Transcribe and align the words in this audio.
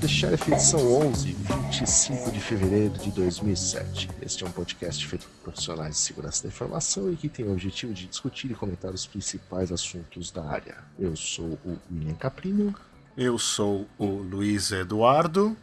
the 0.00 0.08
Sheriff, 0.08 0.50
edição 0.50 0.80
11, 0.80 1.32
25 1.72 2.32
de 2.32 2.40
fevereiro 2.40 2.94
de 2.94 3.10
2007. 3.10 4.08
Este 4.22 4.44
é 4.44 4.46
um 4.46 4.50
podcast 4.50 5.06
feito 5.06 5.26
por 5.26 5.52
profissionais 5.52 5.96
de 5.96 6.00
segurança 6.00 6.42
da 6.42 6.48
informação 6.48 7.12
e 7.12 7.16
que 7.16 7.28
tem 7.28 7.44
o 7.44 7.52
objetivo 7.52 7.92
de 7.92 8.06
discutir 8.06 8.50
e 8.50 8.54
comentar 8.54 8.94
os 8.94 9.06
principais 9.06 9.70
assuntos 9.70 10.30
da 10.30 10.42
área. 10.42 10.78
Eu 10.98 11.14
sou 11.14 11.58
o 11.66 11.76
William 11.92 12.14
Caprino. 12.14 12.74
Eu 13.14 13.36
sou 13.36 13.86
o 13.98 14.06
Luiz 14.06 14.72
Eduardo. 14.72 15.54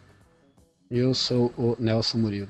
Eu 0.92 1.16
sou 1.16 1.52
o 1.58 1.76
Nelson 1.80 2.20
Murilo. 2.20 2.50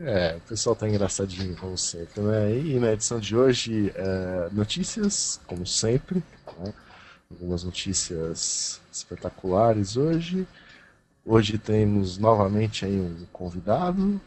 É, 0.00 0.34
o 0.36 0.40
pessoal 0.48 0.74
tá 0.74 0.88
engraçadinho 0.88 1.56
como 1.56 1.78
sempre, 1.78 2.22
né? 2.22 2.58
E 2.58 2.80
na 2.80 2.92
edição 2.92 3.20
de 3.20 3.36
hoje, 3.36 3.92
é, 3.94 4.48
notícias, 4.50 5.40
como 5.46 5.64
sempre, 5.64 6.24
né? 6.58 6.74
algumas 7.30 7.62
notícias 7.62 8.79
espetaculares 8.90 9.96
hoje. 9.96 10.46
Hoje 11.24 11.58
temos 11.58 12.18
novamente 12.18 12.84
aí 12.84 12.98
um 12.98 13.26
convidado 13.32 14.20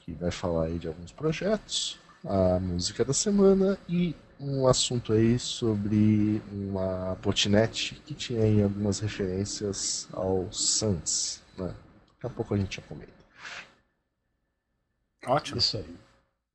que 0.00 0.12
vai 0.12 0.30
falar 0.30 0.66
aí 0.66 0.78
de 0.78 0.86
alguns 0.86 1.12
projetos, 1.12 1.98
a 2.24 2.58
música 2.60 3.04
da 3.04 3.12
semana 3.12 3.78
e 3.88 4.14
um 4.40 4.66
assunto 4.66 5.12
aí 5.12 5.38
sobre 5.38 6.40
uma 6.52 7.16
botnet 7.16 8.00
que 8.06 8.14
tinha 8.14 8.42
aí 8.42 8.62
algumas 8.62 9.00
referências 9.00 10.08
ao 10.12 10.50
Sans, 10.52 11.42
né? 11.56 11.74
Daqui 12.14 12.26
a 12.26 12.30
pouco 12.30 12.54
a 12.54 12.58
gente 12.58 12.76
já 12.76 12.82
comenta. 12.82 13.12
Ótimo. 15.26 15.58
Isso 15.58 15.76
aí. 15.76 16.07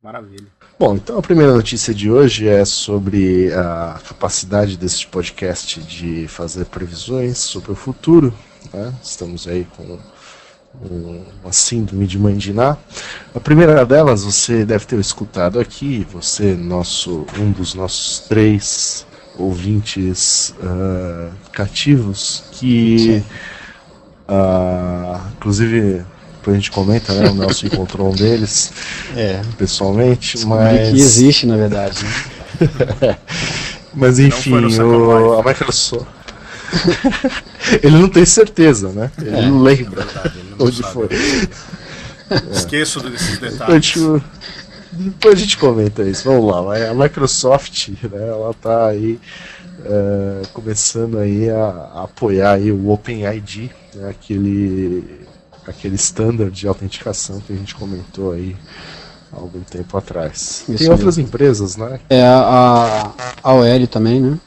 Maravilha. 0.04 0.48
Bom, 0.78 0.96
então 0.96 1.18
a 1.18 1.22
primeira 1.22 1.54
notícia 1.54 1.94
de 1.94 2.12
hoje 2.12 2.46
é 2.46 2.66
sobre 2.66 3.54
a 3.54 4.02
capacidade 4.06 4.76
desse 4.76 5.08
podcast 5.08 5.82
de 5.82 6.28
fazer 6.28 6.66
previsões 6.66 7.38
sobre 7.38 7.72
o 7.72 7.76
futuro. 7.76 8.34
Né? 8.74 8.94
Estamos 9.02 9.48
aí 9.48 9.66
com 9.78 9.98
um, 10.84 11.24
uma 11.42 11.54
síndrome 11.54 12.06
de 12.06 12.20
Mandiná. 12.20 12.76
A 13.34 13.40
primeira 13.40 13.86
delas 13.86 14.26
você 14.26 14.66
deve 14.66 14.86
ter 14.86 15.00
escutado 15.00 15.58
aqui, 15.58 16.06
você, 16.12 16.54
nosso, 16.54 17.26
um 17.40 17.50
dos 17.52 17.74
nossos 17.74 18.20
três 18.28 19.08
ouvintes 19.38 20.54
uh, 20.60 21.32
cativos, 21.54 22.44
que 22.52 23.24
uh, 24.28 25.32
inclusive 25.38 26.04
depois 26.44 26.56
a 26.58 26.60
gente 26.60 26.72
comenta, 26.72 27.14
né? 27.14 27.30
O 27.30 27.36
Nelson 27.36 27.68
encontrou 27.68 28.12
um 28.12 28.16
deles 28.16 28.74
É. 29.16 29.42
pessoalmente, 29.58 30.34
Descobri 30.36 30.58
mas. 30.66 30.90
que 30.90 30.96
existe, 31.00 31.46
na 31.48 31.56
verdade. 31.56 32.04
né? 32.04 33.18
Mas 33.96 34.18
enfim, 34.20 34.54
o, 34.82 35.34
a 35.40 35.44
Microsoft. 35.44 36.08
ele 37.84 37.98
não 37.98 38.10
tem 38.10 38.26
certeza, 38.26 38.90
né? 38.90 39.12
Ele 39.20 39.30
É. 39.38 39.42
não 39.44 39.62
lembra 39.62 40.04
Verdade, 40.04 40.40
ele 40.40 40.56
não 40.58 40.66
onde 40.68 40.78
sabe. 40.82 40.94
foi. 40.94 41.10
Esqueço 42.52 43.00
desses 43.02 43.38
a 43.38 43.40
detalhes. 43.50 43.86
gente- 43.86 44.24
Depois 44.92 45.36
a 45.36 45.38
gente 45.38 45.58
comenta 45.58 46.04
isso. 46.04 46.24
Vamos 46.26 46.46
lá, 46.52 46.90
a 46.90 46.94
Microsoft, 46.94 47.90
né, 47.90 48.28
ela 48.28 48.54
tá 48.60 48.88
aí 48.88 49.20
é, 49.86 50.42
começando 50.54 51.20
aí 51.20 51.50
a, 51.50 51.66
a 51.96 52.04
apoiar 52.06 52.54
aí 52.54 52.72
o 52.72 52.90
OpenID, 52.90 53.70
né, 53.96 54.10
aquele 54.10 55.04
aquele 55.68 55.96
standard 55.96 56.52
de 56.52 56.68
autenticação 56.68 57.40
que 57.40 57.54
a 57.54 57.56
gente 57.56 57.76
comentou 57.76 58.32
aí 58.34 58.56
há 59.32 59.38
algum 59.38 59.62
tempo 59.62 59.98
atrás. 59.98 60.64
Isso 60.68 60.78
Tem 60.78 60.90
outras 60.90 61.18
empresas, 61.18 61.76
né? 61.78 62.00
É 62.10 62.24
a, 62.24 63.12
a, 63.44 63.50
a 63.50 63.54
OL 63.54 63.88
também, 63.88 64.22
né? 64.22 64.40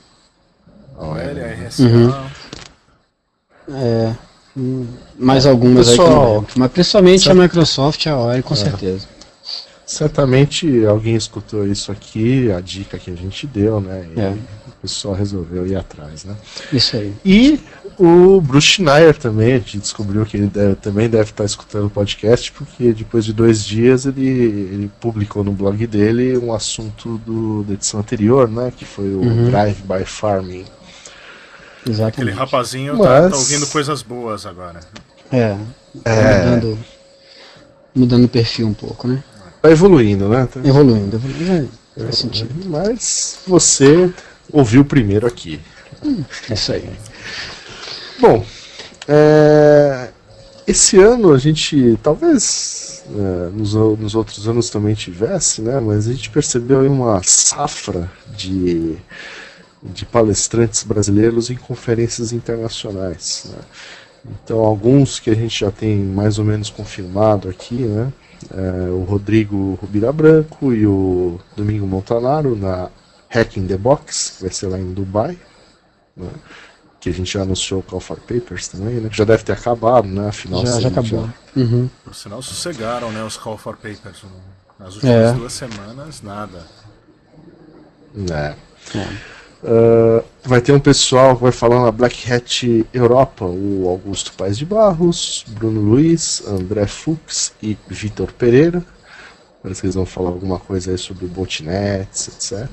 OL, 0.99 1.15
RSA. 1.17 1.83
Uhum. 1.83 2.15
É. 3.69 4.15
Mais 5.19 5.45
algumas 5.47 5.89
aí 5.89 5.97
Pessoal, 5.97 6.37
também. 6.37 6.51
Mas 6.57 6.73
principalmente 6.73 7.25
sabe- 7.25 7.39
a 7.41 7.43
Microsoft 7.43 8.05
e 8.05 8.09
a 8.09 8.17
OL, 8.19 8.43
com 8.43 8.55
certeza. 8.55 9.07
Certamente 9.85 10.85
alguém 10.85 11.15
escutou 11.15 11.67
isso 11.67 11.93
aqui, 11.93 12.51
a 12.51 12.61
dica 12.61 12.99
que 12.99 13.11
a 13.11 13.15
gente 13.15 13.47
deu, 13.47 13.81
né? 13.81 14.07
E 14.17 14.21
É. 14.21 14.35
pessoal 14.87 15.15
resolveu 15.15 15.67
ir 15.67 15.77
atrás, 15.77 16.25
né? 16.25 16.35
Isso 16.73 16.97
aí. 16.97 17.13
E 17.25 17.61
o 17.99 18.41
Bruce 18.41 18.67
Schneier 18.69 19.17
também, 19.17 19.55
a 19.55 19.59
gente 19.59 19.79
descobriu 19.79 20.25
que 20.27 20.37
ele 20.37 20.47
deve- 20.47 20.75
também 20.77 21.09
deve 21.09 21.31
estar 21.31 21.45
escutando 21.45 21.87
o 21.87 21.91
podcast, 21.91 22.53
porque 22.53 22.93
depois 22.93 23.25
de 23.25 23.33
dois 23.33 23.65
dias 23.65 24.07
ele, 24.07 24.27
ele 24.29 24.91
publicou 25.01 25.43
no 25.43 25.53
blog 25.53 25.87
dele 25.87 26.37
um 26.39 26.53
assunto 26.53 27.19
do, 27.19 27.63
da 27.65 27.75
edição 27.75 28.01
anterior, 28.01 28.49
né? 28.49 28.73
Que 28.77 28.85
foi 28.85 29.07
o 29.15 29.21
Uhum. 29.21 29.47
Drive 29.51 29.83
by 29.83 30.05
Farming. 30.05 30.65
Aquele 31.83 31.95
Exatamente. 31.97 32.37
rapazinho 32.37 32.99
tá, 32.99 33.23
Mas- 33.23 33.31
tá 33.31 33.37
ouvindo 33.39 33.67
coisas 33.69 34.03
boas 34.03 34.45
agora. 34.47 34.81
É. 35.33 35.57
É. 36.05 36.45
Mudando, 36.45 36.79
mudando 37.95 38.25
o 38.25 38.29
perfil 38.29 38.67
um 38.67 38.75
pouco, 38.75 39.07
né? 39.09 39.23
Tá 39.63 39.71
evoluindo, 39.71 40.29
né? 40.29 40.47
Tá- 40.53 40.61
Evoluindo, 40.63 41.17
evoluindo. 41.17 41.69
É, 41.97 42.01
faz 42.03 42.19
sentido. 42.19 42.51
Mas 42.69 43.39
você 43.47 44.11
ouviu 44.53 44.85
primeiro 44.85 45.27
aqui. 45.27 45.61
É 46.51 46.55
isso 46.55 46.73
aí. 46.73 46.89
Bom, 48.21 48.45
é, 49.09 50.09
esse 50.67 50.99
ano 50.99 51.33
a 51.33 51.39
gente 51.39 51.99
talvez 52.03 53.05
é, 53.09 53.51
nos, 53.51 53.75
nos 53.75 54.15
outros 54.15 54.49
anos 54.49 54.69
também 54.69 54.95
tivesse, 54.95 55.63
né? 55.63 55.79
Mas 55.81 56.09
a 56.09 56.13
gente 56.13 56.31
percebeu 56.31 56.81
aí 56.81 56.89
uma 56.89 57.23
safra 57.23 58.11
de, 58.37 58.97
de 59.83 60.05
palestrantes 60.05 60.83
brasileiros 60.83 61.51
em 61.51 61.57
conferências 61.57 62.33
internacionais. 62.33 63.47
né? 63.51 63.59
Então 64.43 64.61
alguns 64.61 65.21
que 65.21 65.31
a 65.31 65.35
gente 65.35 65.61
já 65.61 65.71
tem 65.71 65.99
mais 65.99 66.39
ou 66.39 66.45
menos 66.45 66.69
confirmado 66.71 67.49
aqui, 67.49 67.75
né? 67.75 68.13
É, 68.53 68.91
o 68.91 69.03
Rodrigo 69.05 69.79
Rubira 69.81 70.13
Branco 70.13 70.73
e 70.73 70.87
o 70.87 71.41
Domingo 71.57 71.87
Montanaro 71.87 72.55
na 72.55 72.91
Hacking 73.29 73.67
the 73.67 73.77
Box, 73.77 74.35
que 74.37 74.43
vai 74.45 74.53
ser 74.53 74.67
lá 74.69 74.79
em 74.79 74.93
Dubai. 74.93 75.39
né? 76.17 76.29
que 76.99 77.11
a 77.11 77.13
gente 77.13 77.33
já 77.35 77.43
anunciou 77.43 77.79
o 77.81 77.83
Call 77.85 78.01
for 78.01 78.19
Papers 78.19 78.67
também, 78.67 78.95
né? 78.97 79.09
Que 79.09 79.17
já 79.17 79.23
deve 79.25 79.45
ter 79.45 79.53
acabado, 79.53 80.09
né? 80.09 80.29
Afinal, 80.29 80.67
Já, 80.67 80.81
já 80.81 80.89
acabou. 80.89 81.31
Uhum. 81.55 81.89
Por 82.05 82.13
sinal, 82.15 82.43
sossegaram, 82.43 83.13
né, 83.13 83.23
os 83.23 83.37
Call 83.37 83.57
for 83.57 83.77
Papers. 83.77 84.25
Nas 84.77 84.95
últimas 84.95 85.15
É. 85.15 85.33
duas 85.33 85.53
semanas, 85.53 86.21
nada. 86.21 86.67
né? 88.13 88.57
É. 88.95 89.09
Ah, 89.65 90.23
vai 90.45 90.61
ter 90.61 90.73
um 90.73 90.81
pessoal 90.81 91.37
que 91.37 91.43
vai 91.43 91.53
falar 91.53 91.83
na 91.83 91.91
Black 91.93 92.31
Hat 92.33 92.87
Europa, 92.93 93.45
o 93.45 93.89
Augusto 93.89 94.33
Paes 94.33 94.59
de 94.59 94.65
Barros, 94.67 95.45
Bruno 95.49 95.81
Luiz, 95.81 96.43
André 96.47 96.87
Fux 96.87 97.53
e 97.63 97.77
Vitor 97.89 98.33
Pereira. 98.33 98.85
Parece 99.63 99.81
que 99.81 99.87
eles 99.87 99.95
vão 99.97 100.07
falar 100.07 100.31
alguma 100.31 100.59
coisa 100.59 100.91
aí 100.93 100.99
sobre 100.99 101.27
botnets, 101.27 102.29
etc. 102.29 102.69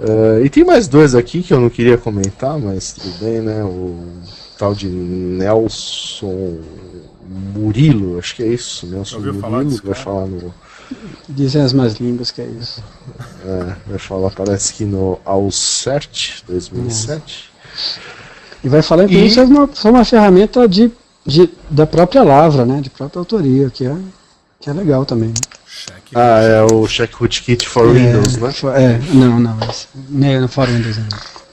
Ah, 0.00 0.40
e 0.44 0.48
tem 0.48 0.64
mais 0.64 0.86
dois 0.88 1.14
aqui 1.14 1.42
que 1.42 1.52
eu 1.52 1.60
não 1.60 1.68
queria 1.70 1.98
comentar, 1.98 2.58
mas 2.58 2.92
tudo 2.92 3.18
bem, 3.18 3.40
né? 3.40 3.64
O 3.64 3.98
tal 4.58 4.74
de 4.74 4.88
Nelson 4.88 6.58
Murilo, 7.54 8.18
acho 8.18 8.34
que 8.36 8.42
é 8.42 8.46
isso, 8.48 8.86
Nelson 8.86 9.20
falar 9.40 9.50
Murilo, 9.58 9.70
desse 9.70 9.84
vai 9.86 9.94
falar 9.94 10.26
no. 10.26 10.54
Dizem 11.28 11.60
as 11.62 11.72
más 11.72 11.94
línguas 11.96 12.30
que 12.30 12.40
é 12.40 12.46
isso. 12.46 12.82
É, 13.44 13.74
vai 13.90 13.98
falar, 13.98 14.30
parece 14.30 14.72
que 14.72 14.84
no 14.84 15.18
Alcert 15.24 16.42
2007. 16.48 17.50
E 18.64 18.68
vai 18.68 18.82
falar 18.82 19.04
inclusive 19.04 19.26
E- 19.28 19.34
sobre 19.34 19.54
uma, 19.54 19.68
sobre 19.74 19.98
uma 19.98 20.04
ferramenta 20.04 20.66
de, 20.66 20.90
de, 21.26 21.50
da 21.68 21.86
própria 21.86 22.22
Lavra, 22.22 22.64
né? 22.64 22.80
De 22.80 22.88
própria 22.90 23.18
autoria, 23.20 23.68
que 23.70 23.84
é, 23.84 23.96
que 24.60 24.70
é 24.70 24.72
legal 24.72 25.04
também. 25.04 25.28
né? 25.28 25.34
Ah, 26.14 26.40
é 26.40 26.62
o 26.62 26.86
Check 26.86 27.12
Rootkit 27.14 27.68
for 27.68 27.92
Windows, 27.92 28.36
é, 28.36 28.40
né? 28.40 28.52
fo- 28.52 28.70
É, 28.70 28.98
não, 29.12 29.38
não, 29.40 29.58
nem 30.08 30.40
no 30.40 30.48
For 30.48 30.66
Windows 30.66 30.96
não. 30.98 31.06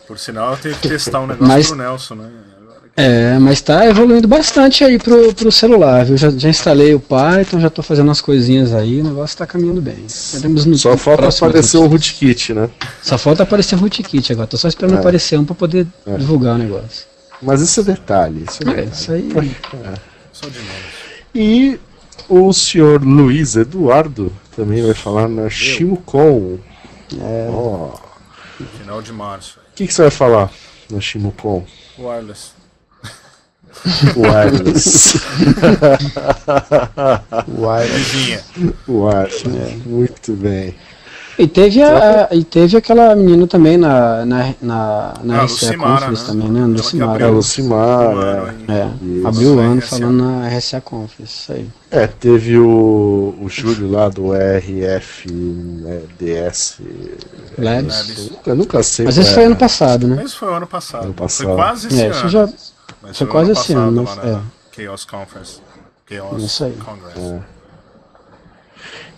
Por 0.08 0.18
sinal, 0.20 0.52
eu 0.52 0.58
tenho 0.58 0.76
que 0.76 0.88
testar 0.88 1.20
um 1.22 1.28
negócio 1.28 1.48
Mas- 1.48 1.68
pro 1.68 1.76
Nelson, 1.78 2.16
né? 2.16 2.30
É, 2.98 3.38
mas 3.40 3.60
tá 3.60 3.86
evoluindo 3.86 4.26
bastante 4.26 4.82
aí 4.82 4.98
pro, 4.98 5.34
pro 5.34 5.52
celular, 5.52 6.06
viu? 6.06 6.16
Já, 6.16 6.30
já 6.30 6.48
instalei 6.48 6.96
o 6.96 7.00
Python, 7.00 7.60
já 7.60 7.70
tô 7.70 7.84
fazendo 7.84 8.08
umas 8.08 8.22
coisinhas 8.22 8.74
aí, 8.74 9.02
o 9.02 9.04
negócio 9.04 9.38
tá 9.38 9.46
caminhando 9.46 9.82
bem. 9.82 10.06
No- 10.46 10.78
Só 10.78 10.96
falta 10.96 11.28
aparecer 11.28 11.76
o. 11.78 11.88
Rootkit, 11.88 12.54
né? 12.54 12.70
Só 13.04 13.18
falta 13.18 13.44
aparecer 13.44 13.76
o 13.76 13.80
rootkit 13.80 14.32
agora, 14.32 14.48
tô 14.48 14.56
só 14.56 14.70
esperando 14.70 14.96
É. 14.96 15.00
aparecer 15.00 15.38
um 15.38 15.44
pra 15.44 15.54
poder 15.54 15.86
É. 16.08 16.16
divulgar 16.16 16.56
o 16.56 16.58
negócio. 16.58 17.06
Mas 17.42 17.60
isso 17.60 17.82
é 17.82 17.84
detalhe. 17.84 18.46
Isso 18.50 18.60
é 18.64 18.72
É, 18.72 18.76
detalhe. 18.86 18.92
isso 18.94 19.12
aí. 19.12 19.30
Só 20.32 20.48
de 20.48 20.60
menos. 20.60 20.72
E 21.36 21.78
o 22.30 22.52
senhor 22.54 23.04
Luiz 23.04 23.56
Eduardo 23.56 24.32
também 24.56 24.84
vai 24.84 24.94
falar 24.94 25.28
na 25.28 25.50
Shimucon. 25.50 26.58
É, 27.20 27.50
Ó, 27.52 27.92
Final 28.80 29.02
de 29.02 29.12
março. 29.12 29.60
O 29.72 29.76
que, 29.76 29.86
que 29.88 29.94
você 29.94 30.04
vai 30.04 30.12
falar 30.12 30.52
na 30.90 31.00
Shimucon? 31.02 31.66
Wireless. 31.98 32.52
Wireless. 34.16 35.20
wireless. 37.48 38.44
Wireless. 38.88 39.78
Muito 39.86 40.34
bem. 40.34 40.76
E 41.38 41.48
teve, 41.48 41.82
a, 41.82 42.28
a- 42.32 42.36
e 42.36 42.44
teve 42.44 42.78
aquela 42.78 43.14
menina 43.16 43.46
também 43.46 43.78
na, 43.78 44.26
na, 44.26 44.54
na, 44.62 45.14
na 45.24 45.42
Ah, 45.42 45.44
RCA 45.44 45.52
Lucimara, 45.52 45.94
Conference 46.08 46.22
né? 46.24 46.28
também, 46.28 46.50
né? 46.52 46.66
Lucimara. 46.66 47.12
É, 47.12 47.16
abriu. 47.26 47.34
Lucimar, 47.36 48.10
Um 48.10 48.22
é. 48.72 48.80
É, 48.80 49.28
abriu 49.28 49.56
o 49.56 49.60
ano 49.60 49.80
RCA. 49.80 49.88
falando 49.88 50.24
na 50.24 50.48
RCA 50.48 50.82
Conference, 50.82 51.34
isso 51.42 51.52
aí. 51.52 51.70
É, 51.92 52.08
teve 52.08 52.58
o, 52.58 53.36
o 53.42 53.48
Júlio 53.50 53.92
lá 53.92 54.08
do 54.10 54.32
RF 54.34 55.32
né, 55.32 56.02
DS. 56.20 56.78
Labs. 57.58 58.32
Eu 58.46 58.56
nunca 58.56 58.82
sei. 58.84 59.06
Mas 59.06 59.18
esse 59.18 59.32
é. 59.32 59.34
foi 59.34 59.46
ano 59.46 59.56
passado, 59.56 60.08
né? 60.08 60.16
Mas 60.22 60.34
foi 60.34 60.54
ano 60.54 60.68
passado. 60.68 61.04
Ano 61.06 61.14
passado. 61.14 61.48
Foi 61.48 61.56
quase 61.56 61.88
esse 61.88 62.02
É, 62.02 62.06
ano. 62.06 62.16
isso 62.16 62.30
já. 62.30 62.50
Mas 63.02 63.18
foi 63.18 63.28
o 63.28 63.30
quase 63.30 63.52
ano 63.52 63.60
esse 63.60 63.74
ano, 63.74 64.04
mas- 64.04 64.16
na 64.16 64.42
Chaos 64.76 65.06
Conference. 65.06 65.60
Chaos 66.10 66.44
Isso 66.44 66.64
aí. 66.66 66.74
Congress. 66.74 67.42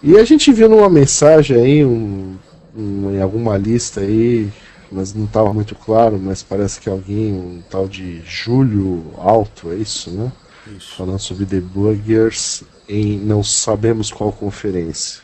E 0.04 0.18
a 0.18 0.24
gente 0.24 0.52
viu 0.54 0.70
numa 0.70 0.90
mensagem 0.90 1.58
aí, 1.58 1.86
um, 1.86 2.36
um- 2.76 3.12
em 3.16 3.22
alguma 3.22 3.58
lista 3.58 4.02
aí, 4.02 4.52
mas 4.92 5.14
não 5.14 5.26
estava 5.26 5.52
muito 5.54 5.76
claro, 5.76 6.20
mas 6.20 6.44
parece 6.44 6.80
que 6.80 6.90
alguém, 6.90 7.34
um 7.34 7.62
tal 7.70 7.88
de 7.88 8.22
Júlio 8.26 9.14
Alto, 9.18 9.72
é 9.72 9.76
isso, 9.76 10.12
né? 10.12 10.32
Isso. 10.78 10.96
Falando 10.96 11.20
sobre 11.20 11.46
debuggers 11.46 12.64
em 12.88 13.18
não 13.20 13.44
sabemos 13.44 14.12
qual 14.12 14.32
conferência. 14.32 15.22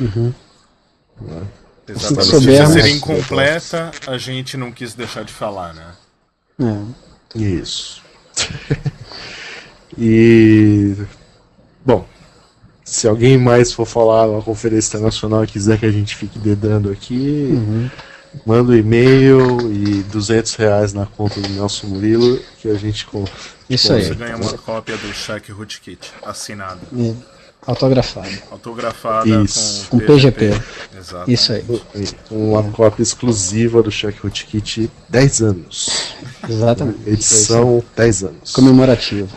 Exatamente. 0.00 1.52
que 1.86 1.98
Se 2.24 2.30
soubermos- 2.30 2.72
ser 2.72 2.88
incompleta, 2.88 3.90
a 4.06 4.18
gente 4.18 4.56
não 4.56 4.70
quis 4.72 4.94
deixar 4.94 5.24
de 5.24 5.32
falar, 5.32 5.74
né? 5.74 5.92
É. 7.34 7.38
Isso. 7.38 8.02
e. 9.98 10.94
Bom, 11.84 12.06
se 12.92 13.08
alguém 13.08 13.38
mais 13.38 13.72
for 13.72 13.86
falar 13.86 14.26
na 14.28 14.42
conferência 14.42 14.88
internacional 14.96 15.42
e 15.44 15.46
quiser 15.46 15.78
que 15.78 15.86
a 15.86 15.90
gente 15.90 16.14
fique 16.14 16.38
dedando 16.38 16.90
aqui, 16.90 17.48
Uhum. 17.50 17.90
manda 18.46 18.72
um 18.72 18.74
e-mail 18.76 19.72
e 19.72 20.02
200 20.04 20.54
reais 20.56 20.92
na 20.92 21.06
conta 21.06 21.40
do 21.40 21.48
Nelson 21.48 21.86
Murilo 21.86 22.38
que 22.60 22.68
a 22.68 22.74
gente. 22.74 23.06
com- 23.06 23.24
Isso 23.70 23.88
Bom, 23.88 23.94
aí. 23.94 24.04
Você 24.04 24.14
ganha 24.14 24.36
uma 24.36 24.52
cópia 24.58 24.96
do 24.98 25.12
cheque 25.14 25.50
rootkit 25.52 26.12
assinada, 26.22 26.80
É, 26.98 27.14
Autografado. 27.66 28.28
autografada 28.50 29.28
Isso. 29.42 29.86
com, 29.88 29.98
Com 29.98 30.06
PGP. 30.06 30.50
Exato. 30.98 31.30
Isso 31.30 31.52
aí. 31.52 31.64
Uma 32.30 32.62
cópia 32.64 33.02
exclusiva 33.02 33.82
do 33.82 33.90
Check 33.90 34.18
Rootkit 34.20 34.90
10 35.08 35.40
anos. 35.40 36.14
Exatamente. 36.46 36.98
Edição 37.08 37.82
10 37.96 38.24
anos. 38.24 38.52
Comemorativo. 38.52 39.28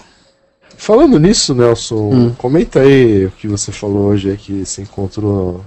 Falando 0.86 1.20
nisso, 1.20 1.56
Nelson, 1.56 2.12
Hum. 2.14 2.32
comenta 2.38 2.82
aí 2.82 3.26
o 3.26 3.32
que 3.32 3.48
você 3.48 3.72
falou 3.72 4.10
hoje 4.10 4.30
aí, 4.30 4.38
que 4.38 4.64
você 4.64 4.84
encontrou 4.84 5.66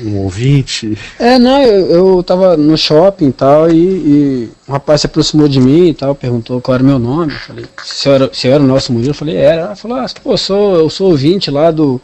um 0.00 0.18
ouvinte. 0.22 0.96
É, 1.18 1.40
não, 1.40 1.60
eu, 1.60 1.90
eu 1.90 2.22
tava 2.22 2.56
no 2.56 2.78
shopping 2.78 3.30
e 3.30 3.32
tal, 3.32 3.68
e, 3.68 3.74
e 3.76 4.50
um 4.68 4.72
rapaz 4.74 5.00
se 5.00 5.08
aproximou 5.08 5.48
de 5.48 5.60
mim 5.60 5.88
e 5.88 5.94
tal, 5.94 6.14
perguntou 6.14 6.60
qual 6.60 6.76
era 6.76 6.84
o 6.84 6.86
meu 6.86 7.00
nome. 7.00 7.32
Eu 7.32 7.38
falei, 7.40 7.66
se 7.82 8.08
eu 8.08 8.14
era, 8.14 8.30
se 8.32 8.46
eu 8.46 8.52
era 8.52 8.62
o 8.62 8.66
nosso 8.66 8.92
Murilo, 8.92 9.10
eu 9.10 9.14
falei, 9.14 9.34
era. 9.34 9.62
Ela 9.62 9.74
falou, 9.74 9.98
ah, 9.98 10.06
pô, 10.22 10.36
sou, 10.36 10.76
eu 10.76 10.88
sou 10.88 11.10
ouvinte 11.10 11.50
lá 11.50 11.72
do 11.72 12.00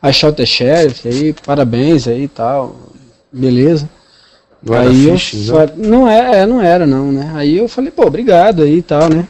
I 0.00 0.12
Shot 0.12 0.36
the 0.36 0.46
Sheriff, 0.46 1.08
aí, 1.08 1.34
parabéns 1.44 2.06
aí 2.06 2.22
e 2.22 2.28
tal. 2.28 2.76
Beleza. 3.32 3.90
Não 4.62 4.78
aí 4.78 5.08
eu 5.08 5.14
né? 5.14 5.72
não 5.76 6.08
é, 6.08 6.42
é, 6.42 6.46
não 6.46 6.62
era 6.62 6.86
não, 6.86 7.10
né? 7.10 7.32
Aí 7.34 7.58
eu 7.58 7.66
falei, 7.66 7.90
pô, 7.90 8.06
obrigado 8.06 8.62
aí 8.62 8.76
e 8.76 8.82
tal, 8.82 9.08
né? 9.08 9.26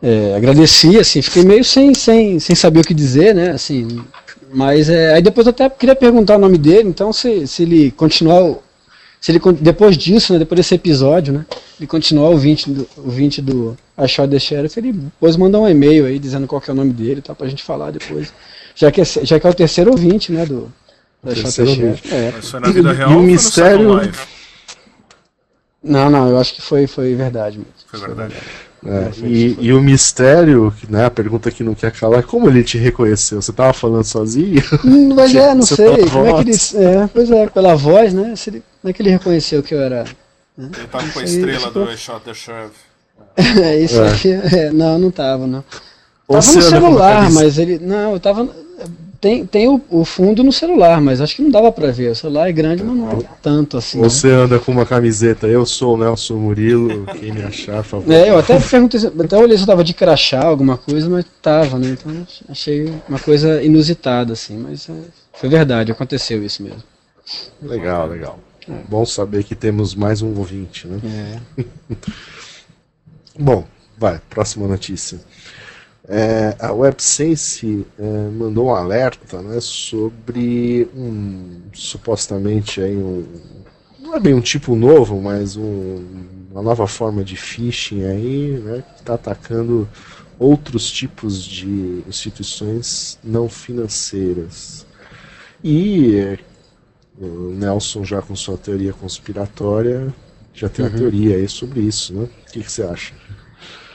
É, 0.00 0.34
agradeci, 0.36 0.96
assim, 0.98 1.20
fiquei 1.20 1.44
meio 1.44 1.64
sem, 1.64 1.92
sem, 1.94 2.38
sem 2.38 2.54
saber 2.54 2.80
o 2.80 2.84
que 2.84 2.94
dizer, 2.94 3.34
né? 3.34 3.50
Assim, 3.50 4.00
mas 4.52 4.88
é, 4.88 5.14
aí 5.14 5.22
depois 5.22 5.46
eu 5.46 5.50
até 5.50 5.68
queria 5.68 5.96
perguntar 5.96 6.36
o 6.36 6.40
nome 6.40 6.56
dele, 6.56 6.88
então 6.88 7.12
se, 7.12 7.46
se 7.46 7.64
ele 7.64 7.90
continuar, 7.90 8.54
se 9.20 9.32
ele 9.32 9.40
depois 9.60 9.96
disso, 9.98 10.32
né, 10.32 10.38
depois 10.38 10.56
desse 10.56 10.74
episódio, 10.74 11.32
né, 11.34 11.44
ele 11.78 11.86
continuar 11.86 12.28
ouvinte 12.28 12.70
do, 12.70 12.88
ouvinte 12.96 13.42
do 13.42 13.76
I 13.98 14.06
Shot 14.06 14.28
the 14.30 14.38
Sheriff, 14.38 14.78
ele 14.78 14.92
depois 14.92 15.36
mandar 15.36 15.58
um 15.58 15.68
e-mail 15.68 16.06
aí 16.06 16.18
dizendo 16.18 16.46
qual 16.46 16.60
que 16.60 16.70
é 16.70 16.72
o 16.72 16.76
nome 16.76 16.92
dele, 16.92 17.20
tá, 17.20 17.34
pra 17.34 17.48
gente 17.48 17.62
falar 17.64 17.90
depois. 17.90 18.32
Já 18.76 18.92
que 18.92 19.00
é, 19.00 19.04
já 19.04 19.40
que 19.40 19.46
é 19.46 19.50
o 19.50 19.54
terceiro 19.54 19.90
ouvinte, 19.90 20.30
né, 20.30 20.46
do, 20.46 20.72
I 21.26 21.34
Shot 21.34 21.56
the 21.56 21.66
Sheriff. 21.66 22.14
É. 22.14 22.32
Mas 22.36 22.48
foi 22.48 22.60
na 22.60 22.68
vida 22.70 22.92
E- 22.92 22.94
real 22.94 23.10
e 23.10 23.14
o 23.14 23.16
foi 23.18 23.26
mistério-? 23.26 24.00
Não, 25.82 26.08
não, 26.08 26.28
eu 26.28 26.38
acho 26.38 26.54
que 26.54 26.62
foi, 26.62 26.86
foi 26.86 27.14
verdade 27.14 27.58
mesmo. 27.58 27.72
Foi 27.86 28.00
verdade. 28.00 28.34
É, 28.86 29.10
e, 29.26 29.56
e 29.60 29.72
o 29.72 29.80
mistério, 29.82 30.72
né, 30.88 31.04
a 31.06 31.10
pergunta 31.10 31.50
que 31.50 31.64
não 31.64 31.74
quer 31.74 31.90
calar, 31.90 32.20
é 32.20 32.22
como 32.22 32.48
ele 32.48 32.62
te 32.62 32.78
reconheceu? 32.78 33.42
Você 33.42 33.52
tava 33.52 33.72
falando 33.72 34.04
sozinho? 34.04 34.62
Hum, 34.84 35.14
Mas 35.14 35.34
é, 35.36 35.52
não 35.54 35.62
sei, 35.62 36.06
como 36.08 36.26
é 36.26 36.34
que 36.44 36.50
ele. 36.50 36.56
É, 36.86 37.08
pois 37.12 37.30
é, 37.30 37.46
pela 37.48 37.74
voz, 37.74 38.12
né? 38.14 38.36
se 38.36 38.50
ele- 38.50 38.62
como 38.80 38.90
é 38.90 38.92
que 38.92 39.02
ele 39.02 39.10
reconheceu 39.10 39.62
que 39.62 39.74
eu 39.74 39.80
era. 39.80 40.04
Ele 40.56 40.70
tava 40.90 41.08
com 41.08 41.18
a 41.18 41.24
estrela 41.24 41.58
ficou- 41.66 41.84
do 41.86 41.92
I 41.92 41.96
Shot 41.96 42.20
the 42.24 42.34
Sheriff. 42.34 42.74
É, 43.62 43.76
isso 43.80 44.00
É. 44.00 44.08
aí. 44.10 44.30
é, 44.66 44.70
não, 44.72 44.98
não 44.98 45.10
tava, 45.10 45.46
não. 45.46 45.64
Tava 46.28 46.52
no 46.52 46.62
celular, 46.62 47.30
mas 47.32 47.58
ele. 47.58 47.78
Não, 47.78 48.12
eu 48.12 48.20
tava. 48.20 48.48
Tem, 49.20 49.44
tem 49.44 49.66
o, 49.66 49.80
o 49.90 50.04
fundo 50.04 50.44
no 50.44 50.52
celular, 50.52 51.00
mas 51.00 51.20
acho 51.20 51.34
que 51.34 51.42
não 51.42 51.50
dava 51.50 51.72
pra 51.72 51.90
ver. 51.90 52.12
O 52.12 52.14
celular 52.14 52.48
é 52.48 52.52
grande, 52.52 52.84
mas 52.84 52.96
não 52.96 53.10
é 53.10 53.24
tanto 53.42 53.76
assim. 53.76 53.98
Né? 53.98 54.08
você 54.08 54.30
anda 54.30 54.60
com 54.60 54.70
uma 54.70 54.86
camiseta, 54.86 55.48
eu 55.48 55.66
sou 55.66 55.94
o 55.94 55.96
Nelson 55.96 56.36
Murilo, 56.36 57.04
quem 57.18 57.32
me 57.32 57.42
achar, 57.42 57.82
por 57.82 57.84
favor. 57.84 58.12
É, 58.12 58.30
eu 58.30 58.38
até 58.38 58.58
perguntei, 58.60 59.00
até 59.04 59.36
olhei 59.36 59.56
se 59.56 59.64
eu 59.64 59.66
tava 59.66 59.82
de 59.82 59.92
crachá, 59.92 60.44
alguma 60.44 60.76
coisa, 60.76 61.08
mas 61.10 61.24
tava, 61.42 61.78
né? 61.80 61.96
Então 61.98 62.26
achei 62.48 62.92
uma 63.08 63.18
coisa 63.18 63.60
inusitada, 63.60 64.34
assim, 64.34 64.56
mas 64.56 64.88
é, 64.88 64.94
foi 65.32 65.48
verdade, 65.48 65.90
aconteceu 65.90 66.44
isso 66.44 66.62
mesmo. 66.62 66.82
Legal, 67.60 68.06
legal. 68.06 68.38
Bom 68.88 69.04
saber 69.04 69.44
que 69.44 69.54
temos 69.54 69.94
mais 69.94 70.22
um 70.22 70.36
ouvinte, 70.36 70.86
né? 70.86 71.00
É. 71.58 71.64
Bom, 73.38 73.64
vai, 73.96 74.20
próxima 74.28 74.66
notícia. 74.68 75.18
É, 76.08 76.56
a 76.58 76.72
WebSense 76.72 77.86
é, 77.98 78.28
mandou 78.30 78.68
um 78.68 78.74
alerta 78.74 79.42
né, 79.42 79.60
sobre 79.60 80.88
um 80.96 81.60
supostamente 81.74 82.80
aí 82.80 82.96
um, 82.96 83.26
não 84.00 84.14
é 84.14 84.20
bem 84.20 84.32
um 84.32 84.40
tipo 84.40 84.74
novo, 84.74 85.20
mas 85.20 85.54
um- 85.56 86.02
uma 86.50 86.62
nova 86.62 86.86
forma 86.86 87.22
de 87.22 87.36
phishing 87.36 88.04
aí, 88.04 88.58
né, 88.64 88.82
que 88.94 89.00
está 89.00 89.14
atacando 89.14 89.86
outros 90.38 90.90
tipos 90.90 91.44
de 91.44 92.02
instituições 92.08 93.18
não 93.22 93.46
financeiras. 93.48 94.86
E 95.62 96.16
é, 96.16 96.38
o 97.20 97.52
Nelson 97.54 98.04
já 98.04 98.22
com 98.22 98.34
sua 98.36 98.56
teoria 98.56 98.92
conspiratória 98.92 100.14
já 100.54 100.68
tem 100.68 100.84
uma 100.84 100.90
teoria 100.90 101.36
aí 101.36 101.48
sobre 101.48 101.80
isso, 101.80 102.14
né? 102.14 102.24
O 102.24 102.52
que, 102.52 102.62
que 102.62 102.72
você 102.72 102.82
acha? 102.82 103.14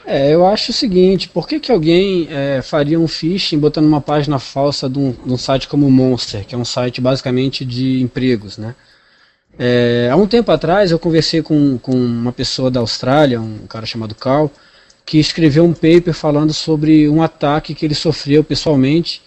É, 0.06 0.34
eu 0.34 0.46
acho 0.46 0.70
o 0.70 0.74
seguinte, 0.74 1.28
por 1.28 1.48
que, 1.48 1.58
que 1.58 1.72
alguém 1.72 2.28
é, 2.30 2.60
faria 2.60 3.00
um 3.00 3.08
phishing 3.08 3.58
botando 3.58 3.86
uma 3.86 4.02
página 4.02 4.38
falsa 4.38 4.88
de 4.88 4.98
um, 4.98 5.12
de 5.12 5.32
um 5.32 5.38
site 5.38 5.66
como 5.66 5.90
Monster, 5.90 6.44
que 6.44 6.54
é 6.54 6.58
um 6.58 6.64
site 6.64 7.00
basicamente 7.00 7.64
de 7.64 8.02
empregos, 8.02 8.58
né? 8.58 8.74
É, 9.58 10.08
há 10.12 10.16
um 10.16 10.26
tempo 10.26 10.50
atrás 10.50 10.90
eu 10.90 10.98
conversei 10.98 11.40
com, 11.40 11.78
com 11.78 11.92
uma 11.92 12.32
pessoa 12.32 12.70
da 12.70 12.80
Austrália, 12.80 13.40
um 13.40 13.66
cara 13.66 13.86
chamado 13.86 14.14
Carl, 14.14 14.50
que 15.06 15.18
escreveu 15.18 15.64
um 15.64 15.72
paper 15.72 16.12
falando 16.12 16.52
sobre 16.52 17.08
um 17.08 17.22
ataque 17.22 17.74
que 17.74 17.86
ele 17.86 17.94
sofreu 17.94 18.42
pessoalmente, 18.42 19.22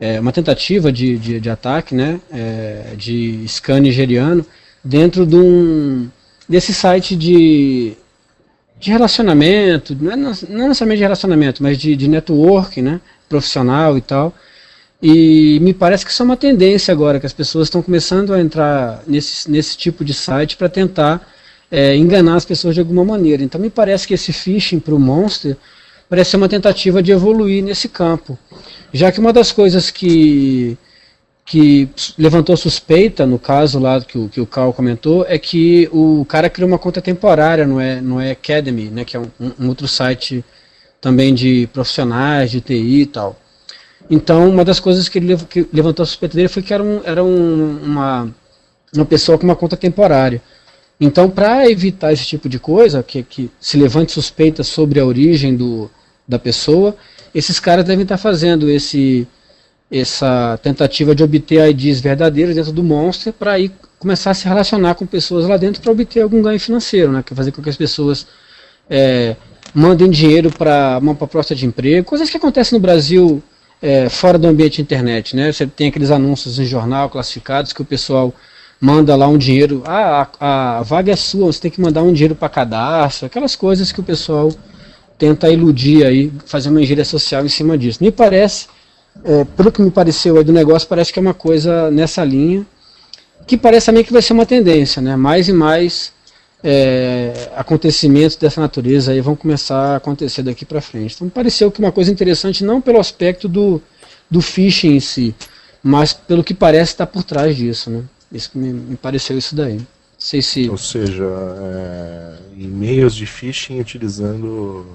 é, 0.00 0.20
uma 0.20 0.32
tentativa 0.32 0.92
de, 0.92 1.16
de, 1.18 1.40
de 1.40 1.50
ataque, 1.50 1.94
né, 1.94 2.20
é, 2.32 2.94
de 2.96 3.44
scan 3.48 3.80
nigeriano, 3.80 4.44
dentro 4.84 5.24
de 5.24 5.36
um, 5.36 6.08
desse 6.48 6.74
site 6.74 7.16
de, 7.16 7.94
de 8.82 8.90
relacionamento, 8.90 9.96
não, 9.98 10.10
é, 10.10 10.16
não 10.16 10.68
necessariamente 10.68 10.98
de 10.98 11.02
relacionamento, 11.04 11.62
mas 11.62 11.78
de, 11.78 11.94
de 11.94 12.08
network, 12.08 12.82
né, 12.82 13.00
profissional 13.28 13.96
e 13.96 14.00
tal. 14.00 14.34
E 15.00 15.60
me 15.60 15.72
parece 15.72 16.04
que 16.04 16.10
isso 16.10 16.22
é 16.22 16.24
uma 16.24 16.36
tendência 16.36 16.90
agora, 16.90 17.20
que 17.20 17.26
as 17.26 17.32
pessoas 17.32 17.68
estão 17.68 17.80
começando 17.80 18.34
a 18.34 18.40
entrar 18.40 19.02
nesse, 19.06 19.48
nesse 19.48 19.76
tipo 19.76 20.04
de 20.04 20.12
site 20.12 20.56
para 20.56 20.68
tentar 20.68 21.28
é, 21.70 21.96
enganar 21.96 22.34
as 22.34 22.44
pessoas 22.44 22.74
de 22.74 22.80
alguma 22.80 23.04
maneira. 23.04 23.42
Então 23.44 23.60
me 23.60 23.70
parece 23.70 24.06
que 24.06 24.14
esse 24.14 24.32
phishing 24.32 24.80
para 24.80 24.94
o 24.94 24.98
Monster 24.98 25.56
parece 26.08 26.32
ser 26.32 26.36
uma 26.36 26.48
tentativa 26.48 27.00
de 27.00 27.12
evoluir 27.12 27.62
nesse 27.62 27.88
campo. 27.88 28.36
Já 28.92 29.12
que 29.12 29.20
uma 29.20 29.32
das 29.32 29.52
coisas 29.52 29.90
que, 29.90 30.76
que 31.44 31.88
levantou 32.16 32.56
suspeita, 32.56 33.26
no 33.26 33.38
caso 33.38 33.78
lá 33.78 34.00
que 34.00 34.16
o, 34.16 34.28
que 34.28 34.40
o 34.40 34.46
Carl 34.46 34.72
comentou, 34.72 35.24
é 35.28 35.38
que 35.38 35.88
o 35.92 36.24
cara 36.26 36.48
criou 36.48 36.68
uma 36.68 36.78
conta 36.78 37.02
temporária 37.02 37.66
no, 37.66 37.80
é, 37.80 38.00
no 38.00 38.20
é 38.20 38.30
Academy, 38.30 38.84
né, 38.84 39.04
que 39.04 39.16
é 39.16 39.20
um, 39.20 39.26
um 39.58 39.68
outro 39.68 39.88
site 39.88 40.44
também 41.00 41.34
de 41.34 41.68
profissionais, 41.72 42.50
de 42.50 42.60
TI 42.60 43.02
e 43.02 43.06
tal. 43.06 43.38
Então, 44.08 44.48
uma 44.48 44.64
das 44.64 44.78
coisas 44.78 45.08
que 45.08 45.18
ele 45.18 45.36
que 45.36 45.66
levantou 45.72 46.02
a 46.02 46.06
suspeita 46.06 46.36
dele 46.36 46.48
foi 46.48 46.62
que 46.62 46.72
era, 46.72 46.82
um, 46.82 47.00
era 47.04 47.24
um, 47.24 47.78
uma, 47.82 48.34
uma 48.94 49.04
pessoa 49.04 49.36
com 49.36 49.44
uma 49.44 49.56
conta 49.56 49.76
temporária. 49.76 50.40
Então, 51.00 51.28
para 51.28 51.68
evitar 51.68 52.12
esse 52.12 52.24
tipo 52.24 52.48
de 52.48 52.58
coisa, 52.58 53.02
que, 53.02 53.22
que 53.22 53.50
se 53.60 53.76
levante 53.76 54.12
suspeita 54.12 54.62
sobre 54.62 55.00
a 55.00 55.04
origem 55.04 55.56
do, 55.56 55.90
da 56.26 56.38
pessoa, 56.38 56.96
esses 57.34 57.58
caras 57.58 57.84
devem 57.84 58.02
estar 58.04 58.18
fazendo 58.18 58.70
esse, 58.70 59.26
essa 59.92 60.58
tentativa 60.62 61.14
de 61.14 61.22
obter 61.22 61.68
IDs 61.68 62.00
verdadeiros 62.00 62.54
dentro 62.54 62.72
do 62.72 62.82
Monster 62.82 63.32
para 63.32 63.52
aí 63.52 63.70
começar 63.98 64.30
a 64.30 64.34
se 64.34 64.48
relacionar 64.48 64.94
com 64.94 65.04
pessoas 65.04 65.46
lá 65.46 65.56
dentro 65.56 65.82
para 65.82 65.92
obter 65.92 66.22
algum 66.22 66.40
ganho 66.40 66.58
financeiro, 66.58 67.12
né? 67.12 67.22
Que 67.22 67.34
fazer 67.34 67.52
com 67.52 67.62
que 67.62 67.68
as 67.68 67.76
pessoas 67.76 68.26
é, 68.88 69.36
mandem 69.74 70.10
dinheiro 70.10 70.50
para 70.50 70.98
uma 71.00 71.14
proposta 71.14 71.54
de 71.54 71.66
emprego, 71.66 72.06
coisas 72.06 72.30
que 72.30 72.36
acontecem 72.36 72.76
no 72.76 72.82
Brasil 72.82 73.42
é, 73.82 74.08
fora 74.08 74.38
do 74.38 74.48
ambiente 74.48 74.80
internet, 74.80 75.36
né? 75.36 75.52
Você 75.52 75.66
tem 75.66 75.88
aqueles 75.88 76.10
anúncios 76.10 76.58
em 76.58 76.64
jornal 76.64 77.10
classificados 77.10 77.72
que 77.72 77.82
o 77.82 77.84
pessoal 77.84 78.34
manda 78.80 79.14
lá 79.14 79.28
um 79.28 79.38
dinheiro, 79.38 79.82
ah, 79.86 80.26
a, 80.40 80.78
a 80.78 80.82
vaga 80.82 81.12
é 81.12 81.16
sua, 81.16 81.52
você 81.52 81.60
tem 81.60 81.70
que 81.70 81.80
mandar 81.80 82.02
um 82.02 82.12
dinheiro 82.12 82.34
para 82.34 82.48
cadastro, 82.48 83.26
aquelas 83.26 83.54
coisas 83.54 83.92
que 83.92 84.00
o 84.00 84.02
pessoal 84.02 84.52
tenta 85.16 85.48
iludir 85.48 86.04
aí, 86.04 86.32
fazer 86.46 86.68
uma 86.68 86.82
engenharia 86.82 87.04
social 87.04 87.44
em 87.44 87.48
cima 87.48 87.78
disso. 87.78 88.02
Me 88.02 88.10
parece, 88.10 88.66
é, 89.24 89.44
pelo 89.44 89.70
que 89.70 89.82
me 89.82 89.90
pareceu 89.90 90.36
aí 90.36 90.44
do 90.44 90.52
negócio, 90.52 90.88
parece 90.88 91.12
que 91.12 91.18
é 91.18 91.22
uma 91.22 91.34
coisa 91.34 91.90
nessa 91.90 92.24
linha, 92.24 92.66
que 93.46 93.56
parece 93.56 93.86
também 93.86 94.04
que 94.04 94.12
vai 94.12 94.22
ser 94.22 94.32
uma 94.32 94.46
tendência, 94.46 95.02
né? 95.02 95.16
Mais 95.16 95.48
e 95.48 95.52
mais 95.52 96.12
é, 96.62 97.50
acontecimentos 97.56 98.36
dessa 98.36 98.60
natureza 98.60 99.12
aí 99.12 99.20
vão 99.20 99.34
começar 99.34 99.94
a 99.94 99.96
acontecer 99.96 100.42
daqui 100.42 100.64
para 100.64 100.80
frente. 100.80 101.14
Então 101.14 101.28
pareceu 101.28 101.70
que 101.70 101.80
uma 101.80 101.92
coisa 101.92 102.10
interessante 102.10 102.64
não 102.64 102.80
pelo 102.80 103.00
aspecto 103.00 103.48
do, 103.48 103.82
do 104.30 104.40
phishing 104.40 104.96
em 104.96 105.00
si, 105.00 105.34
mas 105.82 106.12
pelo 106.12 106.44
que 106.44 106.54
parece 106.54 106.92
estar 106.92 107.06
por 107.06 107.24
trás 107.24 107.56
disso, 107.56 107.90
né? 107.90 108.02
Isso 108.30 108.50
me, 108.54 108.72
me 108.72 108.96
pareceu 108.96 109.36
isso 109.36 109.54
daí. 109.54 109.80
Sei 110.16 110.40
se... 110.40 110.70
Ou 110.70 110.78
seja, 110.78 111.24
é, 111.24 112.34
e-mails 112.56 113.14
de 113.14 113.26
phishing 113.26 113.80
utilizando 113.80 114.86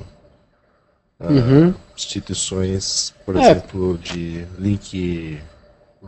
uhum. 1.19 1.73
instituições, 1.95 3.13
por 3.25 3.35
é. 3.35 3.41
exemplo, 3.41 3.97
de 3.97 4.45
link. 4.57 5.39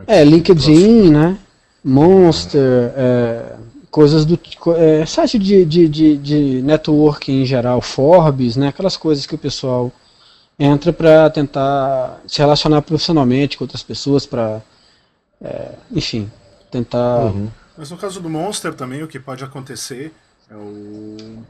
É, 0.06 0.20
é 0.20 0.24
LinkedIn, 0.24 1.10
né? 1.10 1.38
Monster, 1.82 2.92
é, 2.96 3.56
coisas 3.90 4.24
do 4.24 4.38
é, 4.76 5.04
site 5.06 5.38
de, 5.38 5.64
de, 5.64 5.88
de, 5.88 6.16
de 6.16 6.62
networking 6.62 7.42
em 7.42 7.46
geral, 7.46 7.80
Forbes, 7.80 8.56
né? 8.56 8.68
Aquelas 8.68 8.96
coisas 8.96 9.26
que 9.26 9.34
o 9.34 9.38
pessoal 9.38 9.92
entra 10.58 10.92
para 10.92 11.30
tentar 11.30 12.20
se 12.26 12.38
relacionar 12.38 12.82
profissionalmente 12.82 13.56
com 13.56 13.64
outras 13.64 13.82
pessoas, 13.82 14.26
para, 14.26 14.60
é, 15.42 15.72
enfim, 15.90 16.30
tentar. 16.70 17.24
Uhum. 17.24 17.48
Mas 17.76 17.90
no 17.90 17.96
caso 17.96 18.20
do 18.20 18.28
Monster 18.28 18.74
também, 18.74 19.02
o 19.02 19.08
que 19.08 19.18
pode 19.18 19.42
acontecer 19.42 20.12
é 20.50 20.54
o, 20.56 21.44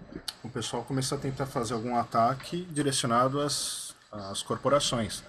o 0.45 0.49
pessoal 0.51 0.85
começar 0.85 1.17
a 1.17 1.19
tentar 1.19 1.47
fazer 1.47 1.73
algum 1.75 1.97
ataque 1.97 2.69
direcionado 2.71 3.41
às, 3.41 3.95
às 4.13 4.43
corporações. 4.43 5.23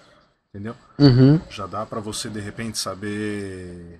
Entendeu? 0.50 0.76
Uhum. 0.98 1.40
Já 1.48 1.66
dá 1.66 1.86
para 1.86 1.98
você 1.98 2.28
de 2.28 2.38
repente 2.38 2.76
saber 2.76 3.98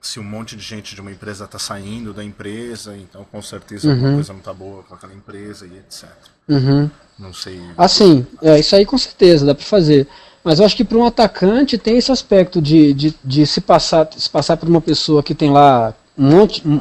se 0.00 0.18
um 0.18 0.24
monte 0.24 0.56
de 0.56 0.62
gente 0.62 0.94
de 0.94 1.00
uma 1.00 1.10
empresa 1.10 1.44
está 1.44 1.58
saindo 1.58 2.14
da 2.14 2.24
empresa, 2.24 2.96
então 2.96 3.26
com 3.30 3.42
certeza 3.42 3.88
uhum. 3.88 3.94
alguma 3.94 4.14
coisa 4.14 4.32
não 4.32 4.40
está 4.40 4.54
boa 4.54 4.82
com 4.82 4.94
aquela 4.94 5.12
empresa 5.12 5.66
e 5.66 5.76
etc. 5.76 6.08
Uhum. 6.48 6.90
Não 7.18 7.34
sei. 7.34 7.60
Assim, 7.76 8.26
é, 8.40 8.58
isso 8.58 8.74
aí 8.74 8.86
com 8.86 8.96
certeza 8.96 9.44
dá 9.44 9.54
para 9.54 9.64
fazer. 9.64 10.08
Mas 10.42 10.58
eu 10.58 10.64
acho 10.64 10.76
que 10.76 10.84
para 10.84 10.98
um 10.98 11.06
atacante 11.06 11.78
tem 11.78 11.96
esse 11.96 12.12
aspecto 12.12 12.60
de, 12.60 12.92
de, 12.92 13.14
de, 13.22 13.46
se, 13.46 13.60
passar, 13.60 14.08
se 14.14 14.28
passar 14.28 14.56
por 14.56 14.68
uma 14.68 14.80
pessoa 14.80 15.22
que 15.22 15.34
tem 15.34 15.50
lá 15.50 15.94
um, 16.16 16.30
monte, 16.30 16.66
um, 16.66 16.80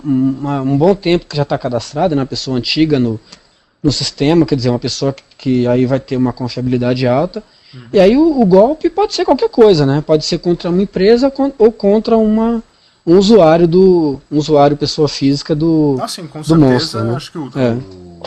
um, 0.62 0.78
bom 0.78 0.94
tempo 0.96 1.26
que 1.26 1.36
já 1.36 1.44
está 1.44 1.58
cadastrada, 1.58 2.16
né, 2.16 2.22
uma 2.22 2.28
pessoa 2.28 2.58
antiga 2.58 3.00
no, 3.00 3.20
no 3.82 3.92
sistema, 3.92 4.46
quer 4.46 4.56
dizer, 4.56 4.70
uma 4.70 4.80
pessoa 4.80 5.12
que, 5.14 5.24
que 5.38 5.68
aí 5.68 5.86
vai 5.86 6.00
ter 6.00 6.16
uma 6.16 6.32
confiabilidade 6.32 7.08
alta. 7.08 7.44
Uhum. 7.74 7.82
E 7.92 8.00
aí 8.00 8.16
o, 8.16 8.42
o, 8.42 8.46
golpe 8.46 8.90
pode 8.90 9.14
ser 9.14 9.26
qualquer 9.26 9.50
coisa, 9.50 9.86
né? 9.86 10.04
Pode 10.06 10.24
ser 10.26 10.38
contra 10.38 10.70
uma 10.70 10.82
empresa 10.82 11.34
ou 11.58 11.72
contra 11.72 12.16
uma, 12.16 12.62
um 13.06 13.18
usuário 13.18 13.68
do 13.68 14.22
um 14.32 14.38
usuário 14.38 14.78
pessoa 14.78 15.10
física 15.10 15.56
do 15.56 15.98
ah, 16.00 16.08
sim, 16.08 16.28
com 16.28 16.40
do 16.40 16.46
certeza, 16.46 16.70
monstro, 16.70 17.04
né? 17.04 17.16
acho 17.16 17.32
que 17.32 17.38
o, 17.40 17.52
é. 17.56 17.74
o, 17.74 18.22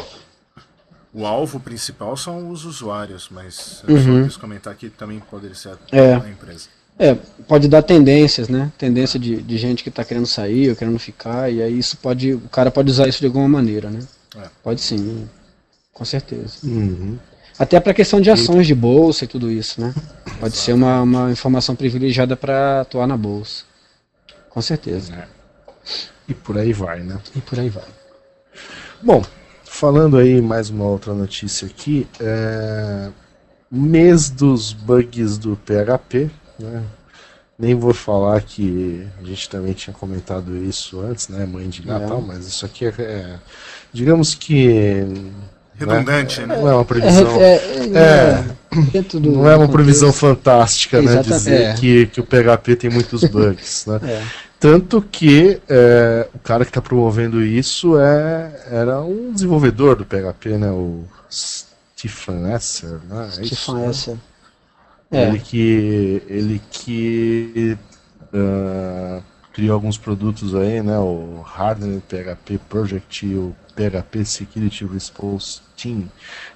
o, 1.21 1.27
alvo 1.27 1.61
principal 1.61 2.17
são 2.17 2.51
os 2.51 2.65
usuários 2.65 3.29
mas 3.31 3.85
eu 3.87 3.95
uhum. 3.95 4.23
só 4.23 4.25
quis 4.27 4.37
comentar 4.37 4.75
que 4.75 4.91
também 4.91 5.21
poderia 5.21 5.55
ser 5.55 5.71
a, 5.71 5.77
é. 5.93 6.15
a 6.15 6.29
empresa 6.29 6.69
é 6.99 7.17
pode 7.47 7.69
dar 7.69 7.83
tendências 7.83 8.49
né 8.49 8.73
tendência 8.79 9.19
de, 9.19 9.41
de 9.43 9.59
gente 9.59 9.83
que 9.83 9.89
está 9.89 10.05
querendo 10.05 10.27
sair 10.27 10.71
ou 10.71 10.77
querendo 10.77 10.99
ficar 10.99 11.51
e 11.53 11.63
aí 11.63 11.79
isso 11.79 11.97
pode 11.99 12.35
o 12.35 12.49
cara 12.49 12.71
pode 12.71 12.91
usar 12.91 13.09
isso 13.09 13.21
de 13.21 13.27
alguma 13.27 13.49
maneira 13.49 13.91
né 13.91 14.01
é. 14.37 14.49
pode 14.63 14.81
sim 14.81 15.29
com 15.93 16.05
certeza 16.05 16.59
uhum. 16.65 17.19
até 17.59 17.79
para 17.79 17.95
questão 17.95 18.21
de 18.21 18.31
ações 18.31 18.67
de 18.67 18.75
bolsa 18.75 19.25
e 19.25 19.29
tudo 19.29 19.51
isso 19.51 19.81
né 19.81 19.95
pode 20.41 20.55
Exato. 20.55 20.57
ser 20.57 20.73
uma, 20.73 21.03
uma 21.03 21.31
informação 21.31 21.77
privilegiada 21.77 22.37
para 22.37 22.81
atuar 22.81 23.07
na 23.07 23.17
bolsa 23.17 23.65
com 24.57 24.63
certeza. 24.63 25.13
É. 25.15 25.29
E 26.27 26.33
por 26.33 26.57
aí 26.57 26.73
vai, 26.73 27.01
né? 27.01 27.21
E 27.35 27.43
por 27.43 27.61
aí 27.61 27.69
vai. 27.69 27.85
Bom, 29.03 29.23
falando 29.65 30.17
aí 30.17 30.41
mais 30.41 30.71
uma 30.71 30.87
outra 30.87 31.13
notícia 31.13 31.69
aqui, 31.69 32.09
é... 32.19 33.11
mês 33.71 34.31
dos 34.31 34.73
bugs 34.73 35.37
do 35.37 35.59
PHP, 35.59 36.31
né? 36.59 36.83
Nem 37.59 37.75
vou 37.75 37.95
falar 37.95 38.43
que 38.43 39.07
a 39.19 39.25
gente 39.25 39.49
também 39.49 39.73
tinha 39.73 39.95
comentado 39.95 40.55
isso 40.57 41.01
antes, 41.01 41.29
né? 41.29 41.47
Mãe 41.47 41.69
de 41.69 41.87
Natal, 41.87 42.19
é. 42.19 42.23
mas 42.23 42.47
isso 42.47 42.67
aqui 42.67 42.85
é, 42.85 42.95
é 42.99 43.39
digamos 43.93 44.35
que 44.35 45.33
redundante, 45.79 46.41
né? 46.41 46.57
Não 46.57 46.69
é 46.69 46.75
uma 46.75 46.85
previsão. 46.85 47.41
É, 47.41 47.55
é, 47.55 48.45
é 48.95 49.19
não 49.21 49.49
é 49.49 49.57
uma 49.57 49.69
previsão 49.69 50.13
fantástica, 50.13 51.01
né? 51.01 51.23
Dizer 51.23 51.75
que, 51.77 52.07
que 52.07 52.21
o 52.21 52.25
PHP 52.25 52.77
tem 52.77 52.91
muitos 52.91 53.25
bugs, 53.29 53.87
né? 53.87 54.27
Tanto 54.59 55.03
que 55.03 55.61
é, 55.69 56.29
o 56.35 56.39
cara 56.39 56.65
que 56.65 56.71
está 56.71 56.81
promovendo 56.81 57.43
isso 57.43 57.99
é, 57.99 58.67
era 58.71 59.01
um 59.01 59.33
desenvolvedor 59.33 59.97
do 59.97 60.05
PHP, 60.05 60.59
né? 60.59 60.71
O 60.71 61.05
Stephen 61.31 62.53
Esser, 62.55 62.99
né? 63.09 63.29
É 63.39 63.45
Stephen 63.45 63.75
né? 63.77 64.19
É. 65.11 65.29
Ele 65.29 65.39
que, 65.39 66.23
ele 66.29 66.63
que 66.71 67.79
uh, 68.33 69.23
criou 69.53 69.75
alguns 69.75 69.97
produtos 69.97 70.55
aí, 70.55 70.83
né? 70.83 70.99
O 70.99 71.45
Hardened 71.45 72.03
PHP 72.09 72.59
Project 72.69 73.27
e 73.27 73.35
o 73.35 73.55
PHP 73.75 74.25
Security 74.25 74.85
Response 74.85 75.61
Team. 75.77 76.11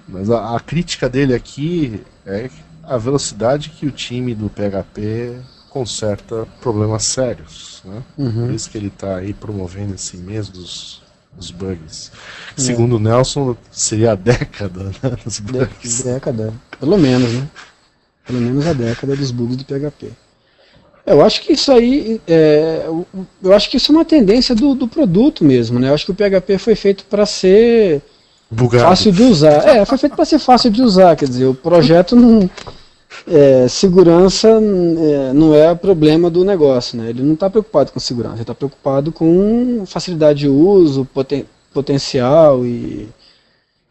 Mas 0.08 0.30
a, 0.30 0.56
a 0.56 0.60
crítica 0.60 1.08
dele 1.08 1.34
aqui 1.34 2.02
é 2.26 2.50
a 2.82 2.98
velocidade 2.98 3.70
que 3.70 3.86
o 3.86 3.90
time 3.90 4.34
do 4.34 4.50
PHP 4.50 5.38
conserta 5.70 6.46
problemas 6.60 7.04
sérios. 7.04 7.80
Né? 7.84 8.02
Uhum. 8.18 8.46
Por 8.46 8.54
isso 8.54 8.68
que 8.68 8.76
ele 8.76 8.88
está 8.88 9.16
aí 9.16 9.32
promovendo 9.32 9.94
esse 9.94 10.16
mês 10.16 10.48
dos, 10.48 11.00
dos 11.32 11.50
bugs. 11.50 12.10
É. 12.56 12.60
Segundo 12.60 12.96
o 12.96 12.98
Nelson, 12.98 13.56
seria 13.70 14.12
a 14.12 14.14
década 14.14 14.84
né, 15.02 15.16
dos 15.24 15.38
bugs. 15.38 16.02
Década, 16.02 16.52
pelo 16.78 16.98
menos, 16.98 17.32
né? 17.32 17.48
Pelo 18.30 18.40
menos 18.40 18.66
a 18.66 18.72
década 18.72 19.16
dos 19.16 19.30
bugs 19.30 19.56
do 19.56 19.64
PHP. 19.64 20.08
Eu 21.04 21.22
acho 21.22 21.42
que 21.42 21.54
isso 21.54 21.72
aí, 21.72 22.20
é, 22.28 22.86
eu 23.42 23.52
acho 23.52 23.68
que 23.68 23.76
isso 23.76 23.90
é 23.90 23.94
uma 23.94 24.04
tendência 24.04 24.54
do, 24.54 24.74
do 24.74 24.86
produto 24.86 25.44
mesmo, 25.44 25.78
né? 25.80 25.88
Eu 25.88 25.94
acho 25.94 26.04
que 26.04 26.12
o 26.12 26.14
PHP 26.14 26.58
foi 26.58 26.74
feito 26.76 27.04
para 27.04 27.26
ser 27.26 28.00
Bugado. 28.48 28.84
fácil 28.84 29.10
de 29.10 29.22
usar. 29.24 29.66
É, 29.68 29.84
foi 29.84 29.98
feito 29.98 30.14
para 30.14 30.24
ser 30.24 30.38
fácil 30.38 30.70
de 30.70 30.80
usar, 30.82 31.16
quer 31.16 31.28
dizer, 31.28 31.46
o 31.46 31.54
projeto 31.54 32.14
não, 32.14 32.48
é, 33.26 33.66
segurança 33.68 34.48
é, 34.48 35.32
não 35.32 35.54
é 35.54 35.74
problema 35.74 36.30
do 36.30 36.44
negócio, 36.44 36.96
né? 36.96 37.10
Ele 37.10 37.22
não 37.22 37.34
está 37.34 37.50
preocupado 37.50 37.90
com 37.90 37.98
segurança, 37.98 38.34
ele 38.34 38.42
está 38.42 38.54
preocupado 38.54 39.10
com 39.10 39.84
facilidade 39.86 40.40
de 40.40 40.48
uso, 40.48 41.04
poten 41.12 41.44
potencial 41.72 42.64
e, 42.64 43.08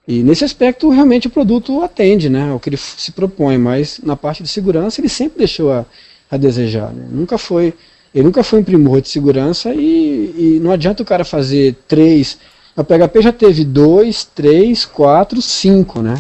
e 0.10 0.24
nesse 0.24 0.44
aspecto 0.44 0.90
realmente 0.90 1.28
o 1.28 1.30
produto 1.30 1.84
atende, 1.84 2.30
né? 2.30 2.52
O 2.52 2.60
que 2.60 2.68
ele 2.68 2.78
se 2.78 3.12
propõe, 3.12 3.60
mas 3.60 4.00
na 4.02 4.16
parte 4.16 4.42
de 4.42 4.50
segurança 4.50 5.00
ele 5.00 5.08
sempre 5.08 5.38
deixou 5.38 5.72
a, 5.72 5.86
a 6.32 6.36
desejar, 6.36 6.92
né? 6.92 7.08
Nunca 7.12 7.38
foi, 7.38 7.76
ele 8.14 8.24
nunca 8.24 8.44
foi 8.44 8.60
um 8.60 8.64
primor 8.64 9.02
de 9.02 9.08
segurança 9.08 9.72
e, 9.72 10.34
e 10.36 10.60
não 10.64 10.72
adianta 10.72 11.04
o 11.04 11.06
cara 11.06 11.24
fazer 11.24 11.76
três. 11.88 12.40
A 12.76 12.84
PHP 12.84 13.22
já 13.22 13.32
teve 13.32 13.64
dois, 13.64 14.26
três, 14.26 14.84
quatro, 14.84 15.44
cinco, 15.44 16.02
né? 16.02 16.16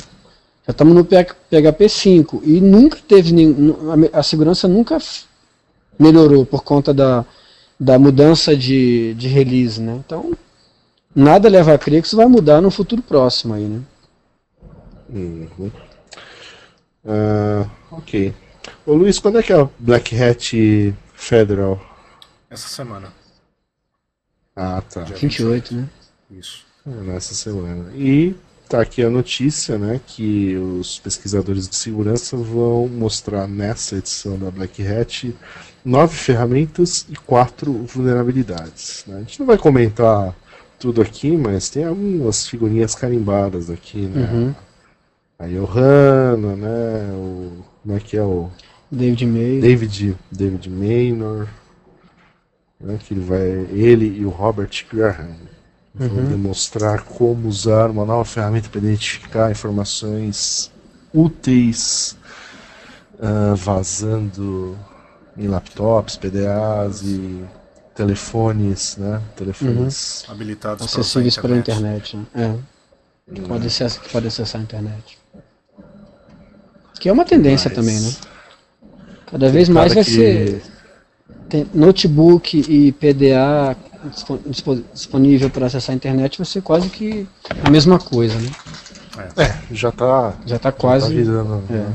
Já 0.67 0.71
estamos 0.71 0.93
no 0.93 1.03
PHP 1.03 1.89
5 1.89 2.43
e 2.45 2.61
nunca 2.61 2.99
teve 3.07 3.33
nenhum, 3.33 3.75
a 4.13 4.21
segurança 4.21 4.67
nunca 4.67 4.99
melhorou 5.97 6.45
por 6.45 6.63
conta 6.63 6.93
da, 6.93 7.25
da 7.79 7.97
mudança 7.97 8.55
de, 8.55 9.15
de 9.15 9.27
release, 9.27 9.81
né? 9.81 9.99
Então, 10.05 10.31
nada 11.15 11.49
leva 11.49 11.73
a 11.73 11.77
crer 11.77 12.01
que 12.01 12.07
isso 12.07 12.17
vai 12.17 12.27
mudar 12.27 12.61
no 12.61 12.71
futuro 12.71 13.01
próximo 13.01 13.53
aí, 13.53 13.65
né? 13.65 13.81
Uhum. 15.09 15.71
Uh, 17.03 17.69
ok. 17.91 18.33
Ô 18.85 18.93
Luiz, 18.93 19.19
quando 19.19 19.39
é 19.39 19.43
que 19.43 19.51
é 19.51 19.57
o 19.57 19.71
Black 19.79 20.15
Hat 20.21 20.95
Federal? 21.13 21.79
Essa 22.49 22.67
semana. 22.67 23.11
Ah, 24.55 24.81
tá. 24.81 25.03
Dia 25.03 25.15
28, 25.15 25.73
28, 25.73 25.75
né? 25.75 25.89
Isso. 26.31 26.65
É, 26.85 26.89
nessa 26.89 27.33
semana. 27.33 27.91
E 27.95 28.35
tá 28.67 28.81
aqui 28.81 29.03
a 29.03 29.09
notícia, 29.09 29.77
né, 29.79 29.99
que 30.05 30.55
os 30.55 30.99
pesquisadores 30.99 31.67
de 31.67 31.75
segurança 31.75 32.37
vão 32.37 32.87
mostrar 32.87 33.47
nessa 33.47 33.95
edição 33.95 34.37
da 34.37 34.51
Black 34.51 34.85
Hat 34.85 35.35
nove 35.83 36.15
ferramentas 36.15 37.05
e 37.09 37.15
quatro 37.15 37.73
vulnerabilidades. 37.85 39.03
Né? 39.07 39.17
A 39.17 39.19
gente 39.21 39.39
não 39.39 39.47
vai 39.47 39.57
comentar 39.57 40.35
tudo 40.79 41.01
aqui, 41.01 41.35
mas 41.35 41.69
tem 41.69 41.83
algumas 41.83 42.47
figurinhas 42.47 42.95
carimbadas 42.95 43.69
aqui, 43.69 44.01
né? 44.01 44.29
Uhum. 44.31 44.55
A 45.37 45.47
Johanna, 45.47 46.55
né? 46.55 47.11
O, 47.13 47.63
como 47.83 47.95
é 47.95 47.99
que 47.99 48.17
é 48.17 48.23
o 48.23 48.49
David 48.91 49.25
May. 49.25 49.59
David, 49.59 50.17
David 50.31 50.69
Maynor, 50.69 51.47
né, 52.79 52.97
que 52.99 53.13
ele 53.13 53.21
vai, 53.21 53.47
ele 53.71 54.19
e 54.19 54.25
o 54.25 54.29
Robert 54.29 54.85
Graham 54.91 55.35
vão 55.93 56.07
Uhum. 56.09 56.25
demonstrar 56.25 57.03
como 57.03 57.47
usar 57.47 57.89
uma 57.89 58.05
nova 58.05 58.23
ferramenta 58.23 58.69
para 58.69 58.79
identificar 58.79 59.51
informações 59.51 60.71
úteis 61.13 62.17
ah, 63.21 63.53
vazando 63.55 64.77
em 65.37 65.47
laptops, 65.47 66.15
PDAs 66.15 67.01
e 67.03 67.43
telefones, 68.03 68.95
né? 68.97 69.21
Telefones. 69.35 70.23
Habilitados 70.29 70.85
acessíveis 70.85 71.35
para 71.35 71.41
pela 71.49 71.53
usar 71.55 71.57
a 71.57 71.59
internet. 71.59 72.17
né? 72.17 72.25
É. 72.33 73.33
Que 73.35 73.41
pode, 73.41 73.67
acessar, 73.67 74.01
que 74.01 74.09
pode 74.09 74.27
acessar 74.27 74.61
a 74.61 74.63
internet. 74.63 75.19
Que 76.99 77.09
é 77.09 77.11
uma 77.11 77.25
tendência 77.25 77.69
Mas- 77.69 77.75
também, 77.75 77.99
né? 77.99 78.11
Cada 79.29 79.49
vez 79.49 79.67
Tem 79.67 79.75
mais 79.75 79.93
cara 79.93 80.03
vai 80.03 80.03
que- 80.05 80.17
ser 80.17 80.61
tem 81.49 81.67
notebook 81.73 82.57
e 82.69 82.91
PDA 82.93 83.75
dispo- 84.11 84.39
dispo- 84.45 84.83
disponível 84.93 85.49
para 85.49 85.65
acessar 85.65 85.93
a 85.93 85.95
internet 85.95 86.37
vai 86.37 86.45
ser 86.45 86.61
quase 86.61 86.89
que 86.89 87.27
a 87.63 87.69
mesma 87.69 87.99
coisa, 87.99 88.35
né? 88.39 88.49
É, 89.37 89.73
já 89.75 89.91
tá, 89.91 90.33
Já 90.45 90.55
está 90.55 90.71
tá 90.71 90.77
quase. 90.77 91.13
virando. 91.13 91.63
É. 91.69 91.73
né? 91.73 91.93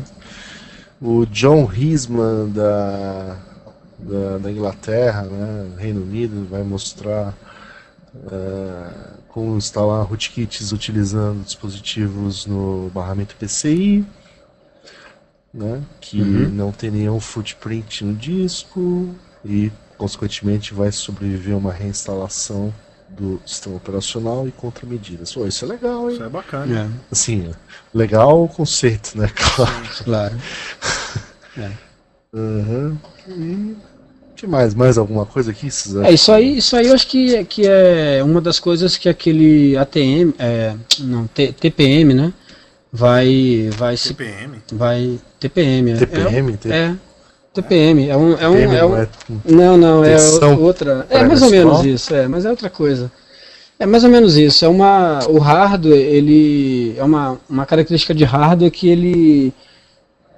O 1.00 1.24
John 1.26 1.64
Risman 1.64 2.50
da, 2.50 3.36
da, 4.04 4.38
da 4.38 4.50
Inglaterra, 4.50 5.22
né, 5.22 5.74
Reino 5.78 6.02
Unido, 6.02 6.46
vai 6.48 6.62
mostrar 6.62 7.34
eh, 8.30 8.90
como 9.28 9.56
instalar 9.56 10.04
rootkits 10.06 10.72
utilizando 10.72 11.42
dispositivos 11.44 12.46
no 12.46 12.90
barramento 12.94 13.34
PCI, 13.36 14.04
né, 15.52 15.82
que 16.00 16.20
Uhum. 16.20 16.48
não 16.50 16.72
tem 16.72 16.90
nenhum 16.90 17.20
footprint 17.20 18.04
no 18.04 18.14
disco 18.14 19.14
e, 19.44 19.70
consequentemente, 19.96 20.74
vai 20.74 20.90
sobreviver 20.92 21.54
a 21.54 21.58
uma 21.58 21.72
reinstalação 21.72 22.72
do 23.08 23.40
sistema 23.46 23.76
operacional 23.76 24.48
e 24.48 24.50
contramedidas. 24.52 25.32
Pô, 25.32 25.46
isso 25.46 25.64
é 25.64 25.68
legal, 25.68 26.08
hein? 26.10 26.16
Isso 26.16 26.24
é 26.24 26.28
bacana. 26.28 26.80
É, 26.80 26.88
Assim, 27.12 27.52
legal 27.92 28.42
o 28.44 28.48
conceito, 28.48 29.16
né? 29.16 29.30
Claro. 29.54 29.74
claro. 30.04 30.36
Uhum. 32.32 32.98
E 33.28 33.76
que 34.44 34.50
mais? 34.50 34.74
Mais 34.74 34.98
alguma 34.98 35.24
coisa 35.26 35.50
aqui? 35.50 35.68
É, 36.04 36.12
isso 36.12 36.30
aí, 36.32 36.58
isso 36.58 36.76
aí 36.76 36.86
eu 36.88 36.94
acho 36.94 37.06
que, 37.06 37.34
é- 37.34 37.44
que 37.44 37.62
é 37.66 38.22
uma 38.24 38.40
das 38.40 38.58
coisas 38.60 38.96
que 38.96 39.08
aquele 39.08 39.76
ATM, 39.76 40.32
é, 40.38 40.74
não, 41.00 41.26
T- 41.26 41.52
TPM, 41.52 42.14
né? 42.14 42.32
Vai, 42.92 43.70
vai 43.76 43.96
se 43.96 44.08
CPM. 44.08 44.58
Vai. 44.72 45.18
TPM, 45.40 45.90
é. 45.92 45.96
TPM? 45.96 46.58
É, 46.66 46.76
é. 46.76 46.94
TPM. 47.52 48.08
É 48.08 48.16
um. 48.16 48.32
É 48.38 48.48
um, 48.48 48.52
TPM 48.54 48.76
é 48.76 48.84
um 48.84 48.88
não 48.88 48.96
é- 48.98 49.08
não, 49.44 49.76
não, 49.76 50.04
é 50.04 50.14
Tensão 50.14 50.60
outra. 50.60 51.06
É 51.10 51.24
mais 51.24 51.42
ou 51.42 51.50
menos 51.50 51.84
isso, 51.84 52.14
é, 52.14 52.28
mas 52.28 52.44
é 52.44 52.50
outra 52.50 52.70
coisa. 52.70 53.10
É 53.78 53.86
mais 53.86 54.04
ou 54.04 54.10
menos 54.10 54.36
isso. 54.36 54.64
É 54.64 54.68
uma. 54.68 55.26
O 55.28 55.38
hardware, 55.38 55.98
ele. 55.98 56.94
É 56.96 57.02
uma, 57.02 57.36
uma 57.50 57.66
característica 57.66 58.14
de 58.14 58.24
hardware 58.24 58.70
que 58.70 58.88
ele. 58.88 59.52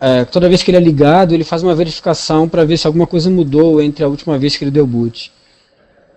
É, 0.01 0.25
toda 0.25 0.49
vez 0.49 0.63
que 0.63 0.71
ele 0.71 0.79
é 0.79 0.81
ligado, 0.81 1.33
ele 1.33 1.45
faz 1.45 1.63
uma 1.63 1.75
verificação 1.75 2.49
para 2.49 2.65
ver 2.65 2.77
se 2.77 2.87
alguma 2.87 3.07
coisa 3.07 3.31
mudou 3.31 3.81
entre 3.81 4.05
a 4.05 4.09
última 4.09 4.39
vez 4.39 4.57
que 4.57 4.65
ele 4.65 4.71
deu 4.71 4.87
boot. 4.87 5.33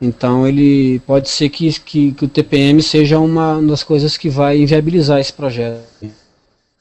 Então 0.02 0.48
ele 0.48 1.00
pode 1.00 1.30
ser 1.30 1.50
que, 1.50 1.72
que, 1.80 2.12
que 2.14 2.26
o 2.26 2.28
TPM 2.28 2.82
seja 2.82 3.20
uma 3.20 3.62
das 3.62 3.84
coisas 3.84 4.18
que 4.18 4.30
vai 4.30 4.60
inviabilizar 4.60 5.20
esse 5.20 5.34
projeto. 5.34 5.84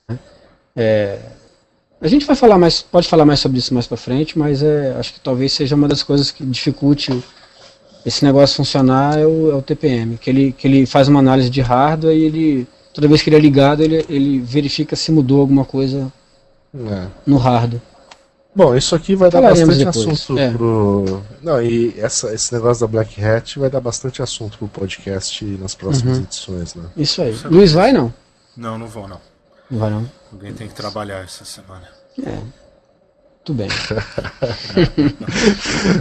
né? 0.09 0.19
É, 0.77 1.19
a 2.01 2.07
gente 2.07 2.25
vai 2.25 2.37
falar 2.37 2.59
mais, 2.59 2.81
pode 2.81 3.09
falar 3.09 3.25
mais 3.25 3.41
sobre 3.41 3.59
isso 3.59 3.75
mais 3.75 3.87
para 3.87 3.97
frente, 3.97 4.39
mas 4.39 4.63
é, 4.63 4.95
acho 4.99 5.15
que 5.15 5.21
talvez 5.21 5.53
seja 5.53 5.75
uma 5.75 5.89
das 5.89 6.03
coisas 6.03 6.31
que 6.31 6.45
dificulte 6.45 7.13
esse 8.07 8.25
negócio 8.25 8.57
funcionar 8.57 9.19
é 9.19 9.27
o, 9.27 9.51
é 9.51 9.55
o 9.55 9.63
TPM, 9.63 10.17
que 10.17 10.31
ele, 10.31 10.53
que 10.53 10.67
ele 10.69 10.87
faz 10.87 11.09
uma 11.09 11.19
análise 11.19 11.51
de 11.51 11.61
hardware 11.61 12.17
e 12.17 12.23
ele 12.25 12.67
toda 12.95 13.09
vez 13.09 13.21
que 13.21 13.29
ele 13.29 13.37
é 13.37 13.41
ligado 13.41 13.83
ele, 13.83 14.05
ele 14.09 14.39
verifica 14.39 14.97
se 14.97 15.11
mudou 15.13 15.41
alguma 15.41 15.65
coisa 15.65 16.13
É. 16.74 17.07
no 17.26 17.37
hardware. 17.38 17.81
Bom, 18.54 18.74
isso 18.74 18.94
aqui 18.94 19.14
vai 19.14 19.31
dar 19.31 19.40
Falaremos 19.40 19.76
bastante 19.76 19.98
depois. 19.98 20.20
assunto 20.20 20.38
É. 20.38 20.50
pro. 20.52 21.22
Não, 21.42 21.62
e 21.62 21.94
essa, 21.98 22.35
esse 22.35 22.52
negócio 22.52 22.81
da 22.81 22.90
Black 22.90 23.22
Hat 23.24 23.59
vai 23.59 23.70
dar 23.70 23.81
bastante 23.81 24.20
assunto 24.20 24.59
pro 24.59 24.66
podcast 24.68 25.44
nas 25.44 25.74
próximas 25.74 26.16
Uhum. 26.18 26.24
edições, 26.24 26.74
né? 26.74 26.85
Isso 26.96 27.22
aí. 27.22 27.33
Luiz 27.44 27.72
vai 27.72 27.92
não? 27.92 28.12
Não, 28.57 28.76
não 28.76 28.87
vou 28.88 29.07
não. 29.07 29.20
Não 29.70 29.78
vai 29.78 29.90
não. 29.90 30.11
Alguém 30.33 30.52
tem 30.52 30.66
que 30.66 30.74
trabalhar 30.74 31.22
essa 31.22 31.44
semana. 31.44 31.87
É. 32.26 32.38
Tudo 33.49 33.57
bem. 33.57 33.69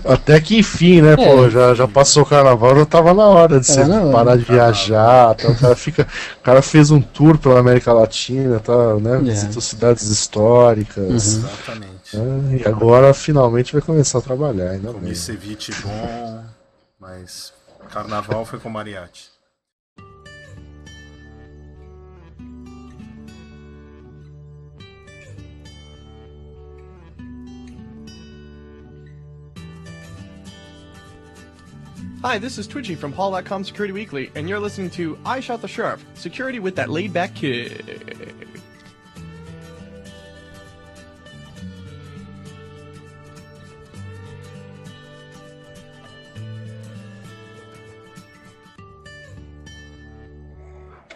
Até 0.03 0.41
que 0.41 0.57
enfim, 0.57 1.01
né? 1.01 1.15
Pô, 1.15 1.49
já, 1.49 1.73
já 1.73 1.87
passou 1.87 2.23
o 2.23 2.25
carnaval, 2.25 2.75
já 2.75 2.85
tava 2.85 3.13
na 3.13 3.25
hora 3.25 3.61
de 3.61 3.67
Tava 3.73 3.85
você 3.85 4.11
parar 4.11 4.35
de 4.35 4.43
viajar. 4.43 5.33
Tá, 5.33 5.47
o, 5.47 5.55
cara 5.55 5.75
fica, 5.77 6.05
o 6.39 6.43
cara 6.43 6.61
fez 6.61 6.91
um 6.91 7.01
tour 7.01 7.37
pela 7.37 7.61
América 7.61 7.93
Latina, 7.93 8.59
tá, 8.59 8.95
né? 8.95 9.15
É. 9.15 9.19
Visitou 9.19 9.61
cidades 9.61 10.09
históricas. 10.09 11.37
Exatamente. 11.37 12.17
né, 12.17 12.59
e 12.61 12.67
agora 12.67 13.13
finalmente 13.13 13.71
vai 13.71 13.81
começar 13.81 14.17
a 14.17 14.21
trabalhar, 14.21 14.71
ainda 14.71 14.91
bem. 14.91 14.99
Comi 14.99 15.15
ceviche 15.15 15.71
bom, 15.81 16.43
mas 16.99 17.53
carnaval 17.87 18.43
foi 18.43 18.59
com 18.59 18.69
mariachi. 18.69 19.36
Hi, 32.23 32.39
this 32.39 32.57
is 32.57 32.65
Twitchy 32.65 32.95
from 32.95 33.13
Paul.com 33.13 33.63
Security 33.63 33.93
Weekly, 33.93 34.31
and 34.33 34.49
you're 34.49 34.59
listening 34.59 34.89
to 34.91 35.19
I 35.23 35.39
Shot 35.39 35.61
the 35.61 35.67
Sheriff, 35.67 36.03
security 36.15 36.57
with 36.57 36.75
that 36.75 36.89
laid 36.89 37.13
back 37.13 37.35
kid. 37.35 37.85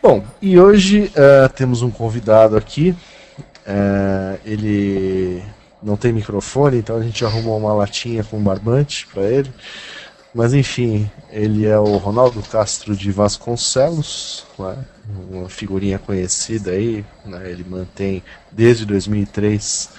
Bom, 0.03 0.23
e 0.39 0.59
hoje 0.59 1.11
eh, 1.15 1.47
temos 1.47 1.81
um 1.81 1.89
convidado 1.89 2.55
aqui. 2.55 2.95
Eh, 3.65 4.39
ele 4.45 5.43
não 5.81 5.97
tem 5.97 6.13
microfone, 6.13 6.77
então 6.77 6.95
a 6.95 7.01
gente 7.01 7.25
arrumou 7.25 7.57
uma 7.57 7.73
latinha 7.73 8.23
com 8.23 8.39
barbante 8.39 9.07
para 9.07 9.23
ele. 9.23 9.51
Mas 10.34 10.54
enfim, 10.54 11.12
ele 11.30 11.65
é 11.65 11.78
o 11.78 11.98
Ronaldo 11.98 12.41
Castro 12.44 12.96
de 12.96 13.12
Vasconcelos, 13.12 14.46
né? 14.58 14.86
uma 15.30 15.50
figurinha 15.50 16.00
conhecida 16.00 16.72
aí. 16.72 17.04
né? 17.26 17.52
Ele 17.52 17.65
mantém 17.67 18.24
desde 18.50 18.86
2003 18.86 19.89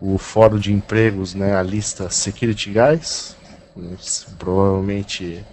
o 0.00 0.18
Fórum 0.18 0.58
de 0.58 0.72
Empregos, 0.72 1.34
né? 1.34 1.54
a 1.54 1.62
lista 1.62 2.10
Security 2.10 2.72
Guys. 2.72 3.36
Provavelmente 4.38 5.44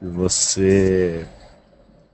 você 0.00 1.26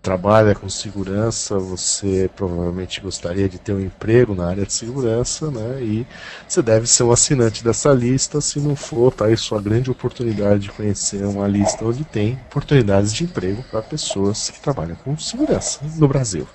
trabalha 0.03 0.55
com 0.55 0.69
segurança, 0.69 1.59
você 1.59 2.31
provavelmente 2.35 3.01
gostaria 3.01 3.49
de 3.49 3.59
ter 3.59 3.73
um 3.73 3.81
emprego 3.81 4.35
na 4.35 4.49
área 4.49 4.65
de 4.65 4.73
segurança, 4.73 5.51
né? 5.51 5.83
E 5.83 6.07
você 6.49 6.63
deve 6.63 6.87
ser 6.87 7.03
um 7.03 7.13
assinante 7.13 7.63
dessa 7.63 7.93
lista. 7.93 8.41
Se 8.41 8.59
não 8.59 8.75
for, 8.75 9.13
tá 9.13 9.27
aí 9.27 9.37
sua 9.37 9.61
grande 9.61 9.91
oportunidade 9.91 10.61
de 10.61 10.71
conhecer 10.71 11.23
uma 11.25 11.47
lista 11.47 11.85
onde 11.85 12.05
tem 12.05 12.41
oportunidades 12.49 13.13
de 13.13 13.25
emprego 13.25 13.63
para 13.71 13.83
pessoas 13.83 14.49
que 14.49 14.61
trabalham 14.61 14.97
com 14.97 15.17
segurança 15.19 15.81
no 15.97 16.09
Brasil. 16.09 16.47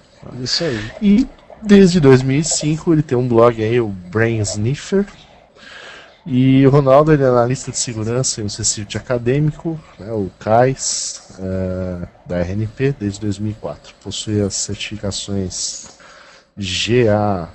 Isso 0.41 0.63
aí. 0.63 0.91
E 1.01 1.27
desde 1.61 1.99
2005 1.99 2.93
ele 2.93 3.03
tem 3.03 3.17
um 3.17 3.27
blog 3.27 3.63
aí, 3.63 3.79
o 3.79 3.87
Brain 3.87 4.39
Sniffer. 4.39 5.05
E 6.25 6.65
o 6.65 6.71
Ronaldo 6.71 7.13
ele 7.13 7.21
é 7.21 7.27
analista 7.27 7.69
de 7.69 7.77
segurança 7.77 8.41
em 8.41 8.45
um 8.45 8.47
Instituto 8.47 8.97
Acadêmico, 8.97 9.79
né, 9.99 10.11
o 10.11 10.31
CAIS, 10.39 11.24
da 12.25 12.39
RNP, 12.39 12.95
desde 12.99 13.19
2004. 13.21 13.93
Possui 14.03 14.41
as 14.41 14.55
certificações 14.55 15.87
GAWN, 16.57 17.45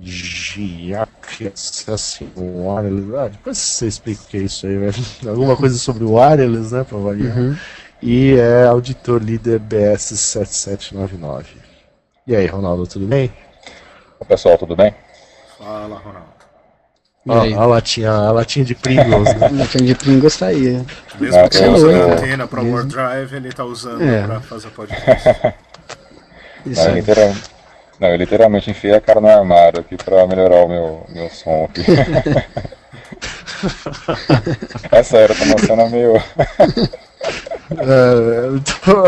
GIAC, 0.00 1.52
assim, 1.88 2.30
o 2.36 2.68
wireless. 2.68 3.16
Ah, 3.16 3.28
depois 3.28 3.58
você 3.58 3.86
explica 3.86 4.22
o 4.22 4.26
que 4.26 4.36
é 4.38 4.40
isso 4.40 4.66
aí, 4.66 4.76
velho. 4.76 4.94
Alguma 5.28 5.56
coisa 5.56 5.78
sobre 5.78 6.04
o 6.04 6.14
wireless, 6.14 6.74
né, 6.74 6.84
para 6.84 6.98
variar. 6.98 7.36
Uhum. 7.36 7.56
e 8.02 8.34
é 8.34 8.64
auditor 8.64 9.22
líder 9.22 9.58
BS 9.60 10.18
7799. 10.18 11.56
E 12.26 12.34
aí, 12.34 12.46
Ronaldo, 12.46 12.86
tudo 12.86 13.06
bem? 13.06 13.32
Oi, 14.20 14.26
pessoal, 14.26 14.56
tudo 14.56 14.74
bem? 14.76 14.94
Fala, 15.58 15.98
Ronaldo. 15.98 16.31
Ó, 17.28 17.60
a 17.62 17.66
latinha, 17.66 18.10
a 18.10 18.32
latinha 18.32 18.64
de 18.64 18.74
Pringles, 18.74 19.32
né? 19.36 19.46
A 19.46 19.50
latinha 19.60 19.84
de 19.84 19.94
Pringles 19.94 20.36
tá 20.36 20.46
aí. 20.46 20.84
Mesmo 21.20 21.38
Ah, 21.40 21.48
que 21.48 21.56
você 21.56 21.66
eu- 21.66 21.72
use 21.72 21.84
eu- 21.84 22.10
a 22.10 22.14
antena 22.14 22.48
para 22.48 22.60
o 22.60 22.74
OneDrive, 22.74 23.36
ele 23.36 23.52
tá 23.52 23.64
usando 23.64 24.02
É. 24.02 24.22
para 24.26 24.40
fazer 24.40 24.68
podcast. 24.70 25.28
Isso 26.66 26.84
Não, 26.88 26.94
literal- 26.94 27.34
não, 28.00 28.08
eu 28.08 28.16
literalmente 28.16 28.70
enfiei 28.70 28.94
a 28.94 29.00
cara 29.00 29.20
no 29.20 29.28
armário 29.28 29.80
aqui 29.80 29.96
pra 29.96 30.26
melhorar 30.26 30.64
o 30.64 30.68
meu, 30.68 31.06
meu 31.10 31.28
som 31.30 31.64
aqui. 31.70 31.82
é 34.90 35.02
sério, 35.02 35.34
tá 35.34 35.44
uma 35.44 35.58
cena 35.58 35.88
meio. 35.88 36.16
É, 36.16 36.22
então, 38.56 39.04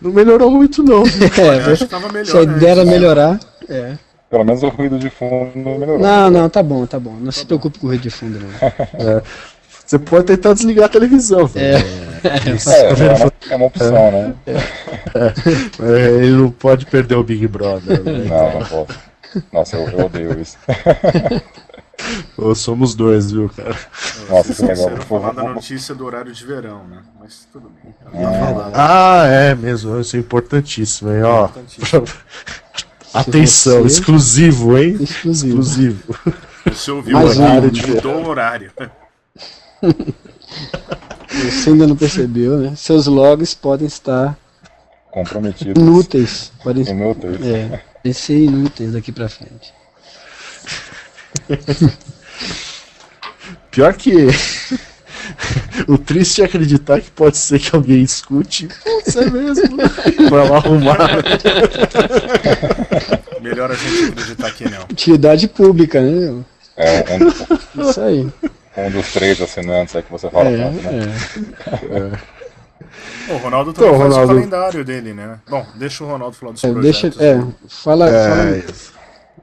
não 0.00 0.12
melhorou 0.12 0.50
muito, 0.50 0.82
não. 0.82 1.04
viu? 1.04 1.28
Eu 1.44 1.72
acho 1.72 1.84
que 1.84 1.90
tava 1.90 2.08
melhor. 2.08 2.26
Se 2.26 2.36
a 2.38 2.44
né? 2.44 2.56
ideia 2.56 2.70
era 2.72 2.84
melhorar. 2.84 3.38
É. 3.68 3.92
Pelo 4.28 4.44
menos 4.44 4.62
o 4.62 4.68
ruído 4.68 4.98
de 4.98 5.08
fundo 5.08 5.52
melhorou. 5.56 5.98
Não, 5.98 6.30
não, 6.30 6.48
tá 6.48 6.62
bom, 6.62 6.84
tá 6.84 6.98
bom. 6.98 7.14
Não 7.20 7.30
se 7.30 7.46
preocupe 7.46 7.78
com 7.78 7.86
o 7.86 7.90
ruído 7.90 8.02
de 8.02 8.10
fundo, 8.10 8.40
não. 8.40 9.22
Você 9.86 10.00
pode 10.00 10.24
tentar 10.24 10.52
desligar 10.52 10.86
a 10.86 10.88
televisão. 10.88 11.48
É. 11.54 12.50
Isso. 12.50 12.70
É, 12.70 12.88
é 12.88 13.14
uma, 13.14 13.32
é 13.50 13.56
uma 13.56 13.66
opção, 13.66 13.92
né? 14.10 14.34
É, 15.80 16.24
Ele 16.24 16.32
não 16.32 16.50
pode 16.50 16.86
perder 16.86 17.14
o 17.14 17.22
Big 17.22 17.46
Brother. 17.46 18.02
né? 18.02 18.24
Não, 18.24 18.58
não 18.58 18.66
posso. 18.66 18.98
Nossa, 19.52 19.76
eu, 19.76 19.88
eu 19.90 20.06
odeio 20.06 20.40
isso. 20.40 20.56
Ou 22.36 22.54
somos 22.54 22.94
dois, 22.96 23.30
viu, 23.30 23.48
cara? 23.48 23.76
Nossa, 24.28 24.54
que 24.54 24.62
legal. 24.62 24.76
Esqueceram 24.76 25.02
falar 25.02 25.32
da 25.32 25.42
notícia 25.44 25.94
do 25.94 26.04
horário 26.04 26.32
de 26.32 26.44
verão, 26.44 26.84
né? 26.88 26.98
Mas 27.20 27.46
tudo 27.52 27.70
bem. 27.82 27.94
Ah, 28.74 29.24
é 29.26 29.54
mesmo, 29.54 29.98
isso 30.00 30.16
é 30.16 30.18
importantíssimo, 30.18 31.12
hein? 31.12 31.22
Ó, 31.22 31.44
Importantíssimo. 31.46 32.04
atenção, 33.20 33.82
você- 33.82 33.98
exclusivo, 33.98 34.76
hein? 34.78 34.96
Exclusivo. 35.00 35.60
Exclusivo. 35.60 36.16
Você 36.66 36.90
ouviu 36.90 37.12
Mais 37.14 37.36
o 37.36 37.40
um. 37.40 37.44
horário, 37.44 37.72
mudou 37.88 38.14
o 38.22 38.28
horário. 38.28 38.72
Você 41.28 41.70
ainda 41.70 41.86
não 41.86 41.96
percebeu, 41.96 42.56
né? 42.58 42.72
Seus 42.76 43.06
logs 43.06 43.54
podem 43.54 43.86
estar 43.86 44.36
Comprometido. 45.10 45.78
inúteis. 45.80 46.50
Podem 46.62 46.82
Inúteis. 46.88 47.40
é, 47.44 47.82
podem 47.96 48.12
ser 48.12 48.38
inúteis 48.38 48.92
daqui 48.92 49.12
pra 49.12 49.28
frente. 49.28 49.72
Pior 53.70 53.92
que. 53.94 54.12
O 55.88 55.98
triste 55.98 56.40
é 56.40 56.44
acreditar 56.46 57.00
que 57.00 57.10
pode 57.10 57.36
ser 57.36 57.58
que 57.58 57.74
alguém 57.74 58.00
escute. 58.02 58.68
Putz, 58.82 59.16
é 59.16 59.28
mesmo. 59.30 59.76
Pra 60.28 60.44
lá 60.44 60.56
arrumar. 60.56 61.08
Melhor 63.66 63.70
a 63.72 63.74
gente 63.74 64.12
acreditar 64.12 64.50
que 64.52 64.64
não. 64.68 64.82
Utilidade 64.84 65.48
pública, 65.48 66.00
né? 66.00 66.44
É 66.76 67.04
um, 67.78 67.82
Isso 67.90 68.00
aí. 68.00 68.28
um 68.76 68.90
dos 68.90 69.12
três 69.12 69.40
assinantes 69.40 69.96
aí 69.96 70.02
que 70.02 70.10
você 70.10 70.28
fala 70.30 70.48
É, 70.50 70.56
tanto, 70.56 70.82
né? 70.82 71.16
é. 71.68 72.36
O 73.32 73.36
Ronaldo 73.38 73.72
também 73.72 73.88
Então, 73.90 74.00
faz 74.00 74.12
Ronaldo- 74.12 74.32
o 74.32 74.36
calendário 74.36 74.84
dele, 74.84 75.12
né? 75.14 75.38
Bom, 75.48 75.66
deixa 75.74 76.04
o 76.04 76.06
Ronaldo 76.06 76.36
falar 76.36 76.52
dos 76.52 76.62
É, 76.62 76.70
projetos. 76.70 77.00
deixa, 77.16 77.24
é, 77.24 77.42
fala, 77.68 78.08
É, 78.08 78.60
fala, 78.62 78.62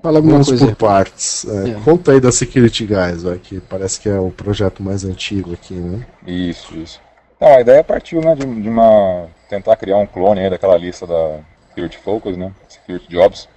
fala 0.01 0.17
alguma 0.19 0.33
vamos 0.33 0.47
coisa. 0.47 0.67
por 0.67 0.75
partes. 0.75 1.45
É, 1.47 1.69
É. 1.71 1.73
Conta 1.83 2.11
aí 2.13 2.21
da 2.21 2.31
Security 2.31 2.85
Guys, 2.85 3.25
ó, 3.25 3.35
que 3.35 3.59
parece 3.59 3.99
que 3.99 4.07
é 4.07 4.17
o 4.19 4.29
projeto 4.31 4.81
mais 4.81 5.03
antigo 5.03 5.53
aqui, 5.53 5.73
né? 5.73 6.05
Isso, 6.25 6.73
isso. 6.77 7.01
Então, 7.35 7.47
a 7.57 7.59
ideia 7.61 7.83
partiu, 7.83 8.21
né, 8.21 8.35
de, 8.35 8.45
de 8.45 8.69
uma 8.69 9.25
tentar 9.49 9.75
criar 9.75 9.97
um 9.97 10.05
clone 10.05 10.39
aí 10.39 10.49
daquela 10.49 10.77
lista 10.77 11.05
da 11.05 11.39
Security 11.69 11.97
Focus, 11.97 12.37
né, 12.37 12.51
Security 12.69 13.09
Jobs, 13.09 13.49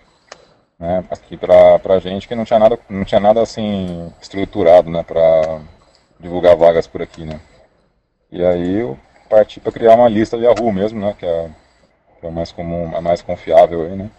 né, 0.79 1.05
aqui 1.11 1.37
pra, 1.37 1.79
pra 1.79 1.99
gente 1.99 2.29
que 2.29 2.35
não 2.35 2.45
tinha 2.45 2.59
nada, 2.59 2.79
não 2.89 3.05
tinha 3.05 3.21
nada 3.21 3.43
assim 3.43 4.13
estruturado, 4.21 4.91
né, 4.91 5.03
pra 5.03 5.61
divulgar 6.21 6.57
vagas 6.57 6.87
por 6.87 7.03
aqui, 7.03 7.25
né. 7.25 7.41
E 8.31 8.45
aí 8.45 8.81
eu 8.81 8.99
parti 9.31 9.61
para 9.61 9.73
criar 9.73 9.95
uma 9.95 10.09
lista 10.09 10.37
de 10.37 10.45
Yahoo 10.45 10.73
mesmo, 10.73 11.01
né, 11.01 11.15
que 11.19 11.27
é, 11.27 11.51
que 12.21 12.27
é 12.27 12.29
a 12.29 12.33
mais 12.33 12.53
comum, 12.53 12.95
a 12.97 13.01
mais 13.01 13.23
confiável 13.23 13.83
aí, 13.83 13.97
né. 13.97 14.11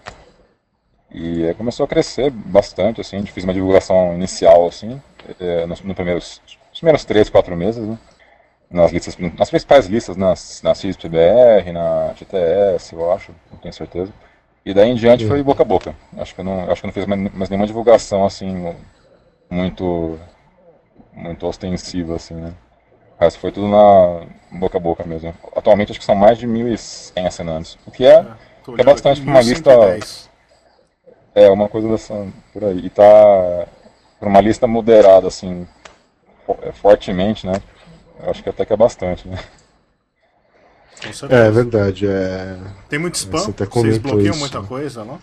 E 1.12 1.48
aí 1.48 1.54
começou 1.54 1.86
a 1.86 1.88
crescer 1.88 2.30
bastante, 2.32 3.02
assim, 3.02 3.16
a 3.16 3.20
gente 3.20 3.32
fez 3.32 3.44
uma 3.44 3.54
divulgação 3.54 4.14
inicial, 4.14 4.68
assim, 4.68 5.02
eh, 5.40 5.66
nos, 5.66 5.82
nos 5.82 5.96
primeiros, 5.96 6.42
nos 6.70 6.80
primeiros 6.80 7.06
três, 7.06 7.30
quatro 7.30 7.56
meses, 7.56 7.86
né 7.86 7.98
nas 8.70 8.92
listas, 8.92 9.18
nas 9.18 9.50
principais 9.50 9.86
listas, 9.88 10.18
nas, 10.18 10.62
na 10.62 10.76
CISPBR, 10.76 11.72
na 11.72 12.14
TTS, 12.18 12.94
eu 12.94 13.12
acho, 13.12 13.34
não 13.52 13.58
tenho 13.60 13.74
certeza. 13.74 14.12
E 14.68 14.74
daí 14.74 14.90
em 14.90 14.96
diante 14.96 15.26
foi 15.26 15.42
boca 15.42 15.64
a 15.64 15.66
boca. 15.66 15.96
Acho 16.18 16.36
que 16.36 16.42
eu 16.42 16.44
não, 16.44 16.70
acho 16.70 16.82
que 16.82 16.88
não 16.88 16.94
fiz 16.94 17.06
mais, 17.06 17.34
mais 17.34 17.50
nenhuma 17.50 17.66
divulgação 17.66 18.26
assim 18.26 18.76
muito 19.50 20.20
muito 21.14 21.48
ostensiva 21.48 22.18
assim, 22.18 22.34
né? 22.34 22.54
Mas 23.18 23.34
foi 23.38 23.50
tudo 23.50 23.70
na 23.70 24.26
boca 24.60 24.78
a 24.78 24.82
boca 24.82 25.06
mesmo. 25.06 25.34
Atualmente 25.56 25.92
acho 25.92 26.00
que 26.00 26.06
são 26.06 26.16
mais 26.16 26.38
de 26.38 26.46
1.100 26.46 27.26
assinantes, 27.28 27.78
o 27.88 27.92
que 27.92 28.06
é 28.06 28.26
Tô 28.62 28.78
É 28.78 28.84
bastante 28.84 29.22
pra 29.22 29.32
uma 29.32 29.40
lista- 29.40 29.70
1110. 29.70 30.30
é 31.34 31.50
uma 31.50 31.70
coisa 31.70 31.88
dessa 31.88 32.28
por 32.52 32.66
aí. 32.66 32.80
E 32.80 32.90
tá 32.90 33.68
para 34.20 34.28
uma 34.28 34.42
lista 34.42 34.68
moderada 34.68 35.30
assim, 35.30 35.66
é, 36.62 36.74
fortemente, 36.74 37.48
né? 37.48 37.54
Eu 38.22 38.32
acho 38.32 38.44
que 38.44 38.50
até 38.50 38.66
que 38.66 38.74
é 38.74 38.78
bastante, 38.78 39.30
né? 39.30 39.38
É 41.30 41.52
verdade, 41.52 42.08
é. 42.08 42.58
Tem 42.90 42.98
muito 43.00 43.16
spam? 43.16 43.40
Você 43.40 43.52
até 43.52 43.66
Vocês 43.66 43.98
bloqueiam 43.98 44.32
isso, 44.32 44.40
muita 44.40 44.62
né? 44.62 44.68
coisa 44.68 45.04
lá? 45.04 45.20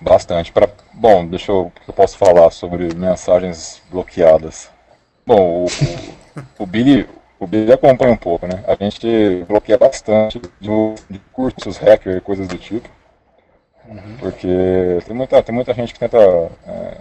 Bastante. 0.00 0.50
Pra... 0.52 0.68
Bom, 0.92 1.26
deixa 1.26 1.52
eu. 1.52 1.66
O 1.66 1.70
que 1.70 1.88
eu 1.88 1.94
posso 1.94 2.16
falar 2.16 2.50
sobre 2.50 2.94
mensagens 2.94 3.82
bloqueadas? 3.90 4.70
Bom, 5.26 5.64
o, 5.64 5.66
o, 5.66 6.62
o 6.62 6.66
Billy. 6.66 7.08
O 7.38 7.46
Billy 7.46 7.72
acompanha 7.72 8.12
um 8.12 8.16
pouco, 8.16 8.46
né? 8.46 8.64
A 8.66 8.74
gente 8.82 9.44
bloqueia 9.46 9.76
bastante 9.76 10.40
de, 10.60 10.68
de 11.10 11.18
cursos 11.32 11.76
hacker 11.76 12.16
e 12.16 12.20
coisas 12.20 12.48
do 12.48 12.56
tipo. 12.56 12.88
Porque 14.18 14.48
tem 15.06 15.14
muita, 15.14 15.42
tem 15.42 15.54
muita 15.54 15.74
gente 15.74 15.92
que 15.92 15.98
tenta 16.00 16.16
é, 16.66 16.96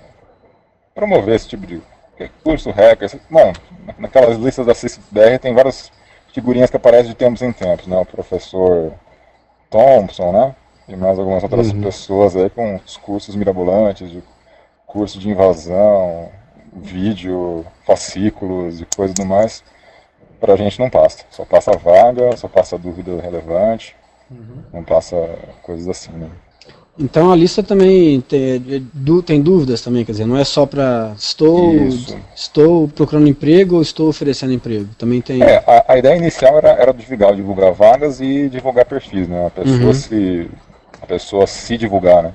promover 0.93 1.35
esse 1.35 1.47
tipo 1.47 1.65
de 1.65 1.81
curso 2.43 2.71
hacker. 2.71 3.09
Bom, 3.29 3.53
na- 3.85 3.95
naquelas 3.99 4.37
listas 4.37 4.65
da 4.65 4.73
CISBR 4.75 5.39
tem 5.39 5.53
várias 5.53 5.91
figurinhas 6.33 6.69
que 6.69 6.77
aparecem 6.77 7.09
de 7.11 7.15
tempos 7.15 7.41
em 7.41 7.53
tempos, 7.53 7.87
né? 7.87 7.97
O 7.97 8.05
professor 8.05 8.91
Thompson, 9.69 10.31
né? 10.31 10.55
E 10.87 10.95
mais 10.95 11.17
algumas 11.17 11.43
outras 11.43 11.71
Uhum. 11.71 11.81
pessoas 11.81 12.35
aí 12.35 12.49
com 12.49 12.75
os 12.75 12.97
cursos 12.97 13.35
mirabolantes, 13.35 14.09
de 14.11 14.21
curso 14.85 15.17
de 15.17 15.29
invasão, 15.29 16.29
vídeo, 16.73 17.65
fascículos 17.85 18.81
e 18.81 18.85
coisa 18.95 19.13
do 19.13 19.25
mais. 19.25 19.63
Pra 20.39 20.55
gente 20.57 20.79
não 20.79 20.89
passa. 20.89 21.23
Só 21.29 21.45
passa 21.45 21.71
vaga, 21.77 22.35
só 22.35 22.47
passa 22.49 22.77
dúvida 22.77 23.21
relevante, 23.21 23.95
não 24.73 24.83
passa 24.83 25.15
coisas 25.61 25.87
assim, 25.87 26.11
né? 26.11 26.29
Então 26.97 27.31
a 27.31 27.35
lista 27.35 27.63
também 27.63 28.21
tem, 28.21 28.61
tem 29.25 29.41
dúvidas 29.41 29.81
também, 29.81 30.05
quer 30.05 30.11
dizer, 30.11 30.27
não 30.27 30.37
é 30.37 30.43
só 30.43 30.65
para 30.65 31.11
estou, 31.17 31.73
Isso. 31.73 32.15
estou 32.35 32.87
procurando 32.87 33.27
emprego 33.27 33.75
ou 33.75 33.81
estou 33.81 34.09
oferecendo 34.09 34.53
emprego. 34.53 34.89
Também 34.95 35.19
tem. 35.19 35.41
É, 35.41 35.57
a, 35.65 35.93
a 35.93 35.97
ideia 35.97 36.15
inicial 36.17 36.55
era, 36.57 36.69
era 36.69 36.93
divulgar, 36.93 37.35
divulgar 37.35 37.71
vagas 37.71 38.21
e 38.21 38.47
divulgar 38.47 38.85
perfis, 38.85 39.27
né? 39.27 39.47
A 39.47 39.49
pessoa, 39.49 39.87
Uhum. 39.87 39.93
se, 39.93 40.51
a 41.01 41.05
pessoa 41.07 41.47
se 41.47 41.77
divulgar, 41.77 42.21
né? 42.23 42.33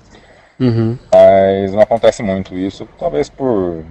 Uhum. 0.59 0.99
Mas 1.13 1.73
não 1.73 1.81
acontece 1.81 2.21
muito 2.23 2.57
isso, 2.57 2.89
talvez 2.99 3.29
por. 3.29 3.85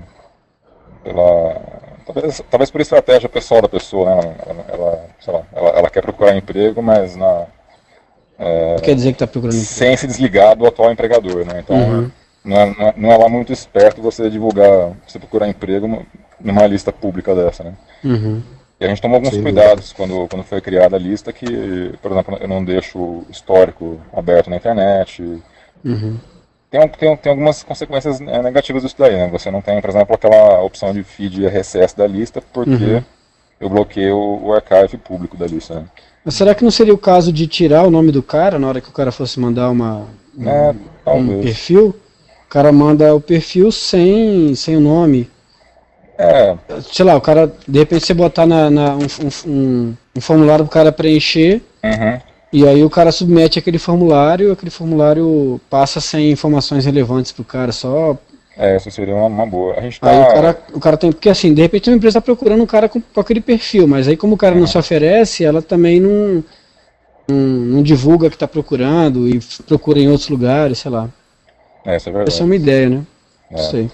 pela. 1.03 1.61
Talvez, 2.05 2.41
talvez 2.49 2.71
por 2.71 2.81
estratégia 2.81 3.27
pessoal 3.27 3.61
da 3.61 3.67
pessoa, 3.69 4.15
né? 4.15 4.35
Ela, 4.45 4.65
ela, 4.69 5.05
lá, 5.27 5.43
ela, 5.53 5.69
ela 5.79 5.89
quer 5.89 6.01
procurar 6.01 6.35
emprego, 6.37 6.81
mas 6.81 7.15
na, 7.15 7.45
Não 8.39 8.79
quer 8.83 8.95
dizer 8.95 9.09
que 9.11 9.15
está 9.15 9.27
procurando 9.27 9.55
emprego. 9.55 9.73
sem 9.73 9.97
se 9.97 10.07
desligar 10.07 10.55
do 10.55 10.65
atual 10.67 10.91
empregador, 10.91 11.45
né? 11.45 11.59
Então 11.63 11.75
Uhum. 11.75 12.11
não, 12.43 12.57
é, 12.57 12.65
não, 12.65 12.87
é, 12.87 12.93
não 12.97 13.11
é 13.11 13.17
lá 13.17 13.29
muito 13.29 13.51
esperto 13.51 14.01
você 14.01 14.29
divulgar, 14.29 14.91
você 15.07 15.17
procurar 15.19 15.47
emprego 15.47 16.05
numa 16.39 16.67
lista 16.67 16.91
pública 16.91 17.33
dessa, 17.35 17.63
né? 17.63 17.73
Uhum. 18.03 18.41
E 18.79 18.85
a 18.85 18.89
gente 18.89 19.01
tomou 19.01 19.15
alguns 19.15 19.33
Sem 19.33 19.41
cuidados 19.41 19.91
quando, 19.91 20.27
quando 20.29 20.43
foi 20.43 20.61
criada 20.61 20.95
a 20.95 20.99
lista, 20.99 21.33
que, 21.33 21.93
por 21.99 22.11
exemplo, 22.11 22.37
eu 22.39 22.47
não 22.47 22.63
deixo 22.63 22.99
o 22.99 23.25
histórico 23.27 23.99
aberto 24.13 24.51
na 24.51 24.57
internet. 24.57 25.23
Uhum. 25.83 26.17
Tem, 26.69 26.87
tem, 26.89 27.17
tem 27.17 27.29
algumas 27.31 27.63
consequências 27.63 28.21
eh, 28.21 28.41
negativas 28.43 28.83
disso 28.83 28.95
daí, 28.99 29.15
né? 29.15 29.27
Você 29.31 29.49
não 29.49 29.61
tem, 29.61 29.81
por 29.81 29.89
exemplo, 29.89 30.13
aquela 30.13 30.61
opção 30.61 30.93
de 30.93 31.01
feed 31.01 31.43
RSS 31.47 31.97
da 31.97 32.05
lista, 32.05 32.39
porque 32.53 32.69
Uhum. 32.71 33.03
Eu 33.59 33.69
bloqueio 33.69 34.17
o 34.17 34.53
archive 34.53 34.97
público 34.97 35.37
da 35.37 35.47
lista, 35.47 35.75
né? 35.81 35.85
Mas 36.23 36.35
será 36.35 36.53
que 36.53 36.63
não 36.63 36.71
seria 36.71 36.93
o 36.93 36.97
caso 36.97 37.31
de 37.31 37.47
tirar 37.47 37.83
o 37.83 37.91
nome 37.91 38.11
do 38.11 38.21
cara 38.21 38.59
na 38.59 38.67
hora 38.67 38.81
que 38.81 38.89
o 38.89 38.93
cara 38.93 39.11
fosse 39.11 39.39
mandar 39.39 39.69
uma, 39.69 40.05
É, 40.39 40.75
um 41.13 41.41
perfil? 41.41 41.95
O 42.45 42.49
cara 42.49 42.71
manda 42.71 43.13
o 43.15 43.21
perfil 43.21 43.71
sem, 43.71 44.53
sem 44.55 44.75
o 44.77 44.81
nome. 44.81 45.29
É, 46.17 46.57
Sei 46.91 47.05
lá, 47.05 47.15
o 47.15 47.21
cara, 47.21 47.51
de 47.67 47.79
repente 47.79 48.05
você 48.05 48.13
botar 48.13 48.45
na, 48.45 48.69
na- 48.69 48.95
um, 48.95 48.99
um- 49.03 49.51
um- 49.51 49.93
um 50.15 50.21
formulário 50.21 50.65
pro 50.65 50.73
cara 50.73 50.91
preencher, 50.91 51.61
uhum, 51.83 52.19
e 52.51 52.65
aí 52.67 52.83
o 52.83 52.89
cara 52.89 53.11
submete 53.11 53.59
aquele 53.59 53.77
formulário, 53.77 54.51
aquele 54.51 54.71
formulário 54.71 55.61
passa 55.69 56.01
sem 56.01 56.31
informações 56.31 56.85
relevantes 56.85 57.31
pro 57.31 57.43
cara, 57.43 57.71
só. 57.71 58.17
É, 58.57 58.75
isso 58.77 58.89
seria 58.91 59.15
uma, 59.15 59.25
uma 59.27 59.45
boa. 59.45 59.75
A 59.77 59.81
gente 59.81 59.99
tá. 59.99 60.09
Aí 60.09 60.19
o 60.19 60.27
cara, 60.33 60.59
o 60.73 60.79
cara 60.79 60.97
tem. 60.97 61.11
Porque 61.11 61.29
assim, 61.29 61.53
de 61.53 61.61
repente 61.61 61.89
uma 61.89 61.95
empresa 61.97 62.19
tá 62.19 62.25
procurando 62.25 62.63
um 62.63 62.67
cara 62.67 62.89
com, 62.89 62.99
com 63.01 63.19
aquele 63.21 63.41
perfil, 63.41 63.87
mas 63.87 64.07
aí 64.07 64.17
como 64.17 64.35
o 64.35 64.37
cara 64.37 64.55
não 64.55 64.67
se 64.67 64.77
oferece, 64.77 65.43
ela 65.45 65.61
também 65.61 65.99
não. 65.99 66.43
Não, 67.29 67.35
não 67.35 67.83
divulga 67.83 68.29
que 68.29 68.37
tá 68.37 68.47
procurando 68.47 69.27
e 69.27 69.39
procura 69.67 69.99
em 69.99 70.07
outros 70.07 70.29
lugares, 70.29 70.79
sei 70.79 70.89
lá. 70.89 71.09
É, 71.85 71.97
isso 71.97 72.09
é 72.09 72.09
Essa 72.09 72.09
é 72.09 72.13
verdade. 72.13 72.43
uma 72.43 72.55
ideia, 72.55 72.89
né? 72.89 73.03
Não 73.51 73.59
É. 73.59 73.63
sei. 73.63 73.91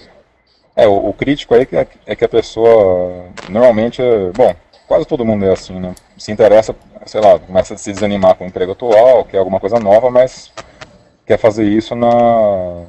É, 0.76 0.86
o, 0.86 1.08
o 1.08 1.12
crítico 1.12 1.52
aí 1.54 1.66
que 1.66 1.76
é, 1.76 1.86
é 2.06 2.14
que 2.16 2.24
a 2.24 2.28
pessoa 2.28 3.26
normalmente 3.48 4.00
é, 4.00 4.30
bom, 4.32 4.54
quase 4.86 5.04
todo 5.06 5.24
mundo 5.24 5.44
é 5.44 5.52
assim, 5.52 5.78
né? 5.80 5.94
Se 6.16 6.30
interessa, 6.30 6.74
sei 7.06 7.20
lá, 7.20 7.38
começa 7.40 7.74
a 7.74 7.76
se 7.76 7.92
desanimar 7.92 8.36
com 8.36 8.44
o 8.44 8.46
emprego 8.46 8.70
atual, 8.72 9.24
quer 9.24 9.38
alguma 9.38 9.58
coisa 9.58 9.80
nova, 9.80 10.10
mas 10.10 10.52
quer 11.26 11.36
fazer 11.38 11.64
isso 11.64 11.94
na, 11.96 12.84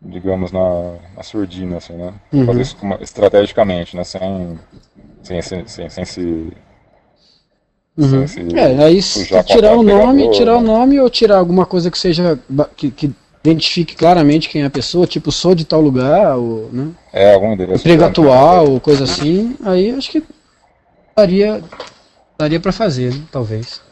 digamos, 0.00 0.50
na, 0.52 0.94
na 1.16 1.22
surdina, 1.22 1.76
assim, 1.76 1.92
né? 1.94 2.14
Uhum. 2.32 2.46
Fazer 2.46 2.62
isso 2.62 2.76
com 2.76 2.86
uma- 2.86 2.98
estrategicamente, 3.02 3.96
né? 3.96 4.04
Sem, 4.04 4.58
sem, 5.22 5.42
sem, 5.42 5.66
sem, 5.66 5.90
sem 5.90 6.04
se... 6.04 6.52
Uhum. 7.98 8.26
sem 8.26 8.48
se 8.48 8.56
É, 8.56 8.82
aí 8.82 9.00
tirar 9.44 9.76
o 9.76 9.82
nome, 9.82 10.18
pegador, 10.22 10.34
tirar 10.38 10.56
o 10.56 10.60
né? 10.60 10.66
nome 10.66 11.00
ou 11.00 11.10
tirar 11.10 11.38
alguma 11.38 11.66
coisa 11.66 11.90
que 11.90 11.98
seja 11.98 12.38
que, 12.76 12.90
que 12.90 13.12
identifique 13.44 13.94
claramente 13.94 14.48
quem 14.48 14.62
é 14.62 14.66
a 14.66 14.70
pessoa, 14.70 15.06
tipo 15.06 15.30
sou 15.32 15.54
de 15.54 15.64
tal 15.64 15.80
lugar, 15.80 16.36
ou 16.36 16.70
né? 16.72 16.90
É, 17.12 17.34
algum 17.34 17.52
endereço. 17.52 17.80
emprego 17.80 18.04
atual, 18.04 18.70
ou 18.70 18.80
coisa 18.80 19.04
assim, 19.04 19.56
aí 19.64 19.90
acho 19.90 20.10
que 20.10 20.22
daria 21.16 21.62
daria 22.38 22.60
para 22.60 22.72
fazer, 22.72 23.12
né? 23.12 23.20
talvez. 23.30 23.82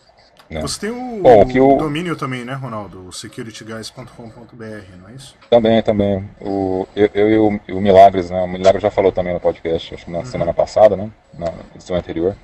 Né? 0.51 0.61
Você 0.63 0.81
tem 0.81 0.91
o, 0.91 1.23
Bom, 1.23 1.43
o 1.43 1.47
que 1.47 1.61
o- 1.61 1.77
domínio 1.77 2.17
também, 2.17 2.45
né, 2.45 2.55
Ronaldo? 2.55 3.07
O 3.09 3.13
securityguys.com.br, 3.13 4.97
não 5.01 5.09
é 5.09 5.13
isso? 5.15 5.37
Também, 5.51 5.83
também. 5.83 6.29
O, 6.41 6.87
eu, 6.97 7.11
eu 7.15 7.31
e 7.31 7.39
o, 7.39 7.77
o 7.77 7.81
Milagres, 7.81 8.31
né? 8.31 8.41
O 8.43 8.49
Milagres 8.49 8.83
já 8.83 8.91
falou 8.91 9.13
também 9.13 9.35
no 9.35 9.41
podcast, 9.41 9.95
acho 9.95 10.05
que 10.05 10.11
na 10.11 10.25
semana 10.25 10.55
passada, 10.55 10.97
né? 10.97 11.11
Na 11.39 11.53
edição 11.75 11.97
anterior. 11.97 12.35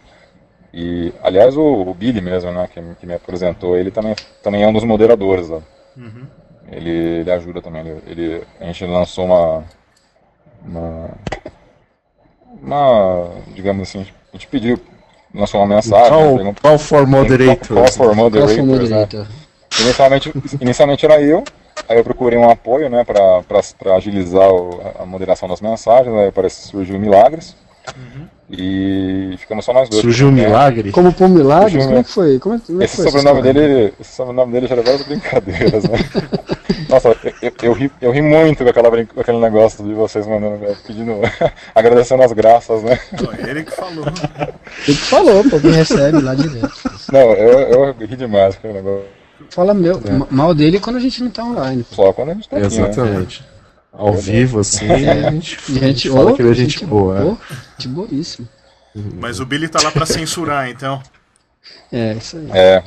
E, 0.72 1.12
aliás, 1.22 1.56
o, 1.56 1.62
o 1.62 1.94
Billy 1.94 2.20
mesmo, 2.20 2.50
né? 2.50 2.68
Que, 2.72 2.82
que 3.00 3.06
me 3.06 3.14
apresentou, 3.14 3.76
ele 3.76 3.90
também, 3.90 4.14
também 4.42 4.62
é 4.64 4.66
um 4.66 4.72
dos 4.72 4.84
moderadores 4.84 5.48
lá. 5.48 5.60
Uhum. 5.96 6.26
Ele, 6.70 6.90
ele 6.90 7.30
ajuda 7.30 7.62
também. 7.62 7.82
Ele, 7.86 8.02
ele- 8.06 8.44
a 8.60 8.64
gente 8.66 8.84
lançou 8.86 9.24
uma, 9.26 9.64
uma. 10.64 11.10
Uma. 12.62 13.30
Digamos 13.54 13.88
assim, 13.88 14.00
a 14.00 14.36
gente 14.36 14.46
pediu. 14.48 14.78
Lançou 15.35 15.61
uma 15.61 15.66
mensagem. 15.75 16.05
né, 16.05 16.09
Call, 16.11 16.37
perguntou- 16.37 16.62
call 16.62 16.79
for 16.79 16.99
Call 16.99 17.07
moderators. 17.07 17.66
for 17.68 17.75
Qual 17.75 17.88
foi 17.88 18.07
o 18.09 18.14
moderators, 18.14 18.57
né? 18.57 18.62
moderator? 18.62 19.27
Inicialmente, 19.81 20.33
inicialmente 20.61 21.05
era 21.05 21.20
eu, 21.20 21.42
aí 21.88 21.99
eu 21.99 22.05
procurei 22.05 22.38
um 22.38 22.49
apoio, 22.49 22.88
né, 22.88 23.05
pra 23.05 23.42
agilizar 23.97 24.49
o- 24.49 24.81
a 25.01 25.05
moderação 25.05 25.49
das 25.49 25.61
mensagens, 25.61 26.14
aí 26.16 26.31
parece 26.31 26.62
que 26.62 26.68
surgiu 26.68 26.99
Milagres, 27.01 27.57
e 28.51 29.35
ficamos 29.38 29.64
só 29.64 29.73
nós 29.73 29.88
dois. 29.88 30.03
Surgiu 30.03 30.29
um 30.29 30.38
É, 30.38 30.47
milagre. 30.47 30.92
Como 30.92 31.12
por 31.12 31.25
eu 31.25 31.31
como 31.87 31.99
é 31.99 32.03
que 32.05 32.11
foi? 32.11 32.38
Como 32.38 32.55
é, 32.55 32.59
como 32.66 32.83
é 32.83 32.85
Esse 32.85 32.97
foi 32.97 33.05
sobrenome 33.07 33.40
história? 33.40 33.53
dele, 33.68 33.94
esse 34.01 34.14
sobrenome 34.14 34.53
dele 34.53 34.66
já 34.66 34.75
era 34.75 34.83
várias 34.83 35.03
brincadeiras, 35.03 35.85
né? 35.85 35.99
Nossa, 36.88 37.09
eu, 37.09 37.16
eu, 37.42 37.53
eu 37.62 37.73
ri, 37.73 37.90
eu 38.01 38.11
ri 38.12 38.23
muito 38.23 38.62
com, 38.62 38.70
aquela, 38.70 38.90
com 39.07 39.20
aquele 39.20 39.38
negócio 39.38 39.85
de 39.85 39.94
vocês 39.94 40.27
mandando, 40.27 40.64
eh, 40.64 40.77
pedindo, 40.87 41.14
agradecendo 41.75 42.23
as 42.23 42.33
graças, 42.33 42.83
né? 42.83 42.99
Ele 43.49 43.64
que 43.64 43.73
falou. 43.73 44.05
Ele 44.87 44.97
que 44.97 45.05
falou, 45.05 45.42
pô, 45.51 45.59
quem 45.61 45.70
recebe 45.73 46.20
lá 46.20 46.35
direto. 46.35 46.70
Não, 47.11 47.33
eu, 47.33 47.59
eu 47.61 47.92
ri 48.07 48.16
demais 48.16 48.55
com 48.57 48.68
aquele 48.68 48.75
negócio, 48.83 49.07
Fala 49.51 49.75
meu, 49.75 50.01
ma- 50.18 50.27
mal 50.31 50.55
dele 50.55 50.79
quando 50.79 50.97
a 50.97 51.01
gente 51.01 51.23
não 51.23 51.31
tá 51.31 51.44
online. 51.44 51.85
só 51.90 52.12
quando 52.12 52.31
a 52.31 52.35
gente 52.35 52.49
tá 52.49 52.57
aqui, 52.59 52.79
né? 52.79 53.27
Ao 53.96 54.12
vivo, 54.12 54.61
assim, 54.61 54.90
a 54.90 55.30
gente, 55.30 55.57
a 55.68 55.72
gente 55.72 55.80
Gente, 55.80 56.11
fala 56.11 56.33
que 56.35 56.42
ele 56.42 56.50
é 56.50 56.54
gente 56.54 56.85
boa. 56.85 57.20
Pô, 57.20 57.54
gente 57.78 57.88
boíssima. 57.88 58.48
Mas 58.94 59.40
o 59.40 59.46
Billy 59.46 59.68
tá 59.68 59.80
lá 59.83 59.90
pra 59.90 60.07
censurar, 60.07 60.68
então. 60.68 61.00
É, 61.92 62.12
isso 62.14 62.37
aí. 62.37 62.48
É, 62.52 62.83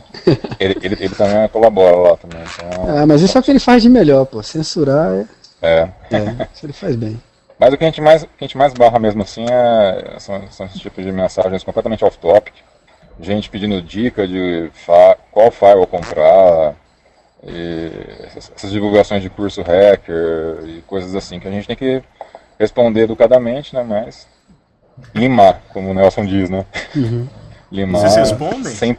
ele, 0.59 0.77
ele, 0.81 0.97
ele 0.99 1.15
também 1.15 1.47
colabora 1.49 1.95
lá 1.95 2.17
também, 2.17 2.41
então, 2.41 2.97
Ah, 2.97 3.05
mas 3.05 3.21
isso 3.21 3.37
é 3.37 3.41
o 3.41 3.43
que 3.43 3.51
ele 3.51 3.59
faz 3.59 3.81
de 3.81 3.89
melhor, 3.89 4.25
pô. 4.25 4.41
Censurar 4.43 5.11
é. 5.13 5.25
é. 5.61 5.89
é 6.11 6.47
isso 6.53 6.65
ele 6.65 6.73
faz 6.73 6.95
bem. 6.95 7.19
Mas 7.59 7.73
o 7.73 7.77
que 7.77 7.83
a 7.83 7.87
gente 7.87 8.01
mais, 8.01 8.23
a 8.23 8.27
gente 8.39 8.57
mais 8.57 8.73
barra 8.73 8.99
mesmo 8.99 9.23
assim 9.23 9.45
é, 9.49 10.19
são, 10.19 10.41
são 10.51 10.65
esses 10.67 10.79
tipos 10.79 11.03
de 11.03 11.11
mensagens 11.11 11.63
completamente 11.63 12.05
off-topic. 12.05 12.53
Gente 13.19 13.49
pedindo 13.49 13.81
dica 13.81 14.27
de 14.27 14.69
fa- 14.85 15.17
qual 15.31 15.49
firewall 15.49 15.87
comprar, 15.87 16.75
e 16.75 16.86
essas, 17.43 18.51
essas 18.55 18.71
divulgações 18.71 19.21
de 19.21 19.29
curso 19.29 19.61
hacker 19.61 20.63
e 20.65 20.81
coisas 20.87 21.15
assim, 21.15 21.39
que 21.39 21.47
a 21.47 21.51
gente 21.51 21.67
tem 21.67 21.75
que 21.75 22.01
responder 22.59 23.01
educadamente, 23.01 23.75
né? 23.75 23.83
Mas 23.83 24.27
limar, 25.13 25.61
como 25.73 25.91
o 25.91 25.93
Nelson 25.93 26.25
diz, 26.25 26.49
né? 26.49 26.65
Limar. 27.71 28.01
Vocês 28.01 28.15
respondem? 28.15 28.73
Sem, 28.73 28.97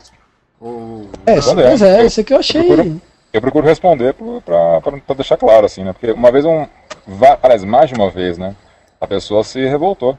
Ou... 0.61 1.09
É, 1.27 1.33
Responder, 1.35 1.65
mas 1.71 1.83
é, 1.83 2.03
eu- 2.03 2.07
isso 2.07 2.23
que 2.25 2.33
eu 2.35 2.39
achei. 2.39 2.65
procuro- 2.65 3.01
eu 3.33 3.41
procuro 3.41 3.67
responder 3.67 4.15
para 4.45 5.15
deixar 5.15 5.37
claro, 5.37 5.67
assim, 5.67 5.85
né? 5.85 5.93
Porque 5.93 6.13
uma 6.13 6.31
vez, 6.31 6.45
um, 6.45 6.67
aliás, 7.43 7.65
mais 7.65 7.89
de 7.91 7.95
uma 7.95 8.11
vez, 8.11 8.37
né? 8.39 8.55
A 9.01 9.07
pessoa 9.07 9.43
se 9.45 9.65
revoltou. 9.67 10.19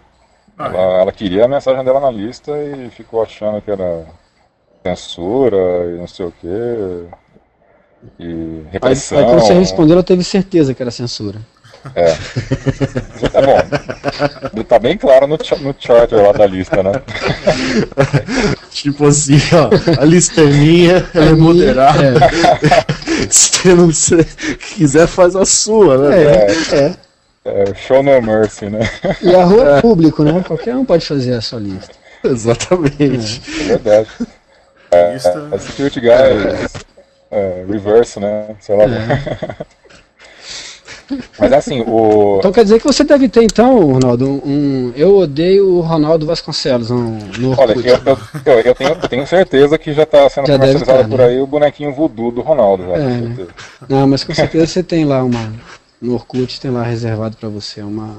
Ah, 0.58 0.66
Ela, 0.68 1.02
ela 1.02 1.12
queria 1.12 1.46
a 1.46 1.48
mensagem 1.48 1.84
dela 1.84 2.00
na 2.00 2.12
lista 2.12 2.52
e 2.58 2.90
ficou 2.90 3.22
achando 3.22 3.62
que 3.62 3.72
era 3.72 4.06
censura 4.86 5.58
e 5.96 5.98
não 5.98 6.08
sei 6.08 6.26
o 6.26 6.32
quê. 6.32 7.06
E 8.20 8.24
Aí, 8.24 8.66
repressão. 8.72 9.18
aí 9.18 9.26
quando 9.26 9.40
você 9.42 9.54
respondeu, 9.54 9.94
ela 9.94 10.04
teve 10.04 10.24
certeza 10.24 10.74
que 10.74 10.82
era 10.82 10.92
censura. 10.92 11.40
É 11.96 12.14
bom. 13.42 14.64
Tá 14.66 14.78
bem 14.80 14.98
claro 14.98 15.28
no, 15.28 15.38
no 15.38 15.76
charter 15.80 16.22
lá 16.22 16.34
da 16.34 16.46
lista, 16.46 16.84
né? 16.84 16.92
Tipo 18.72 19.08
assim, 19.08 19.38
ó, 19.54 20.02
a 20.02 20.06
lista 20.06 20.42
é 20.42 20.46
minha, 20.46 21.10
ela 21.14 21.30
é 21.30 21.34
moderada. 21.34 22.20
Se 23.30 23.50
você 23.50 23.76
não 23.76 23.92
se- 23.92 24.24
quiser, 24.76 25.08
faz 25.08 25.36
a 25.36 25.46
sua, 25.46 26.10
né? 26.10 26.24
É, 26.24 26.76
é. 26.76 26.96
É, 27.46 27.74
show 27.76 28.04
no 28.04 28.22
mercy, 28.22 28.70
né? 28.70 28.80
E 29.22 29.34
a 29.34 29.44
rua 29.44 29.78
é 29.80 29.82
público, 29.82 30.24
né? 30.24 30.44
Qualquer 30.46 30.76
um 30.76 30.86
pode 30.86 31.06
fazer 31.06 31.34
a 31.34 31.42
sua 31.42 31.60
lista. 31.60 31.92
Exatamente. 32.24 33.42
É 33.62 33.64
verdade. 33.64 34.10
É 34.92 35.18
security 35.60 36.00
guys, 36.02 36.74
é, 37.32 37.66
reverse, 37.68 38.20
né? 38.20 38.56
Sei 38.60 38.76
lá. 38.76 38.86
Mas 41.40 41.52
assim, 41.54 41.82
o. 41.88 42.38
Então 42.38 42.52
quer 42.52 42.64
dizer 42.64 42.80
que 42.80 42.86
você 42.86 43.04
deve 43.04 43.28
ter, 43.28 43.42
então, 43.44 43.94
Ronaldo, 43.94 44.30
um. 44.46 44.94
eu 44.96 45.18
odeio 45.18 45.68
o 45.68 45.82
Ronaldo 45.82 46.26
Vasconcelos 46.28 46.92
um, 46.92 47.18
no 47.40 47.60
Olha, 47.60 47.76
Orkut. 47.76 47.88
eu, 47.88 48.54
eu, 48.54 48.60
eu, 48.62 48.76
tenho, 48.76 48.90
eu 48.92 49.10
tenho 49.10 49.26
certeza 49.28 49.78
que 49.80 49.92
já 49.92 50.04
está 50.04 50.30
sendo 50.30 50.46
Já 50.48 50.54
comercializado 50.54 51.04
tá, 51.04 51.10
por 51.10 51.18
né? 51.18 51.26
aí 51.26 51.40
o 51.42 51.48
bonequinho 51.48 51.94
voodoo 51.94 52.32
do 52.32 52.42
Ronaldo, 52.42 52.84
já, 52.84 52.94
É, 52.94 52.98
com 52.98 53.08
né? 53.10 53.28
certeza. 53.36 53.50
Não, 53.90 54.08
mas 54.08 54.24
com 54.24 54.36
certeza 54.36 54.68
você 54.68 54.84
tem 54.84 55.04
lá 55.04 55.24
uma. 55.24 55.52
No 56.00 56.14
Orkut 56.14 56.62
tem 56.62 56.70
lá 56.70 56.84
reservado 56.84 57.38
pra 57.38 57.50
você 57.50 57.82
uma. 57.82 58.18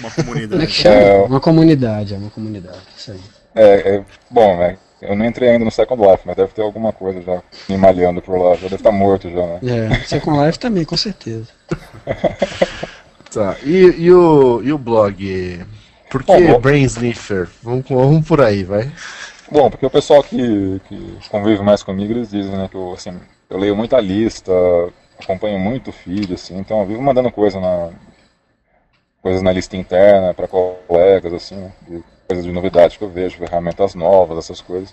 Uma 0.00 0.10
Como 0.10 0.10
é 0.10 0.10
que 0.10 0.24
comunidade. 0.24 0.72
chama? 0.72 0.96
É. 0.96 1.22
Uma 1.24 1.40
comunidade, 1.40 2.14
é 2.14 2.16
uma 2.16 2.30
comunidade. 2.30 2.78
Isso 2.96 3.12
aí. 3.12 3.20
É, 3.54 3.96
é, 3.96 4.04
bom, 4.30 4.56
né? 4.58 4.78
Eu 5.00 5.14
não 5.14 5.26
entrei 5.26 5.50
ainda 5.50 5.64
no 5.64 5.70
Second 5.70 6.02
Life, 6.02 6.22
mas 6.24 6.36
deve 6.36 6.52
ter 6.52 6.62
alguma 6.62 6.92
coisa 6.92 7.20
já 7.20 7.42
me 7.68 7.76
malhando 7.76 8.22
por 8.22 8.38
lá. 8.38 8.54
Já 8.54 8.62
deve 8.62 8.76
estar 8.76 8.92
morto 8.92 9.30
já, 9.30 9.46
né? 9.46 9.60
É, 9.62 9.94
Second 10.06 10.44
Life 10.44 10.58
também, 10.58 10.84
com 10.84 10.96
certeza. 10.96 11.48
Tá. 13.36 13.54
E, 13.62 13.82
e 13.98 14.12
o, 14.12 14.62
e 14.62 14.72
o 14.72 14.78
blog? 14.78 15.66
Por 16.10 16.22
que 16.22 16.32
Bom, 16.32 16.52
bom. 16.54 16.58
Brain 16.58 16.84
Sniffer? 16.84 17.46
Vamos, 17.62 17.84
vamos 17.86 18.26
por 18.26 18.40
aí, 18.40 18.64
vai. 18.64 18.90
Bom, 19.50 19.68
porque 19.70 19.84
o 19.84 19.90
pessoal 19.90 20.22
que, 20.22 20.80
que 20.88 21.18
convive 21.28 21.62
mais 21.62 21.82
comigo, 21.82 22.12
eles 22.12 22.30
dizem, 22.30 22.52
né, 22.52 22.66
que 22.70 22.76
eu, 22.76 22.94
assim, 22.94 23.20
eu 23.50 23.58
leio 23.58 23.76
muita 23.76 24.00
lista, 24.00 24.52
acompanho 25.22 25.58
muito 25.58 25.92
feed, 25.92 26.32
assim, 26.32 26.56
então 26.56 26.80
eu 26.80 26.86
vivo 26.86 27.02
mandando 27.02 27.30
coisa 27.30 27.60
na, 27.60 27.90
coisas 29.20 29.42
na 29.42 29.52
lista 29.52 29.76
interna 29.76 30.32
para 30.32 30.48
colegas, 30.48 31.32
assim, 31.34 31.56
né, 31.56 31.72
de 31.86 32.02
coisas 32.26 32.44
de 32.44 32.52
novidade 32.52 32.98
que 32.98 33.04
eu 33.04 33.08
vejo, 33.10 33.38
ferramentas 33.38 33.94
novas, 33.94 34.38
essas 34.38 34.60
coisas. 34.60 34.92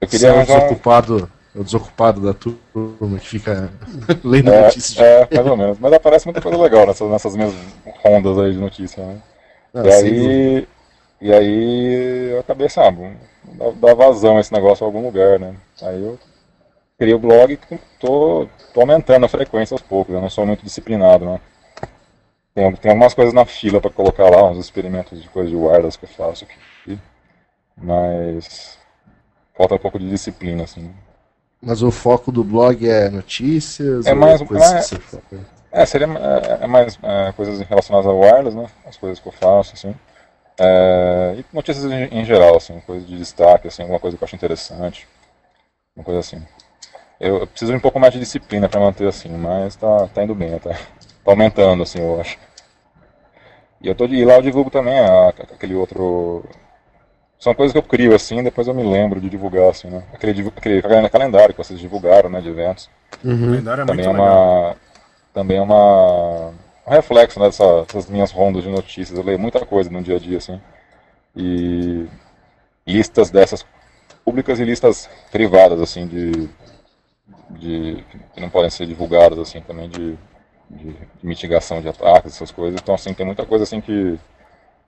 Eu 0.00 0.08
Você 0.08 0.16
queria 0.18 0.28
é 0.28 0.32
o 0.32 0.36
arranjar 0.36 0.56
um- 0.56 0.60
desocupado, 0.60 1.30
é 1.54 1.58
o 1.60 1.64
desocupado 1.64 2.20
da 2.20 2.34
turma 2.34 3.18
que 3.18 3.26
fica 3.28 3.70
lendo 4.22 4.52
É, 4.52 4.62
notícias 4.62 4.94
de 4.94 5.02
é, 5.02 5.28
mais 5.34 5.46
ou 5.46 5.56
menos. 5.56 5.78
Mas 5.78 5.92
aparece 5.92 6.26
muita 6.26 6.40
coisa 6.40 6.58
legal 6.58 6.86
nessas, 6.86 7.10
nessas 7.10 7.34
minhas 7.36 7.52
rondas 8.04 8.38
aí 8.38 8.52
de 8.52 8.58
notícia, 8.58 9.04
né? 9.04 9.18
Ah, 9.74 9.82
e, 9.86 9.90
aí, 9.92 10.68
e 11.20 11.32
aí 11.32 12.30
eu 12.32 12.40
acabei, 12.40 12.68
sabe, 12.68 13.16
dar, 13.54 13.72
dar 13.72 13.94
vazão 13.94 14.36
a 14.36 14.40
esse 14.40 14.52
negócio 14.52 14.84
em 14.84 14.86
algum 14.86 15.02
lugar, 15.04 15.38
né? 15.38 15.54
Aí 15.82 16.02
eu 16.02 16.18
criei 16.98 17.14
o 17.14 17.18
blog 17.18 17.52
e 17.52 17.78
tô, 18.00 18.48
tô 18.74 18.80
aumentando 18.80 19.24
a 19.26 19.28
frequência 19.28 19.74
aos 19.74 19.82
poucos, 19.82 20.14
eu 20.14 20.20
não 20.20 20.30
sou 20.30 20.46
muito 20.46 20.64
disciplinado, 20.64 21.24
né? 21.24 21.40
Tem, 22.58 22.72
tem 22.74 22.90
algumas 22.90 23.14
coisas 23.14 23.32
na 23.32 23.44
fila 23.44 23.80
para 23.80 23.90
colocar 23.90 24.28
lá, 24.28 24.50
uns 24.50 24.58
experimentos 24.58 25.22
de 25.22 25.28
coisa 25.28 25.48
de 25.48 25.54
wireless 25.54 25.96
que 25.96 26.06
eu 26.06 26.08
faço 26.08 26.44
aqui. 26.44 26.98
Mas 27.76 28.76
falta 29.56 29.76
um 29.76 29.78
pouco 29.78 29.98
de 29.98 30.10
disciplina, 30.10 30.64
assim. 30.64 30.92
Mas 31.62 31.82
o 31.82 31.92
foco 31.92 32.32
do 32.32 32.42
blog 32.42 32.88
é 32.88 33.08
notícias? 33.08 34.06
É 34.06 34.14
mais 34.14 34.42
coisas 34.42 34.92
é, 34.92 35.38
é, 35.70 35.86
seria 35.86 36.06
é, 36.06 36.64
é 36.64 36.66
mais 36.66 36.98
é, 37.00 37.32
coisas 37.32 37.60
relacionadas 37.60 38.08
a 38.08 38.12
wireless, 38.12 38.56
né? 38.56 38.66
As 38.84 38.96
coisas 38.96 39.20
que 39.20 39.28
eu 39.28 39.32
faço, 39.32 39.74
assim. 39.74 39.94
É, 40.58 41.36
e 41.38 41.44
notícias 41.54 41.84
em, 41.84 42.06
em, 42.06 42.24
geral, 42.24 42.56
assim, 42.56 42.80
coisas 42.80 43.06
de 43.06 43.16
destaque, 43.16 43.68
assim, 43.68 43.82
alguma 43.82 44.00
coisa 44.00 44.16
que 44.16 44.22
eu 44.24 44.26
acho 44.26 44.34
interessante. 44.34 45.06
Uma 45.94 46.04
coisa 46.04 46.20
assim. 46.20 46.42
Eu, 47.20 47.38
eu 47.38 47.46
preciso 47.46 47.70
de 47.70 47.78
um 47.78 47.80
pouco 47.80 48.00
mais 48.00 48.12
de 48.12 48.18
disciplina 48.18 48.68
para 48.68 48.80
manter 48.80 49.06
assim, 49.06 49.28
mas 49.28 49.76
tá, 49.76 50.08
tá 50.08 50.24
indo 50.24 50.34
bem, 50.34 50.58
tá, 50.58 50.70
tá 50.70 50.78
aumentando, 51.24 51.84
assim, 51.84 52.00
eu 52.00 52.20
acho. 52.20 52.47
E 53.80 53.88
eu 53.88 53.94
tô 53.94 54.06
e 54.06 54.24
lá 54.24 54.34
eu 54.34 54.42
divulgo 54.42 54.70
também 54.70 54.98
a, 54.98 55.28
aquele 55.28 55.74
outro. 55.74 56.44
São 57.38 57.54
coisas 57.54 57.72
que 57.72 57.78
eu 57.78 57.82
crio 57.82 58.14
assim, 58.14 58.42
depois 58.42 58.66
eu 58.66 58.74
me 58.74 58.82
lembro 58.82 59.20
de 59.20 59.30
divulgar, 59.30 59.70
assim, 59.70 59.88
né? 59.88 60.02
Aquele, 60.12 60.52
aquele 60.56 61.08
calendário 61.08 61.54
que 61.54 61.62
vocês 61.62 61.78
divulgaram, 61.78 62.28
né, 62.28 62.40
de 62.40 62.48
eventos. 62.48 62.90
Uhum. 63.24 63.34
O 63.34 63.46
calendário 63.50 63.82
é 63.82 63.86
também 63.86 64.06
muito 64.06 64.18
é 64.18 64.22
uma, 64.22 64.76
Também 65.32 65.56
é 65.58 65.62
uma, 65.62 66.48
um 66.84 66.90
reflexo 66.90 67.38
né, 67.38 67.46
dessa, 67.46 67.82
dessas 67.82 68.10
minhas 68.10 68.32
rondas 68.32 68.64
de 68.64 68.68
notícias. 68.68 69.16
Eu 69.16 69.24
leio 69.24 69.38
muita 69.38 69.64
coisa 69.64 69.88
no 69.88 70.02
dia 70.02 70.16
a 70.16 70.18
dia, 70.18 70.38
assim. 70.38 70.60
E 71.36 72.08
listas 72.84 73.30
dessas 73.30 73.64
públicas 74.24 74.58
e 74.58 74.64
listas 74.64 75.08
privadas, 75.30 75.80
assim, 75.80 76.08
de, 76.08 76.48
de 77.50 78.04
que 78.34 78.40
não 78.40 78.50
podem 78.50 78.70
ser 78.70 78.86
divulgadas, 78.86 79.38
assim, 79.38 79.60
também 79.60 79.88
de 79.88 80.18
de, 80.70 80.96
mitigação 81.22 81.80
de 81.80 81.88
ataques, 81.88 82.34
essas 82.34 82.50
coisas. 82.50 82.80
Então, 82.80 82.94
assim, 82.94 83.14
tem 83.14 83.26
muita 83.26 83.44
coisa 83.44 83.64
assim 83.64 83.80
que 83.80 84.18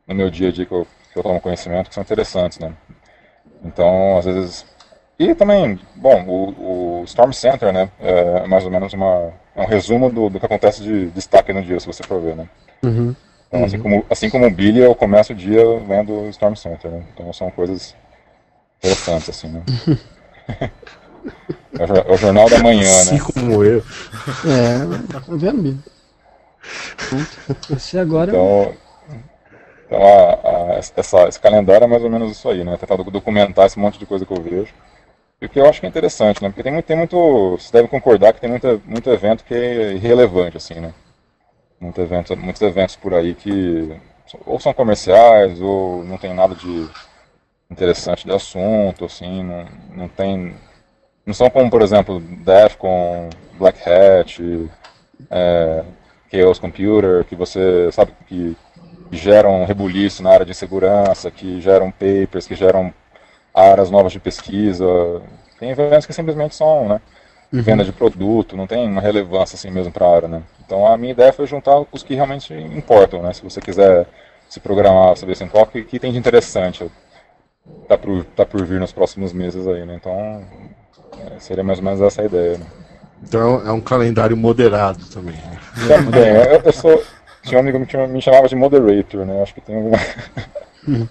no 0.06 0.14
meu 0.14 0.30
dia 0.30 0.48
a 0.48 0.52
dia 0.52 0.66
que 0.66 0.72
eu, 0.72 0.86
que 1.12 1.18
eu 1.18 1.22
tomo 1.22 1.40
conhecimento 1.40 1.88
que 1.88 1.94
são 1.94 2.02
interessantes, 2.02 2.58
né? 2.58 2.72
Então, 3.64 4.18
às 4.18 4.24
vezes... 4.24 4.66
E 5.18 5.34
também, 5.34 5.78
bom, 5.96 6.24
o, 6.26 7.00
o 7.00 7.04
Storm 7.04 7.32
Center, 7.32 7.72
né, 7.72 7.90
é 8.00 8.46
mais 8.46 8.64
ou 8.64 8.70
menos 8.70 8.92
uma, 8.94 9.32
é 9.54 9.60
um 9.60 9.66
resumo 9.66 10.10
do, 10.10 10.30
do 10.30 10.40
que 10.40 10.46
acontece 10.46 10.82
de 10.82 11.10
destaque 11.10 11.52
no 11.52 11.62
dia, 11.62 11.78
se 11.78 11.86
você 11.86 12.02
for 12.02 12.22
ver, 12.22 12.36
né? 12.36 12.48
Uhum. 12.82 13.14
Então, 13.46 13.64
assim, 13.64 13.78
como, 13.78 14.06
assim 14.08 14.30
como 14.30 14.46
o 14.46 14.50
Billy, 14.50 14.80
eu 14.80 14.94
começo 14.94 15.32
o 15.32 15.36
dia 15.36 15.62
vendo 15.80 16.12
o 16.12 16.28
Storm 16.30 16.54
Center, 16.54 16.90
né? 16.90 17.04
Então, 17.12 17.30
são 17.34 17.50
coisas 17.50 17.94
interessantes, 18.78 19.28
assim, 19.28 19.48
né? 19.48 19.62
É 21.78 22.12
o 22.12 22.16
jornal 22.16 22.48
da 22.48 22.58
manhã, 22.58 22.88
assim 22.88 23.14
né? 23.14 23.20
como 23.20 23.64
eu. 23.64 23.78
É, 23.78 25.12
tá 25.12 25.22
vendo. 25.28 25.82
Esse 27.70 27.98
agora. 27.98 28.30
Então, 28.30 28.74
então 29.86 30.02
a, 30.02 30.74
a, 30.74 30.80
essa, 30.96 31.28
esse 31.28 31.38
calendário 31.40 31.84
é 31.84 31.86
mais 31.86 32.02
ou 32.02 32.10
menos 32.10 32.32
isso 32.32 32.48
aí, 32.48 32.64
né? 32.64 32.76
Tentar 32.76 32.96
documentar 32.96 33.66
esse 33.66 33.78
monte 33.78 33.98
de 33.98 34.06
coisa 34.06 34.26
que 34.26 34.32
eu 34.32 34.42
vejo. 34.42 34.72
E 35.40 35.46
o 35.46 35.48
que 35.48 35.58
eu 35.58 35.66
acho 35.66 35.80
que 35.80 35.86
é 35.86 35.88
interessante, 35.88 36.42
né? 36.42 36.48
Porque 36.48 36.62
tem 36.62 36.72
muito, 36.72 36.86
tem 36.86 36.96
muito 36.96 37.56
você 37.58 37.72
deve 37.72 37.88
concordar 37.88 38.32
que 38.32 38.40
tem 38.40 38.50
muito, 38.50 38.82
muito 38.84 39.08
evento 39.10 39.44
que 39.44 39.54
é 39.54 39.92
irrelevante, 39.92 40.56
assim, 40.56 40.74
né? 40.74 40.92
Muito 41.80 42.00
evento, 42.00 42.36
muitos 42.36 42.60
eventos 42.60 42.96
por 42.96 43.14
aí 43.14 43.34
que 43.34 43.96
ou 44.46 44.60
são 44.60 44.72
comerciais 44.72 45.60
ou 45.60 46.04
não 46.04 46.18
tem 46.18 46.34
nada 46.34 46.54
de 46.54 46.88
interessante 47.70 48.26
de 48.26 48.32
assunto, 48.32 49.04
assim, 49.04 49.42
não, 49.42 49.66
não 49.96 50.08
tem 50.08 50.54
não 51.24 51.34
são 51.34 51.50
como, 51.50 51.70
por 51.70 51.82
exemplo, 51.82 52.20
Defcon, 52.20 53.30
Black 53.58 53.78
Hat, 53.88 54.70
é, 55.30 55.84
Chaos 56.30 56.58
Computer, 56.58 57.24
que 57.24 57.34
você 57.34 57.90
sabe 57.92 58.12
que 58.26 58.56
geram 59.12 59.64
rebuliço 59.64 60.22
na 60.22 60.30
área 60.30 60.46
de 60.46 60.54
segurança, 60.54 61.30
que 61.30 61.60
geram 61.60 61.90
papers, 61.90 62.46
que 62.46 62.54
geram 62.54 62.92
áreas 63.54 63.90
novas 63.90 64.12
de 64.12 64.20
pesquisa. 64.20 64.86
Tem 65.58 65.70
eventos 65.70 66.06
que 66.06 66.12
simplesmente 66.12 66.54
são 66.54 66.88
né, 66.88 67.00
uhum. 67.52 67.62
venda 67.62 67.84
de 67.84 67.92
produto, 67.92 68.56
não 68.56 68.66
tem 68.66 68.88
uma 68.88 69.00
relevância 69.00 69.56
assim 69.56 69.70
mesmo 69.70 69.92
para 69.92 70.06
a 70.06 70.14
área. 70.14 70.28
Né? 70.28 70.42
Então 70.64 70.86
a 70.86 70.96
minha 70.96 71.12
ideia 71.12 71.32
foi 71.32 71.46
juntar 71.46 71.82
os 71.92 72.02
que 72.02 72.14
realmente 72.14 72.54
importam. 72.54 73.22
Né? 73.22 73.32
Se 73.32 73.42
você 73.42 73.60
quiser 73.60 74.06
se 74.48 74.60
programar, 74.60 75.16
saber 75.16 75.32
assim, 75.32 75.48
qual 75.48 75.66
que, 75.66 75.82
que 75.84 75.98
tem 75.98 76.12
de 76.12 76.18
interessante, 76.18 76.90
tá 77.88 77.98
por, 77.98 78.24
tá 78.24 78.46
por 78.46 78.64
vir 78.64 78.80
nos 78.80 78.92
próximos 78.92 79.32
meses 79.32 79.66
aí. 79.66 79.84
Né? 79.84 79.96
Então 79.96 80.44
é, 81.26 81.38
seria 81.40 81.64
mais 81.64 81.78
ou 81.78 81.84
menos 81.84 82.00
essa 82.00 82.22
a 82.22 82.24
ideia. 82.24 82.58
Né? 82.58 82.66
Então 83.22 83.66
é 83.66 83.72
um 83.72 83.80
calendário 83.80 84.36
moderado 84.36 85.04
também. 85.06 85.34
Né? 85.34 85.58
Também, 85.88 86.28
eu, 86.28 86.60
eu 86.64 86.72
sou. 86.72 87.02
Tinha 87.42 87.58
um 87.58 87.60
amigo 87.60 87.84
que 87.86 87.96
me 87.96 88.20
chamava 88.20 88.48
de 88.48 88.56
moderator, 88.56 89.24
né? 89.24 89.42
Acho 89.42 89.54
que 89.54 89.60
tem 89.60 89.76
alguma. 89.76 89.98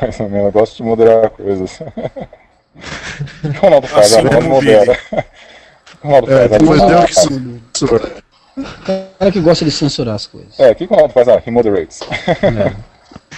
mais 0.00 0.20
ou 0.20 0.28
menos, 0.28 0.46
eu 0.46 0.52
gosto 0.52 0.76
de 0.76 0.82
moderar 0.82 1.30
coisas. 1.30 1.80
o 3.44 3.60
Ronaldo 3.60 3.86
faz? 3.86 4.06
Assim 4.12 4.26
a 4.26 4.28
Ronaldo 4.28 4.48
modera. 4.48 4.98
O 6.02 6.06
Ronaldo 6.06 6.32
É, 6.32 6.48
faz? 6.48 6.60
depois 6.60 6.82
deu 6.82 7.04
que 7.04 7.14
censura. 7.14 8.10
cara 9.18 9.32
que 9.32 9.40
gosta 9.40 9.64
de 9.64 9.70
censurar 9.70 10.14
as 10.16 10.26
coisas. 10.26 10.58
É, 10.58 10.70
o 10.70 10.74
que 10.74 10.86
que 10.86 10.92
o 10.92 10.96
Ronaldo 10.96 11.14
faz? 11.14 11.28
Ah, 11.28 11.42
he 11.44 11.50
moderates. 11.50 12.00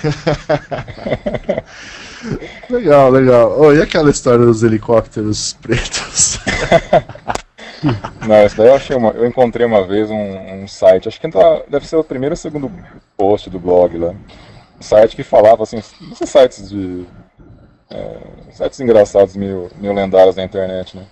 Legal, 2.71 3.11
legal. 3.11 3.55
Oh, 3.59 3.73
e 3.73 3.81
aquela 3.83 4.11
história 4.11 4.45
dos 4.45 4.63
helicópteros 4.63 5.53
pretos? 5.55 6.39
Não, 8.27 8.45
isso 8.45 8.57
daí 8.57 8.69
eu 8.69 8.75
achei 8.75 8.97
uma. 8.97 9.11
Eu 9.11 9.27
encontrei 9.27 9.67
uma 9.67 9.85
vez 9.87 10.11
um, 10.11 10.63
um 10.63 10.69
site, 10.69 11.09
acho 11.09 11.21
que 11.21 11.29
tá- 11.31 11.63
deve 11.69 11.87
ser 11.87 11.97
o 11.97 12.05
primeiro 12.05 12.33
ou 12.33 12.37
segundo 12.37 12.71
post 13.17 13.51
do 13.51 13.59
blog 13.59 13.97
lá. 13.99 14.11
Um 14.79 14.83
site 14.83 15.17
que 15.17 15.23
falava 15.23 15.63
assim, 15.63 15.81
sites 16.27 16.69
de. 16.71 17.07
é, 17.91 18.19
sites 18.53 18.81
engraçados, 18.81 19.37
meio, 19.37 19.71
meio 19.79 19.95
lendários 19.95 20.37
da 20.37 20.45
internet, 20.45 20.97
né? 20.97 21.05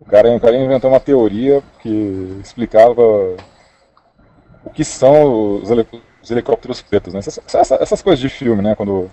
O 0.00 0.06
cara, 0.06 0.30
o 0.36 0.40
cara 0.40 0.56
inventou 0.56 0.90
uma 0.90 1.00
teoria 1.00 1.62
que 1.82 2.40
explicava 2.44 3.02
o 4.64 4.70
que 4.70 4.84
são 4.84 5.60
os, 5.62 5.70
os 6.26 6.30
helicópteros 6.32 6.82
pretos, 6.82 7.14
né? 7.14 7.20
Essas, 7.20 7.38
essas- 7.46 7.80
essas 7.80 8.02
coisas 8.02 8.20
de 8.20 8.28
filme, 8.28 8.60
né? 8.62 8.74
Quando 8.74 9.08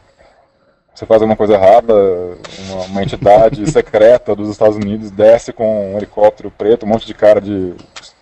você 0.93 1.05
faz 1.05 1.21
alguma 1.21 1.35
coisa 1.37 1.53
errada, 1.55 1.93
uma, 2.69 2.81
uma 2.85 3.03
entidade 3.03 3.65
secreta 3.71 4.35
dos 4.35 4.49
Estados 4.49 4.75
Unidos 4.77 5.11
desce 5.11 5.51
com 5.53 5.93
um 5.93 5.97
helicóptero 5.97 6.51
preto, 6.51 6.85
um 6.85 6.89
monte 6.89 7.05
de 7.05 7.13
cara 7.13 7.39
de 7.41 7.73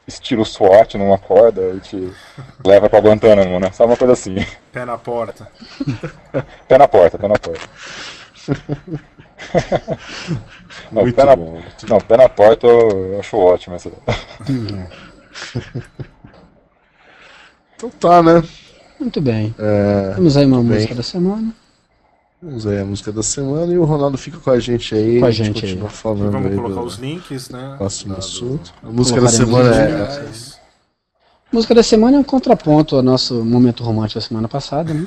estilo 0.07 0.45
SWAT 0.45 0.95
numa 0.97 1.17
corda 1.17 1.61
e 1.75 1.79
te 1.79 2.11
leva 2.65 2.89
pra 2.89 2.99
Guantánamo, 2.99 3.59
né? 3.59 3.71
Sabe 3.71 3.91
uma 3.91 3.97
coisa 3.97 4.13
assim. 4.13 4.35
Pé 4.71 4.85
na 4.85 4.97
porta. 4.97 5.47
Pé 6.67 6.77
na 6.77 6.87
porta, 6.87 7.17
pé 7.17 7.27
na 7.27 7.35
porta. 7.35 7.67
Não, 10.91 11.01
Muito 11.01 11.15
pé 11.15 11.25
na, 11.25 11.35
bom. 11.35 11.61
não, 11.87 11.97
pé 11.99 12.17
na 12.17 12.29
porta 12.29 12.67
eu 12.67 13.19
acho 13.19 13.37
ótimo 13.37 13.75
essa. 13.75 13.91
Então 17.75 17.89
tá, 17.89 18.21
né? 18.21 18.43
Muito 19.01 19.19
bem. 19.21 19.53
É, 19.57 20.13
Temos 20.15 20.37
aí 20.37 20.45
uma 20.45 20.57
bem. 20.57 20.65
música 20.77 20.95
da 20.95 21.03
semana. 21.03 21.53
vamos 22.41 22.67
aí 22.67 22.79
a 22.79 22.85
música 22.85 23.11
da 23.11 23.23
semana 23.23 23.73
e 23.73 23.77
o 23.77 23.83
Ronaldo 23.83 24.17
fica 24.17 24.37
com 24.37 24.49
a 24.51 24.59
gente 24.59 24.93
aí. 24.95 25.19
Com 25.19 25.25
a 25.25 25.29
a 25.29 25.31
gente 25.31 25.65
aí. 25.65 25.71
continua 25.71 25.89
E 25.89 25.91
falando 25.91 26.31
vamos 26.31 26.51
aí 26.51 26.55
colocar 26.55 26.81
do 26.81 26.85
os 26.85 26.95
links, 26.97 27.49
né? 27.49 27.75
próximo 27.77 28.15
assunto. 28.15 28.73
A 28.83 28.89
música 28.91 29.19
da 29.19 29.27
semana 29.27 29.75
é. 29.75 30.21
Música 31.51 31.75
da 31.75 31.83
semana 31.83 32.15
é 32.15 32.19
um 32.19 32.23
contraponto 32.23 32.95
ao 32.95 33.01
nosso 33.01 33.43
momento 33.43 33.83
romântico 33.83 34.19
da 34.21 34.25
semana 34.25 34.47
passada, 34.47 34.93
né? 34.93 35.03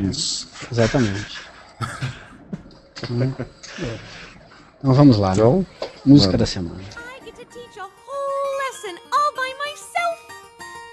Isso. 0.10 0.48
Exatamente. 0.70 1.38
Hum. 3.10 3.32
Então 4.80 4.94
vamos 4.94 5.16
lá, 5.18 5.28
né? 5.28 5.34
Então, 5.34 5.66
Música 6.04 6.32
manda. 6.32 6.38
da 6.38 6.46
semana. 6.46 6.80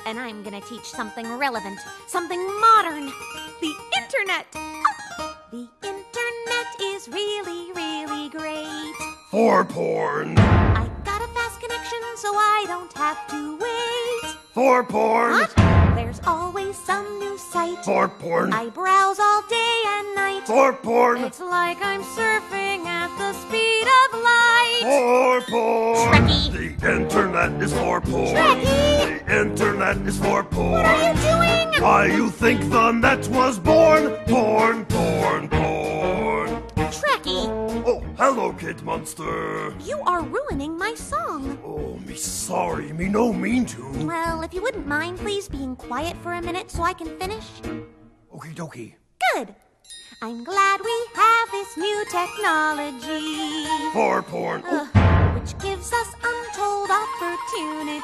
And 0.06 0.20
I'm 0.20 0.44
gonna 0.44 0.62
teach 0.62 0.86
something 0.86 1.38
relevant, 1.38 1.80
something 2.08 2.40
modern. 2.60 3.12
The 3.62 3.74
internet. 3.98 4.46
The 5.52 5.68
internet 5.84 6.82
is 6.82 7.08
really, 7.10 7.72
really 7.74 8.30
great. 8.30 8.94
For 9.32 9.66
porn. 9.66 10.38
I 10.40 10.89
got 11.90 12.02
a 12.02 12.18
fast 12.18 12.18
connection 12.18 12.18
so 12.18 12.34
I 12.36 12.66
don't 12.68 12.94
have 12.94 13.28
to 13.28 13.58
wait. 13.58 14.36
For 14.54 14.84
porn. 14.84 15.32
What? 15.32 15.54
There's 15.96 16.20
always 16.26 16.78
some 16.78 17.20
new 17.20 17.38
site. 17.38 17.84
For 17.86 18.08
porn. 18.08 18.54
I 18.54 18.70
browse 18.70 19.20
all 19.20 19.42
day 19.50 19.84
and 19.88 20.16
night. 20.16 20.44
For 20.46 20.74
porn. 20.74 21.24
It's 21.24 21.40
like 21.40 21.78
I'm 21.82 22.04
surfing 22.04 22.86
at 22.86 23.10
the 23.18 23.34
speed 23.34 23.88
of 24.00 24.20
light. 24.22 24.82
For 24.84 25.42
porn. 25.52 26.28
Trekkie. 26.28 26.80
The 26.80 26.96
internet 26.96 27.62
is 27.62 27.74
for 27.74 28.02
porn. 28.02 28.36
Trekkie. 28.36 29.26
The 29.26 29.42
internet 29.42 29.98
is 30.08 30.18
for 30.18 30.44
porn. 30.44 30.72
What 30.72 30.86
are 30.86 31.14
you 31.14 31.22
doing? 31.22 31.82
Why 31.82 32.06
you 32.08 32.30
think 32.30 32.70
the 32.70 32.92
net 32.92 33.28
was 33.30 33.58
born? 33.60 34.16
Porn, 34.28 34.86
porn, 34.86 35.50
porn. 35.50 36.64
Trekkie. 36.92 37.46
Oh, 37.86 38.02
hello, 38.18 38.52
Kid 38.54 38.82
Monster. 38.84 39.74
You 39.86 40.02
are 40.08 40.22
ruining 40.24 40.78
my 40.78 40.94
song. 40.96 41.58
Oh, 41.64 42.00
me 42.08 42.16
sorry, 42.16 42.92
me 42.94 43.08
no 43.08 43.32
mean 43.32 43.66
to. 43.68 43.84
Well, 44.06 44.42
if 44.42 44.54
you 44.54 44.62
wouldn't 44.62 44.88
mind, 44.88 45.20
please 45.20 45.48
being 45.48 45.76
quiet 45.76 46.18
for 46.24 46.34
a 46.34 46.42
minute 46.42 46.72
so 46.72 46.82
I 46.84 46.94
can 46.94 47.08
finish. 47.20 47.46
Okie 48.34 48.56
dokie. 48.56 48.94
Good. 49.36 49.54
I'm 50.22 50.44
glad 50.44 50.82
we 50.82 50.98
have 51.16 51.52
this 51.52 51.78
new 51.78 52.04
technology, 52.12 53.66
For 53.94 54.22
porn. 54.24 54.64
uh, 54.66 54.86
which 55.40 55.58
gives 55.60 55.94
us 55.94 56.10
untold 56.24 56.90
opportunity. 56.90 58.02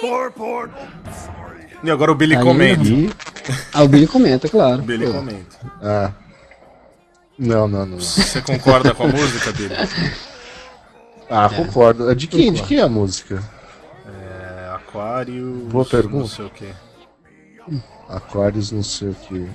For 0.00 0.30
porn. 0.30 0.72
Oh, 0.72 1.12
sorry. 1.12 1.66
E 1.84 1.90
agora 1.90 2.12
o 2.12 2.14
Billy 2.14 2.36
Aí, 2.36 2.42
comenta. 2.42 2.84
Ah, 3.74 3.82
o 3.82 3.88
Billy 3.88 4.06
comenta, 4.06 4.48
claro. 4.48 4.78
O 4.80 4.84
Billy 4.86 5.04
Pô, 5.06 5.12
comenta. 5.12 5.58
Ah. 5.82 6.12
Não, 7.38 7.66
não, 7.66 7.86
não. 7.86 7.98
Você 8.00 8.40
concorda 8.42 8.94
com 8.94 9.04
a 9.04 9.08
música, 9.08 9.52
Billy? 9.52 9.74
Ah, 11.30 11.48
concordo. 11.48 12.10
É 12.10 12.14
De 12.14 12.26
quem? 12.26 12.52
De 12.52 12.62
quem 12.62 12.78
é 12.78 12.82
a 12.82 12.88
música? 12.88 13.42
É, 14.06 14.70
Aquário. 14.74 15.66
Boa 15.70 15.84
pergunta. 15.84 16.18
Não 16.18 16.28
sei 16.28 16.44
o 16.46 16.50
que. 16.50 16.68
Aquários, 18.08 18.70
não 18.72 18.82
sei 18.82 19.08
o 19.08 19.14
que. 19.14 19.46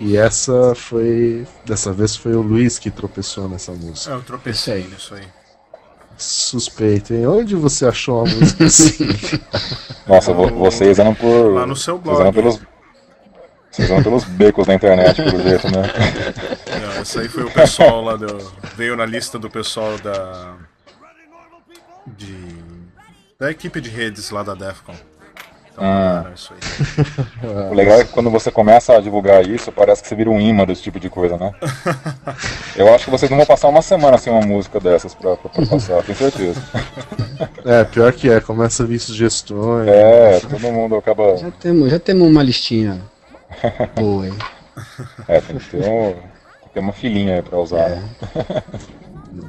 E 0.00 0.16
essa 0.16 0.74
foi. 0.74 1.46
Dessa 1.64 1.92
vez 1.92 2.16
foi 2.16 2.34
o 2.34 2.42
Luiz 2.42 2.78
que 2.78 2.90
tropeçou 2.90 3.48
nessa 3.48 3.72
música. 3.72 4.10
É, 4.12 4.16
eu 4.16 4.22
tropecei 4.22 4.82
nisso 4.88 5.14
aí. 5.14 5.24
Suspeito, 6.16 7.14
hein? 7.14 7.26
Onde 7.26 7.54
você 7.54 7.86
achou 7.86 8.24
uma 8.24 8.34
música 8.34 8.64
assim? 8.64 9.08
Nossa, 10.06 10.32
vo- 10.32 10.48
vocês 10.54 10.98
andam 10.98 11.14
por. 11.14 11.54
Lá 11.54 11.66
no 11.66 11.76
seu 11.76 11.98
blog. 11.98 12.32
pelos. 12.32 12.58
Vocês 13.70 13.90
andam 13.90 14.02
pelos 14.02 14.24
becos 14.24 14.66
da 14.66 14.74
internet, 14.74 15.16
pelo 15.22 15.40
jeito, 15.42 15.66
né? 15.70 15.82
Essa 17.02 17.20
aí 17.20 17.28
foi 17.28 17.42
o 17.42 17.50
pessoal 17.50 18.00
lá 18.00 18.16
do. 18.16 18.38
Veio 18.76 18.96
na 18.96 19.04
lista 19.04 19.38
do 19.38 19.50
pessoal 19.50 19.98
da. 19.98 20.54
De. 22.06 22.36
Da 23.38 23.50
equipe 23.50 23.80
de 23.80 23.90
redes 23.90 24.30
lá 24.30 24.42
da 24.44 24.54
Defcon. 24.54 24.94
Então, 25.72 25.82
Ah. 25.84 26.24
aí. 26.28 27.70
O 27.70 27.74
legal 27.74 27.98
é 28.00 28.04
que 28.04 28.12
quando 28.12 28.30
você 28.30 28.50
começa 28.52 28.96
a 28.96 29.00
divulgar 29.00 29.44
isso, 29.44 29.72
parece 29.72 30.00
que 30.02 30.08
você 30.08 30.14
vira 30.14 30.30
um 30.30 30.40
imã 30.40 30.64
desse 30.64 30.82
tipo 30.82 31.00
de 31.00 31.10
coisa, 31.10 31.36
né? 31.36 31.52
Eu 32.76 32.94
acho 32.94 33.06
que 33.06 33.10
vocês 33.10 33.28
não 33.30 33.38
vão 33.38 33.46
passar 33.46 33.68
uma 33.68 33.82
semana 33.82 34.16
sem 34.16 34.32
uma 34.32 34.46
música 34.46 34.78
dessas 34.78 35.12
pra, 35.14 35.36
pra, 35.36 35.50
pra 35.50 35.66
passar, 35.66 36.02
tenho 36.04 36.16
certeza. 36.18 36.62
É, 37.64 37.82
pior 37.84 38.12
que 38.12 38.28
é, 38.30 38.40
começa 38.40 38.82
a 38.82 38.86
vir 38.86 38.98
sugestões. 39.00 39.88
É, 39.88 40.38
todo 40.40 40.58
mundo 40.60 40.94
acaba. 40.96 41.36
Já 41.36 41.50
temos, 41.50 41.90
já 41.90 41.98
temos 41.98 42.28
uma 42.28 42.42
listinha 42.42 43.00
boa 43.96 44.24
aí. 44.24 44.32
É, 45.28 45.40
tem 45.40 45.58
que 45.58 45.70
ter, 45.70 45.88
um, 45.88 46.14
tem 46.72 46.82
uma 46.82 46.92
filhinha 46.92 47.36
aí 47.36 47.42
pra 47.42 47.58
usar. 47.58 48.02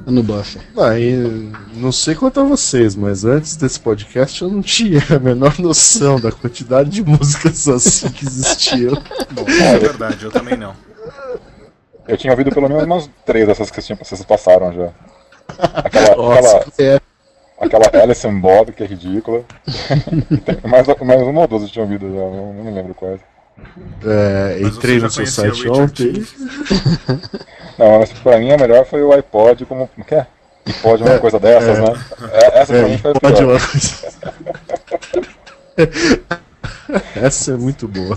Tá 0.04 0.10
no 0.10 0.22
buffer. 0.22 0.62
Aí, 0.78 1.50
não 1.74 1.92
sei 1.92 2.14
quanto 2.14 2.40
a 2.40 2.44
vocês, 2.44 2.96
mas 2.96 3.24
antes 3.24 3.56
desse 3.56 3.78
podcast 3.78 4.42
eu 4.42 4.48
não 4.48 4.62
tinha 4.62 5.00
a 5.14 5.18
menor 5.18 5.58
noção 5.58 6.18
da 6.18 6.32
quantidade 6.32 6.90
de 6.90 7.04
músicas 7.04 7.68
assim 7.68 8.10
que 8.10 8.26
existiam. 8.26 8.94
Bom, 9.32 9.44
é 9.48 9.78
verdade, 9.78 10.24
eu 10.24 10.30
também 10.30 10.56
não. 10.56 10.74
Eu 12.06 12.16
tinha 12.16 12.32
ouvido 12.32 12.50
pelo 12.50 12.68
menos 12.68 12.84
umas 12.84 13.10
três 13.24 13.46
dessas 13.46 13.70
que 13.70 13.80
vocês, 13.80 14.24
passaram 14.24 14.72
já. 14.72 14.90
Aquela, 15.58 16.16
Nossa, 16.16 16.56
aquela, 16.58 16.94
é. 16.94 17.00
aquela 17.58 18.02
Alice 18.02 18.26
and 18.26 18.40
Bob, 18.40 18.72
que 18.72 18.82
é 18.82 18.86
ridícula. 18.86 19.44
Tem 20.44 20.70
mais, 20.70 20.86
mais 20.86 21.22
uma 21.22 21.40
ou 21.42 21.48
duas 21.48 21.62
eu 21.62 21.68
tinha 21.68 21.84
ouvido 21.84 22.06
já, 22.06 22.20
não, 22.20 22.52
não 22.52 22.64
me 22.64 22.70
lembro 22.70 22.94
quais. 22.94 23.20
É, 24.04 24.58
Mas 24.60 24.76
entrei 24.76 24.98
no 24.98 25.10
seu 25.10 25.26
site 25.26 25.68
ontem. 25.68 26.26
Não, 27.78 27.98
mas 27.98 28.12
pra 28.12 28.38
mim 28.38 28.52
a 28.52 28.56
melhor 28.56 28.86
foi 28.86 29.02
o 29.02 29.12
iPod 29.12 29.66
como. 29.66 29.88
Como 29.88 30.06
que 30.06 30.14
é? 30.14 30.26
iPod 30.66 31.02
é 31.02 31.06
uma 31.06 31.18
coisa 31.18 31.40
dessas, 31.40 31.78
né? 31.78 32.04
É, 32.30 32.60
essa 32.60 32.72
pra 32.72 32.88
mim 32.88 32.98
foi 32.98 33.10
a 33.10 33.20
pior. 33.20 33.42
uma 33.42 33.58
coisa. 33.60 34.14
Essa 37.16 37.52
é 37.52 37.56
muito 37.56 37.88
boa. 37.88 38.16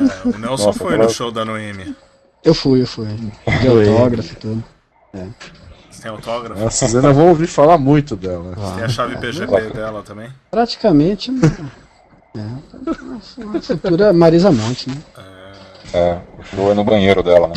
É, 0.00 0.28
o 0.28 0.38
Nelson 0.38 0.66
Nossa, 0.66 0.78
foi 0.78 0.96
no 0.96 1.10
show 1.10 1.30
da 1.30 1.44
Noemi. 1.44 1.94
Eu 2.42 2.54
fui, 2.54 2.80
eu 2.80 2.86
fui. 2.86 3.06
De 3.06 3.68
autógrafo 3.68 4.32
e 4.32 4.36
tudo. 4.36 4.64
Você 5.90 6.02
tem 6.02 6.10
autógrafo? 6.10 6.60
Nossa, 6.60 6.76
vocês 6.78 6.94
ainda 6.94 7.12
vão 7.12 7.28
ouvir 7.28 7.46
falar 7.46 7.76
muito 7.76 8.16
dela. 8.16 8.54
Tem 8.76 8.84
a 8.84 8.88
chave 8.88 9.16
PGP 9.16 9.70
dela 9.70 10.02
também? 10.02 10.30
Praticamente. 10.50 11.30
É, 12.36 13.42
uma 13.42 13.60
futura 13.62 14.12
Marisa 14.12 14.52
Monte, 14.52 14.90
né? 14.90 14.96
É, 15.92 16.18
o 16.38 16.42
show 16.44 16.70
é 16.70 16.74
no 16.74 16.84
banheiro 16.84 17.22
dela, 17.22 17.48
né? 17.48 17.54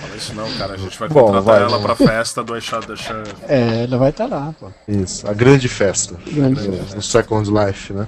Fala 0.00 0.16
isso 0.16 0.34
não, 0.34 0.50
cara. 0.58 0.74
A 0.74 0.76
gente 0.76 0.98
vai 0.98 1.08
Bom, 1.08 1.20
contratar 1.26 1.60
vai, 1.60 1.62
ela 1.62 1.80
pra 1.80 1.96
festa 1.96 2.44
do 2.44 2.52
the 2.54 2.60
Sheriff. 2.60 3.34
É, 3.48 3.84
ela 3.84 3.96
vai 3.96 4.10
estar 4.10 4.26
lá, 4.26 4.54
pô. 4.58 4.68
Isso, 4.86 5.26
a 5.26 5.32
grande 5.32 5.68
festa. 5.68 6.16
Grande 6.26 6.68
No, 6.68 6.96
no 6.96 7.02
Second 7.02 7.50
Life, 7.50 7.92
né? 7.92 8.06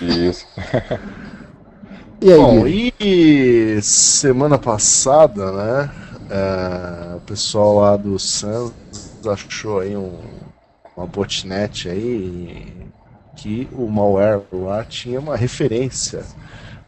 Isso. 0.00 0.46
E 2.20 2.32
aí, 2.32 2.38
Bom, 2.38 2.66
e 2.68 3.80
semana 3.82 4.56
passada, 4.56 5.50
né? 5.50 5.90
é, 6.32 7.16
o 7.16 7.20
pessoal 7.20 7.78
lá 7.78 7.96
do 7.96 8.18
Sans 8.18 8.72
achou 9.30 9.80
aí 9.80 9.96
um, 9.96 10.18
uma 10.96 11.06
botnet 11.06 11.88
aí 11.88 12.72
que 13.42 13.68
o 13.72 13.88
malware 13.88 14.40
lá 14.52 14.84
tinha 14.84 15.18
uma 15.18 15.36
referência 15.36 16.24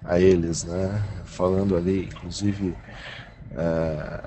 a 0.04 0.20
eles, 0.20 0.64
né? 0.64 1.02
Falando 1.24 1.76
ali, 1.76 2.04
inclusive. 2.06 2.74
é, 3.56 4.22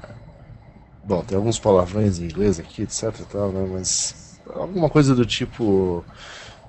bom, 1.04 1.24
tem 1.24 1.38
alguns 1.38 1.60
palavrões 1.60 2.20
em 2.20 2.26
inglês 2.26 2.60
aqui, 2.60 2.84
etc 2.84 3.14
tal, 3.32 3.52
né? 3.52 3.68
Mas 3.72 4.40
alguma 4.54 4.90
coisa 4.90 5.16
do 5.16 5.26
tipo 5.26 6.04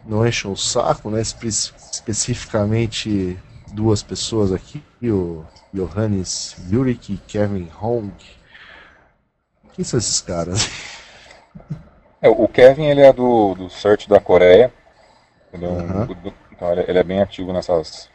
não 0.06 0.26
encham 0.26 0.52
o 0.52 0.56
saco, 0.56 1.10
né? 1.10 1.20
Espe- 1.20 1.48
especificamente 1.48 3.38
duas 3.72 4.02
pessoas 4.02 4.52
aqui, 4.52 4.82
o 5.02 5.44
Johannes 5.72 6.56
Yurik 6.70 7.14
e 7.14 7.18
Kevin 7.18 7.68
Hong. 7.80 8.12
Quem 9.74 9.84
são 9.84 9.98
esses 9.98 10.20
caras? 10.20 10.68
É, 12.20 12.28
o 12.28 12.46
Kevin, 12.48 12.84
ele 12.84 13.00
é 13.00 13.12
do, 13.12 13.54
do 13.54 13.70
Search 13.70 14.08
da 14.08 14.20
Coreia. 14.20 14.72
Ele 15.52 15.64
é, 15.64 15.68
um- 15.68 16.06
do- 16.06 16.34
então, 16.52 16.72
ele, 16.72 16.84
ele 16.88 16.98
é 16.98 17.02
bem 17.02 17.20
ativo 17.20 17.52
nessas, 17.52 18.08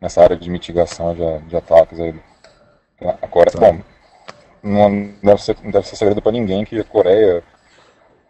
nessa 0.00 0.22
área 0.22 0.36
de 0.36 0.48
mitigação 0.50 1.14
de, 1.14 1.38
de 1.48 1.56
ataques 1.56 1.98
aí. 2.00 2.14
A 3.22 3.26
Coreia, 3.28 3.52
Tá. 3.52 3.60
Bom, 3.60 3.80
não 4.62 5.12
deve, 5.22 5.42
ser, 5.42 5.56
não 5.62 5.70
deve 5.70 5.86
ser 5.86 5.96
segredo 5.96 6.20
para 6.22 6.32
ninguém 6.32 6.64
que 6.64 6.78
a 6.80 6.84
Coreia, 6.84 7.42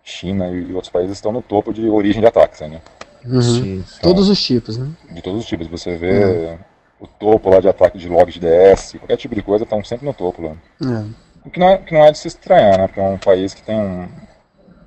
China 0.02 0.48
e 0.48 0.72
outros 0.72 0.90
países 0.92 1.16
estão 1.16 1.32
no 1.32 1.40
topo 1.42 1.72
de 1.72 1.88
origem 1.88 2.20
de 2.20 2.26
ataques, 2.28 2.60
né? 2.60 2.80
Uhum. 3.24 3.42
Sim. 3.42 3.84
Todos 4.02 4.28
os 4.28 4.40
tipos, 4.42 4.76
né? 4.76 4.88
De 5.10 5.20
todos 5.22 5.40
os 5.40 5.46
tipos. 5.46 5.66
Você 5.66 5.96
vê 5.96 6.56
o 7.00 7.06
topo 7.06 7.50
lá 7.50 7.60
de 7.60 7.68
ataque 7.68 7.98
de 7.98 8.08
logs 8.08 8.34
de 8.34 8.40
DS, 8.40 8.92
qualquer 8.98 9.16
tipo 9.16 9.34
de 9.34 9.42
coisa, 9.42 9.64
estão 9.64 9.82
sempre 9.84 10.06
no 10.06 10.14
topo 10.14 10.42
lá. 10.42 10.52
É. 10.82 11.04
O 11.44 11.50
que 11.50 11.58
não 11.60 11.68
é, 11.68 11.78
que 11.78 11.92
não 11.94 12.04
é 12.04 12.12
de 12.12 12.18
se 12.18 12.28
estranhar, 12.28 12.78
né? 12.78 12.86
Porque 12.86 13.00
é 13.00 13.04
um 13.08 13.18
país 13.18 13.52
que 13.54 13.62
tem 13.62 13.76
um- 13.76 14.08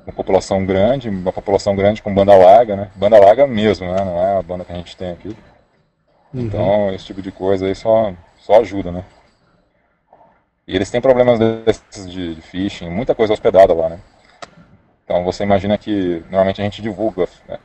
uma 0.10 0.14
população 0.14 0.66
grande, 0.66 1.10
uma 1.10 1.32
população 1.32 1.76
grande 1.76 2.02
com 2.02 2.14
banda 2.14 2.36
larga, 2.36 2.76
né? 2.76 2.92
Banda 2.96 3.20
larga 3.20 3.46
mesmo, 3.46 3.88
né? 3.92 4.04
Não 4.04 4.20
é 4.20 4.38
a 4.38 4.42
banda 4.42 4.66
que 4.66 4.72
a 4.72 4.76
gente 4.76 4.98
tem 4.98 5.12
aqui. 5.12 5.36
Então, 6.34 6.94
esse 6.94 7.06
tipo 7.06 7.22
de 7.22 7.32
coisa 7.32 7.68
aí 7.68 7.76
só, 7.76 8.14
só 8.40 8.60
ajuda, 8.60 8.92
né? 8.92 9.04
E 10.68 10.76
eles 10.76 10.92
têm 10.92 11.02
problemas 11.02 11.40
desses 11.40 12.10
de, 12.10 12.36
de 12.36 12.42
phishing, 12.42 12.90
muita 12.90 13.16
coisa 13.16 13.34
hospedada 13.34 13.74
lá, 13.74 13.90
né? 13.90 14.00
Então, 15.04 15.24
você 15.24 15.44
imagina 15.44 15.78
que 15.78 16.24
normalmente 16.30 16.62
a 16.62 16.64
gente 16.64 16.82
divulga, 16.82 17.28
né? 17.48 17.58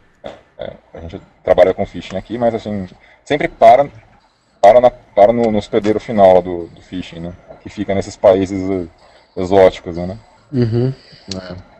É, 0.57 0.72
a 0.95 1.01
gente 1.01 1.20
trabalha 1.42 1.74
com 1.74 1.84
phishing 1.84 2.16
aqui, 2.16 2.38
mas 2.38 2.55
assim, 2.55 2.88
sempre 3.24 3.49
para, 3.49 3.88
para, 4.61 4.80
na, 4.80 4.90
para 4.90 5.32
no, 5.32 5.51
no 5.51 5.59
hospedeiro 5.59 5.99
final 5.99 6.34
lá 6.34 6.40
do, 6.40 6.66
do 6.68 6.80
phishing, 6.80 7.20
né? 7.20 7.32
Que 7.62 7.68
fica 7.68 7.95
nesses 7.95 8.16
países 8.16 8.88
exóticos, 9.36 9.97
né? 9.97 10.18
Uhum. 10.53 10.92
É. 11.34 11.73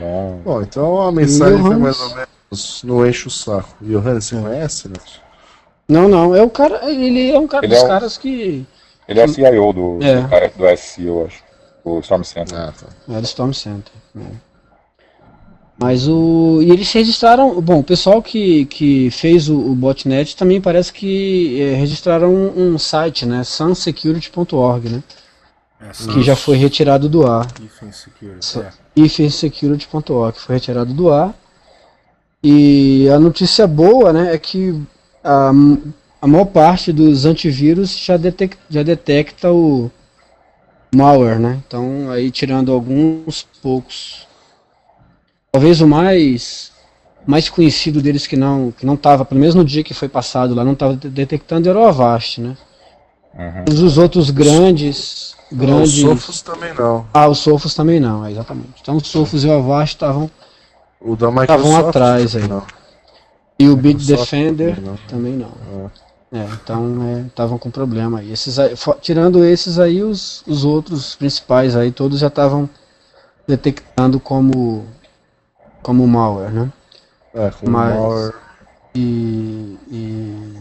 Então, 0.00 0.40
Bom, 0.44 0.62
então 0.62 1.00
a 1.02 1.12
mensagem 1.12 1.58
foi 1.62 1.76
mais 1.76 2.00
ou 2.00 2.14
menos 2.14 2.82
não 2.82 3.06
enche 3.06 3.28
o 3.28 3.30
saco. 3.30 3.68
Johannes, 3.80 4.24
você 4.24 4.40
conhece, 4.40 4.88
né? 4.88 4.94
Não, 5.88 6.08
não, 6.08 6.34
é 6.34 6.42
o 6.42 6.48
cara, 6.50 6.88
ele 6.90 7.30
é 7.30 7.38
um 7.38 7.46
cara 7.46 7.66
Ele 7.66 7.74
dos 7.74 7.82
é 7.82 7.86
o- 7.86 7.88
caras 7.88 8.16
que 8.16 8.64
ele 9.08 9.20
é 9.20 9.24
o 9.24 9.28
CIO 9.28 9.72
do, 9.72 9.98
É. 10.02 10.22
do, 10.50 10.58
do 10.58 10.76
SC, 10.76 11.02
eu 11.04 11.26
acho. 11.26 11.42
O 11.84 11.98
Storm 12.00 12.22
Center. 12.22 12.56
Ah, 12.58 12.72
tá. 12.78 12.86
é 13.14 13.20
do 13.20 13.24
Storm 13.26 13.52
Center. 13.52 13.92
né? 14.14 14.26
Mas 15.78 16.06
o. 16.06 16.60
E 16.62 16.70
eles 16.70 16.92
registraram. 16.92 17.58
Bom, 17.60 17.78
o 17.80 17.84
pessoal 17.84 18.22
que, 18.22 18.66
que 18.66 19.10
fez 19.10 19.48
o, 19.48 19.56
o 19.56 19.74
botnet 19.74 20.36
também 20.36 20.60
parece 20.60 20.92
que 20.92 21.58
eh, 21.60 21.74
registraram 21.74 22.32
um, 22.34 22.74
um 22.74 22.78
site, 22.78 23.24
né? 23.24 23.42
sunsecurity.org, 23.42 24.90
né? 24.90 25.02
É, 25.80 26.12
Que 26.12 26.22
já 26.22 26.36
foi 26.36 26.58
retirado 26.58 27.08
do 27.08 27.26
ar. 27.26 27.46
Security. 27.92 28.58
É. 28.58 28.70
ifsecurity.org, 28.96 30.38
foi 30.38 30.56
retirado 30.56 30.92
do 30.92 31.10
ar. 31.10 31.34
E 32.42 33.08
a 33.10 33.18
notícia 33.18 33.66
boa, 33.66 34.12
né, 34.12 34.34
é 34.34 34.38
que 34.38 34.80
a, 35.22 35.50
a 36.22 36.26
maior 36.26 36.46
parte 36.46 36.92
dos 36.92 37.24
antivírus 37.24 37.98
já 37.98 38.16
detecta, 38.16 38.58
já 38.70 38.82
detecta 38.82 39.52
o, 39.52 39.90
malware, 40.94 41.38
né? 41.38 41.60
Então 41.66 42.10
aí 42.10 42.30
tirando 42.30 42.72
alguns 42.72 43.46
poucos. 43.62 44.26
Talvez 45.52 45.80
o 45.80 45.86
mais 45.86 46.70
mais 47.26 47.48
conhecido 47.48 48.00
deles 48.00 48.26
que 48.26 48.36
não 48.36 48.72
que 48.72 48.84
não 48.84 48.94
estava, 48.94 49.24
pelo 49.24 49.40
menos 49.40 49.54
no 49.54 49.64
dia 49.64 49.84
que 49.84 49.94
foi 49.94 50.08
passado 50.08 50.54
lá, 50.54 50.64
não 50.64 50.72
estava 50.72 50.96
detectando 50.96 51.68
era 51.68 51.78
o 51.78 51.86
Avast, 51.86 52.40
né? 52.40 52.56
Uhum. 53.34 53.84
Os 53.86 53.98
outros 53.98 54.30
grandes 54.30 55.36
grandes 55.52 55.94
Os 55.94 56.00
Sophos 56.00 56.42
também 56.42 56.74
não. 56.74 57.06
Ah, 57.12 57.28
os 57.28 57.38
Sophos 57.38 57.74
também 57.74 58.00
não, 58.00 58.24
é, 58.24 58.32
exatamente. 58.32 58.74
Então 58.80 58.96
os 58.96 59.06
Sophos 59.06 59.44
e 59.44 59.48
o 59.48 59.52
Avast 59.52 59.96
estavam 59.96 60.30
O 61.00 61.16
da 61.16 61.30
Microsoft. 61.30 61.64
Estavam 61.66 61.88
atrás 61.88 62.36
aí. 62.36 62.48
Não. 62.48 62.62
e 63.58 63.68
o 63.68 63.76
Microsoft 63.76 63.82
Bitdefender 63.82 64.76
também 64.76 64.84
não. 64.90 64.96
também 65.08 65.36
não. 65.36 65.90
É, 66.32 66.46
então 66.62 67.26
estavam 67.26 67.58
com 67.58 67.70
problema 67.70 68.20
aí. 68.20 68.32
Esses 68.32 68.58
aí- 68.58 68.74
tirando 69.00 69.44
esses 69.44 69.78
aí, 69.80 70.00
os, 70.02 70.44
os 70.46 70.64
outros 70.64 71.16
principais 71.16 71.74
aí, 71.74 71.90
todos 71.90 72.20
já 72.20 72.28
estavam 72.28 72.70
detectando 73.48 74.20
como 74.20 74.84
como 75.82 76.06
malware, 76.06 76.52
né? 76.52 76.72
É, 77.34 77.50
com 77.50 77.68
Mas- 77.70 77.94
malware. 77.94 78.34
E, 78.94 79.78
e 79.90 80.56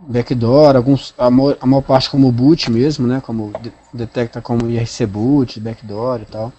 backdoor, 0.00 0.76
alguns 0.76 1.14
a 1.18 1.30
maior, 1.30 1.56
a 1.60 1.66
maior 1.66 1.82
parte 1.82 2.08
como 2.10 2.32
boot 2.32 2.70
mesmo, 2.70 3.06
né? 3.06 3.20
Como 3.24 3.52
de- 3.60 3.72
detecta 3.92 4.40
como 4.40 4.68
IRC 4.68 5.06
boot, 5.06 5.60
backdoor 5.60 6.20
e 6.22 6.24
tal. 6.26 6.52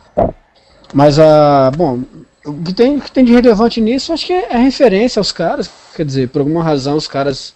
Mas 0.94 1.18
a, 1.20 1.72
bom, 1.72 2.02
o 2.46 2.54
que 2.54 2.74
tem, 2.74 2.98
o 2.98 3.02
que 3.02 3.12
tem 3.12 3.26
de 3.26 3.34
relevante 3.34 3.80
nisso, 3.82 4.14
acho 4.14 4.26
que 4.28 4.34
é 4.34 4.54
a 4.56 4.60
referência 4.60 5.20
aos 5.20 5.32
caras. 5.32 5.70
Quer 5.96 6.06
dizer, 6.06 6.30
por 6.30 6.40
alguma 6.40 6.64
razão 6.64 6.96
os 6.98 7.08
caras 7.08 7.54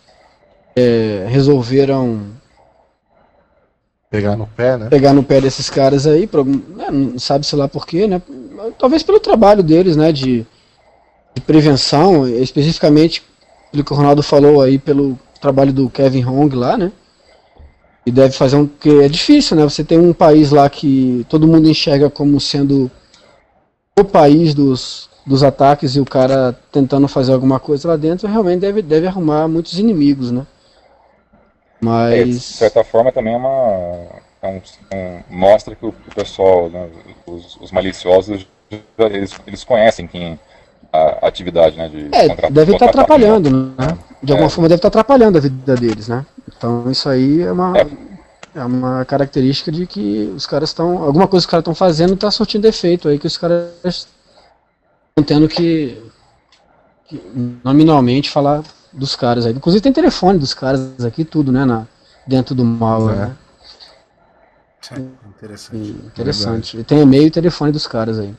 é, 0.75 1.25
resolveram 1.29 2.21
Pegar 4.09 4.37
no 4.37 4.47
pé, 4.47 4.77
né? 4.77 4.87
pegar 4.87 5.13
no 5.13 5.23
pé 5.23 5.41
desses 5.41 5.69
caras 5.69 6.07
aí, 6.07 6.25
por 6.25 6.37
algum- 6.39 6.61
né, 6.75 6.89
não 6.89 7.19
sabe 7.19 7.45
se 7.45 7.55
lá 7.55 7.67
por 7.67 7.85
quê, 7.85 8.07
né? 8.07 8.21
Talvez 8.79 9.03
pelo 9.03 9.19
trabalho 9.19 9.61
deles, 9.61 9.97
né? 9.97 10.11
De, 10.11 10.45
de 11.33 11.41
prevenção, 11.41 12.25
especificamente 12.27 13.21
pelo 13.71 13.83
que 13.83 13.91
o 13.91 13.95
Ronaldo 13.95 14.23
falou 14.23 14.61
aí, 14.61 14.77
pelo 14.79 15.19
trabalho 15.45 15.71
do 15.71 15.89
Kevin 15.89 16.25
Hong 16.25 16.55
lá, 16.55 16.75
né? 16.75 16.91
E 18.05 18.11
deve 18.11 18.33
fazer 18.35 18.55
um. 18.55 18.67
que 18.67 18.89
é 19.01 19.07
difícil, 19.07 19.55
né? 19.57 19.63
Você 19.63 19.83
tem 19.83 19.97
um 19.99 20.13
país 20.13 20.51
lá 20.51 20.69
que 20.69 21.25
todo 21.29 21.47
mundo 21.47 21.69
enxerga 21.69 22.09
como 22.09 22.39
sendo 22.39 22.89
o 23.99 24.03
país 24.03 24.53
dos, 24.53 25.09
dos 25.25 25.43
ataques 25.43 25.95
e 25.95 25.99
o 25.99 26.05
cara 26.05 26.53
tentando 26.71 27.07
fazer 27.07 27.33
alguma 27.33 27.59
coisa 27.59 27.87
lá 27.87 27.95
dentro, 27.95 28.27
realmente 28.27 28.59
deve, 28.61 28.81
deve 28.81 29.07
arrumar 29.07 29.47
muitos 29.47 29.79
inimigos, 29.79 30.31
né? 30.31 30.45
É, 32.07 32.23
de 32.25 32.31
Mas. 32.31 32.43
certa 32.43 32.83
forma 32.83 33.11
também 33.11 33.33
é 33.33 33.37
uma. 33.37 34.07
é 34.41 34.47
um- 34.47 34.61
um- 34.97 35.23
mostra 35.29 35.75
que 35.75 35.85
o, 35.85 35.89
o 35.89 36.15
pessoal, 36.15 36.69
né, 36.69 36.89
os, 37.25 37.57
os 37.57 37.71
maliciosos, 37.71 38.47
eles, 38.99 39.31
eles 39.47 39.63
conhecem 39.63 40.07
quem 40.07 40.39
a, 41.21 41.27
atividade, 41.27 41.77
né? 41.77 41.89
De 41.89 42.09
É, 42.11 42.27
deve 42.49 42.73
estar 42.73 42.87
contra-ataque, 42.87 42.89
atrapalhando, 42.89 43.49
né? 43.77 43.97
De 44.23 44.31
alguma 44.31 44.47
É. 44.47 44.49
forma 44.49 44.67
deve 44.69 44.79
estar 44.79 44.87
atrapalhando 44.87 45.37
a 45.37 45.41
vida 45.41 45.75
deles, 45.75 46.07
né? 46.07 46.25
Então 46.55 46.89
isso 46.89 47.07
aí 47.09 47.41
é 47.41 47.51
uma, 47.51 47.77
É. 47.77 47.87
é 48.55 48.63
uma 48.65 49.05
característica 49.05 49.71
de 49.71 49.85
que 49.85 50.31
os 50.35 50.45
caras 50.47 50.69
estão. 50.69 51.03
Alguma 51.03 51.27
coisa 51.27 51.45
que 51.45 51.47
os 51.47 51.51
caras 51.51 51.61
estão 51.61 51.75
fazendo 51.75 52.13
está 52.13 52.29
surtindo 52.31 52.67
efeito 52.67 53.07
aí, 53.07 53.19
que 53.19 53.27
os 53.27 53.37
caras 53.37 53.69
estão 53.83 55.23
tendo 55.25 55.47
que, 55.47 56.01
que 57.07 57.21
nominalmente 57.63 58.29
falar 58.29 58.63
dos 58.91 59.15
caras 59.15 59.45
aí. 59.45 59.53
Inclusive 59.53 59.81
tem 59.81 59.91
telefone 59.93 60.39
dos 60.39 60.53
caras 60.53 61.03
aqui, 61.05 61.23
tudo, 61.25 61.51
né? 61.51 61.65
Na, 61.65 61.85
dentro 62.25 62.55
do 62.55 62.63
malware, 62.65 63.15
É. 63.15 63.19
né? 63.27 63.35
Interessante. 65.37 65.77
E 65.77 65.89
interessante. 66.05 66.83
Tem 66.83 67.01
e-mail 67.01 67.27
e 67.27 67.31
telefone 67.31 67.71
dos 67.71 67.87
caras 67.87 68.19
aí. 68.19 68.33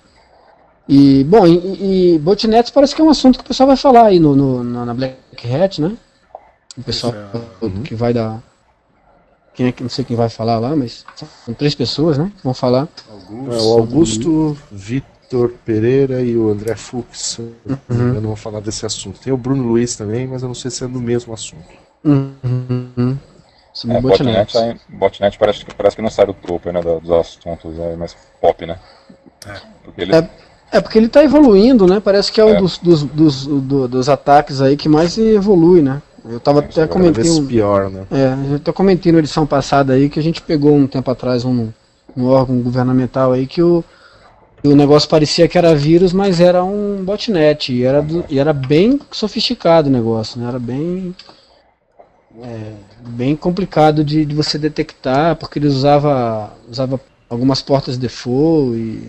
E, 0.89 1.24
bom, 1.24 1.47
e, 1.47 2.14
e 2.14 2.18
botnets 2.18 2.70
parece 2.70 2.95
que 2.95 3.01
é 3.01 3.05
um 3.05 3.11
assunto 3.11 3.39
que 3.39 3.45
o 3.45 3.49
pessoal 3.49 3.66
vai 3.66 3.76
falar 3.76 4.07
aí 4.07 4.20
no, 4.20 4.37
no- 4.37 4.62
na, 4.62 4.84
na 4.87 4.95
Black 4.95 5.16
Hat, 5.53 5.80
né? 5.80 5.97
O 6.78 6.82
pessoal 6.82 7.12
Isso 7.62 7.70
que 7.82 7.95
vai 7.95 8.12
dar. 8.12 8.41
Quem 9.55 9.66
é 9.66 9.72
que 9.72 9.82
não 9.82 9.91
sei 9.91 10.05
quem 10.05 10.16
vai 10.16 10.28
falar 10.28 10.59
lá, 10.59 10.76
mas 10.76 11.05
são 11.45 11.55
três 11.55 11.74
pessoas, 11.74 12.18
né? 12.18 12.30
Que 12.37 12.45
vão 12.45 12.53
falar. 12.55 12.87
Augusto. 13.11 13.53
É, 13.55 13.62
o 13.62 13.78
Augusto, 13.78 14.59
Vitor 14.70 15.55
Pereira 15.64 16.20
e 16.20 16.37
o 16.37 16.51
André 16.51 16.76
Fux. 16.76 17.18
se 17.18 17.41
eu 17.41 17.57
não 17.89 18.14
Uhum. 18.14 18.20
vão 18.20 18.37
falar 18.37 18.61
desse 18.61 18.84
assunto. 18.87 19.18
Tem 19.18 19.32
o 19.32 19.37
Bruno 19.37 19.64
Luiz 19.66 19.97
também, 19.97 20.26
mas 20.26 20.43
eu 20.43 20.49
não 20.49 20.55
sei 20.55 20.70
se 20.70 20.84
é 20.84 20.87
do 20.87 21.01
mesmo 21.01 21.32
assunto. 21.32 21.64
Uhum. 22.05 23.18
Sobre 23.72 23.97
É, 23.97 24.01
botnets. 24.01 24.53
botnet, 24.53 24.59
aí- 24.59 24.97
botnet 24.99 25.39
parece, 25.39 25.64
que- 25.64 25.74
parece 25.74 25.97
que 25.97 26.03
não 26.03 26.11
sai 26.11 26.26
do 26.26 26.34
topo 26.34 26.70
né, 26.70 26.80
dos 26.82 27.11
assuntos 27.11 27.78
é 27.78 27.97
mais 27.97 28.14
pop, 28.41 28.64
né? 28.66 28.78
Porque 29.84 30.03
eles, 30.03 30.16
É. 30.16 30.30
É 30.72 30.80
porque 30.80 30.98
ele 30.98 31.06
está 31.06 31.22
evoluindo, 31.22 31.86
né? 31.86 32.00
Parece 32.00 32.30
que 32.32 32.40
é 32.40 32.44
um 32.44 32.50
É. 32.50 32.56
dos, 32.56 32.78
dos, 32.78 33.02
dos, 33.04 33.46
do- 33.46 33.88
dos 33.88 34.08
ataques 34.08 34.60
aí 34.60 34.76
que 34.76 34.88
mais 34.88 35.16
evolui, 35.16 35.80
né? 35.80 36.02
Eu 36.28 36.40
tava 36.40 36.58
até 36.58 36.82
um, 36.84 37.46
pior, 37.46 37.88
né? 37.88 38.04
É, 38.10 38.50
eu 38.50 38.56
até 38.56 38.72
comentei 38.72 39.12
na 39.12 39.20
edição 39.20 39.46
passada 39.46 39.92
aí 39.92 40.08
que 40.10 40.18
a 40.18 40.22
gente 40.22 40.42
pegou 40.42 40.74
um 40.74 40.86
tempo 40.86 41.08
atrás 41.10 41.44
um, 41.44 41.68
um 42.16 42.26
órgão 42.26 42.58
governamental 42.60 43.30
aí 43.32 43.46
que 43.46 43.62
o, 43.62 43.84
o 44.64 44.74
negócio 44.74 45.08
parecia 45.08 45.46
que 45.46 45.56
era 45.56 45.72
vírus, 45.74 46.12
mas 46.12 46.40
era 46.40 46.64
um 46.64 47.04
botnet 47.04 47.72
e 47.72 47.84
era, 47.84 48.02
do- 48.02 48.24
e 48.28 48.40
era 48.40 48.52
bem 48.52 49.00
sofisticado 49.12 49.88
o 49.88 49.92
negócio, 49.92 50.40
né? 50.40 50.48
Era 50.48 50.58
bem 50.58 51.14
é, 52.42 52.72
bem 53.08 53.34
complicado 53.36 54.04
de, 54.04 54.24
de 54.24 54.34
você 54.34 54.58
detectar 54.58 55.36
porque 55.36 55.58
ele 55.58 55.68
usava 55.68 56.52
usava 56.68 57.00
algumas 57.30 57.62
portas 57.62 57.96
default 57.96 58.76
e, 58.76 59.08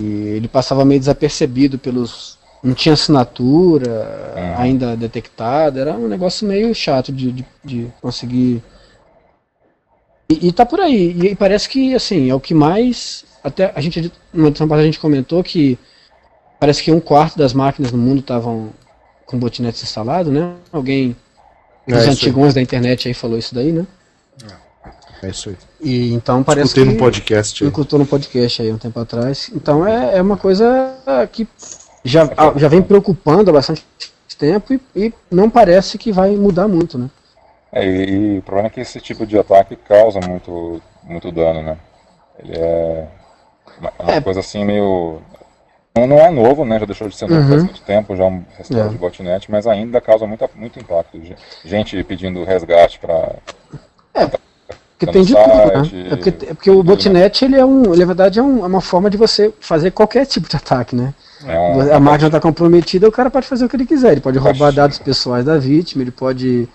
e 0.00 0.04
ele 0.04 0.48
passava 0.48 0.84
meio 0.84 1.00
desapercebido 1.00 1.78
pelos 1.78 2.38
não 2.62 2.74
tinha 2.74 2.94
assinatura 2.94 4.34
Uhum. 4.36 4.58
ainda 4.58 4.96
detectada, 4.96 5.80
era 5.80 5.92
um 5.94 6.08
negócio 6.08 6.46
meio 6.46 6.74
chato 6.74 7.12
de, 7.12 7.30
de, 7.32 7.46
de 7.64 7.92
conseguir. 8.00 8.62
E, 10.30 10.48
e 10.48 10.52
tá 10.52 10.64
por 10.64 10.80
aí, 10.80 11.10
e 11.32 11.36
parece 11.36 11.68
que 11.68 11.94
assim, 11.94 12.30
é 12.30 12.34
o 12.34 12.40
que 12.40 12.54
mais. 12.54 13.24
Até 13.42 13.72
a 13.76 13.80
gente, 13.80 14.10
numa 14.32 14.48
edição 14.48 14.66
passada 14.66 14.82
a 14.82 14.86
gente 14.86 14.98
comentou 14.98 15.42
que 15.44 15.78
parece 16.58 16.82
que 16.82 16.92
um 16.92 17.00
quarto 17.00 17.38
das 17.38 17.52
máquinas 17.52 17.92
no 17.92 17.98
mundo 17.98 18.20
estavam 18.20 18.70
com 19.26 19.38
botnets 19.38 19.82
instalados, 19.82 20.32
né? 20.32 20.56
Alguém 20.72 21.16
É 21.86 21.94
dos 21.94 22.06
isso 22.06 22.10
aí. 22.10 22.14
antigões 22.14 22.54
da 22.54 22.62
internet 22.62 23.08
aí 23.08 23.14
falou 23.14 23.38
isso 23.38 23.54
daí, 23.54 23.72
né? 23.72 23.86
É 24.42 24.63
isso 25.28 25.48
aí. 25.50 25.56
E 25.80 26.12
então 26.14 26.42
parece 26.42 26.66
Escutei 26.68 26.84
que 26.86 26.92
no 26.92 26.98
podcast 26.98 27.64
escutou 27.64 27.98
no 27.98 28.06
podcast 28.06 28.62
aí 28.62 28.72
um 28.72 28.78
tempo 28.78 28.98
atrás. 29.00 29.50
Então 29.54 29.86
é, 29.86 30.16
é 30.18 30.22
uma 30.22 30.36
coisa 30.36 30.94
que 31.32 31.46
já, 32.04 32.28
já 32.56 32.68
vem 32.68 32.82
preocupando 32.82 33.50
há 33.50 33.52
bastante 33.52 33.84
tempo 34.38 34.74
e, 34.74 34.80
e 34.96 35.12
não 35.30 35.48
parece 35.48 35.96
que 35.98 36.10
vai 36.12 36.30
mudar 36.36 36.66
muito, 36.68 36.98
né? 36.98 37.08
é, 37.72 37.86
e, 37.86 38.10
e 38.34 38.38
o 38.38 38.42
problema 38.42 38.68
é 38.68 38.70
que 38.70 38.80
esse 38.80 39.00
tipo 39.00 39.26
de 39.26 39.38
ataque 39.38 39.76
causa 39.76 40.20
muito, 40.26 40.80
muito 41.02 41.30
dano, 41.32 41.62
né? 41.62 41.76
Ele 42.38 42.56
é 42.56 43.06
uma, 43.78 43.92
uma 44.00 44.12
É. 44.12 44.20
coisa 44.20 44.40
assim 44.40 44.64
meio. 44.64 45.20
Não, 45.96 46.08
não 46.08 46.18
é 46.18 46.28
novo, 46.30 46.64
né? 46.64 46.80
Já 46.80 46.86
deixou 46.86 47.08
de 47.08 47.16
ser 47.16 47.28
novo 47.28 47.42
faz 47.48 47.60
Uhum. 47.60 47.66
muito 47.66 47.80
tempo, 47.82 48.16
já 48.16 48.24
é 48.24 48.26
um 48.26 48.44
restauro 48.58 48.86
É. 48.88 48.90
de 48.90 48.98
botnet, 48.98 49.48
mas 49.50 49.66
ainda 49.68 50.00
causa 50.00 50.26
muito, 50.26 50.48
muito 50.56 50.78
impacto. 50.80 51.20
Ge- 51.24 51.36
Gente 51.64 52.02
pedindo 52.02 52.42
resgate 52.44 52.98
para 52.98 53.36
Porque 54.96 55.06
Tá 55.06 55.12
tem 55.12 55.22
de 55.24 55.34
tudo, 55.34 55.46
né? 55.46 56.06
É 56.12 56.16
porque, 56.16 56.28
é 56.46 56.54
porque 56.54 56.70
o 56.70 56.82
botnet 56.82 57.44
ele 57.44 57.56
é 57.56 57.64
um, 57.64 57.92
ele, 57.92 58.00
na 58.00 58.06
verdade 58.06 58.38
é, 58.38 58.42
um- 58.42 58.62
é 58.64 58.66
uma 58.66 58.80
forma 58.80 59.10
de 59.10 59.16
você 59.16 59.52
fazer 59.60 59.90
qualquer 59.90 60.24
tipo 60.24 60.48
de 60.48 60.56
ataque, 60.56 60.94
né? 60.94 61.12
é 61.46 61.58
um, 61.58 61.94
A 61.94 62.00
máquina 62.00 62.28
está 62.28 62.40
comprometida, 62.40 63.08
o 63.08 63.12
cara 63.12 63.28
pode 63.30 63.46
fazer 63.46 63.64
o 63.64 63.68
que 63.68 63.76
ele 63.76 63.86
quiser. 63.86 64.12
Ele 64.12 64.20
pode 64.20 64.38
roubar 64.38 64.72
dados 64.72 64.98
pessoais 64.98 65.44
da 65.44 65.58
vítima, 65.58 66.02
ele 66.02 66.12
pode 66.12 66.68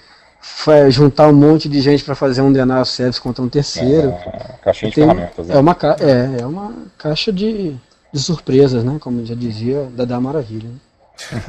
juntar 0.89 1.27
um 1.29 1.33
monte 1.33 1.67
de 1.69 1.79
gente 1.81 2.03
para 2.03 2.13
fazer 2.13 2.41
um 2.41 2.51
denial 2.51 2.81
of 2.81 2.91
service 2.91 3.19
contra 3.21 3.41
um 3.43 3.49
terceiro. 3.49 4.09
é, 4.09 4.55
caixinha 4.63 4.89
de 4.89 4.95
Tem- 4.95 5.03
ferramentas. 5.05 5.47
né? 5.47 5.55
é, 5.55 5.59
uma, 5.59 5.73
ca- 5.75 5.95
é, 5.99 6.41
é 6.41 6.45
uma 6.45 6.73
caixa 6.97 7.31
de, 7.31 7.73
de 8.13 8.19
surpresas, 8.19 8.83
né? 8.83 8.97
Como 8.99 9.25
já 9.25 9.33
dizia 9.35 9.87
Dada 9.95 10.19
Maravilha. 10.19 10.67
né? 10.69 11.41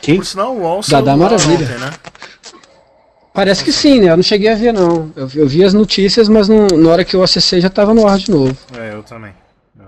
Quem? 0.00 0.16
Por 0.18 0.24
sinal, 0.26 0.54
o 0.56 0.80
do 0.80 1.10
ar 1.10 1.16
maravilha. 1.16 1.64
ontem, 1.66 1.78
né? 1.78 1.90
Parece 3.36 3.62
que 3.62 3.70
sim, 3.72 4.00
né? 4.00 4.10
Eu 4.10 4.16
não 4.16 4.22
cheguei 4.22 4.48
a 4.50 4.54
ver, 4.54 4.72
não. 4.72 5.12
Eu, 5.14 5.28
eu 5.34 5.46
vi 5.46 5.62
as 5.62 5.74
notícias, 5.74 6.28
mas 6.28 6.48
no- 6.48 6.66
na 6.68 6.90
hora 6.90 7.04
que 7.04 7.14
eu 7.14 7.22
acessei 7.22 7.60
já 7.60 7.68
estava 7.68 7.92
no 7.94 8.06
ar 8.08 8.18
de 8.18 8.30
novo. 8.30 8.56
É, 8.76 8.94
eu 8.94 9.02
também. 9.02 9.32
Ah, 9.78 9.84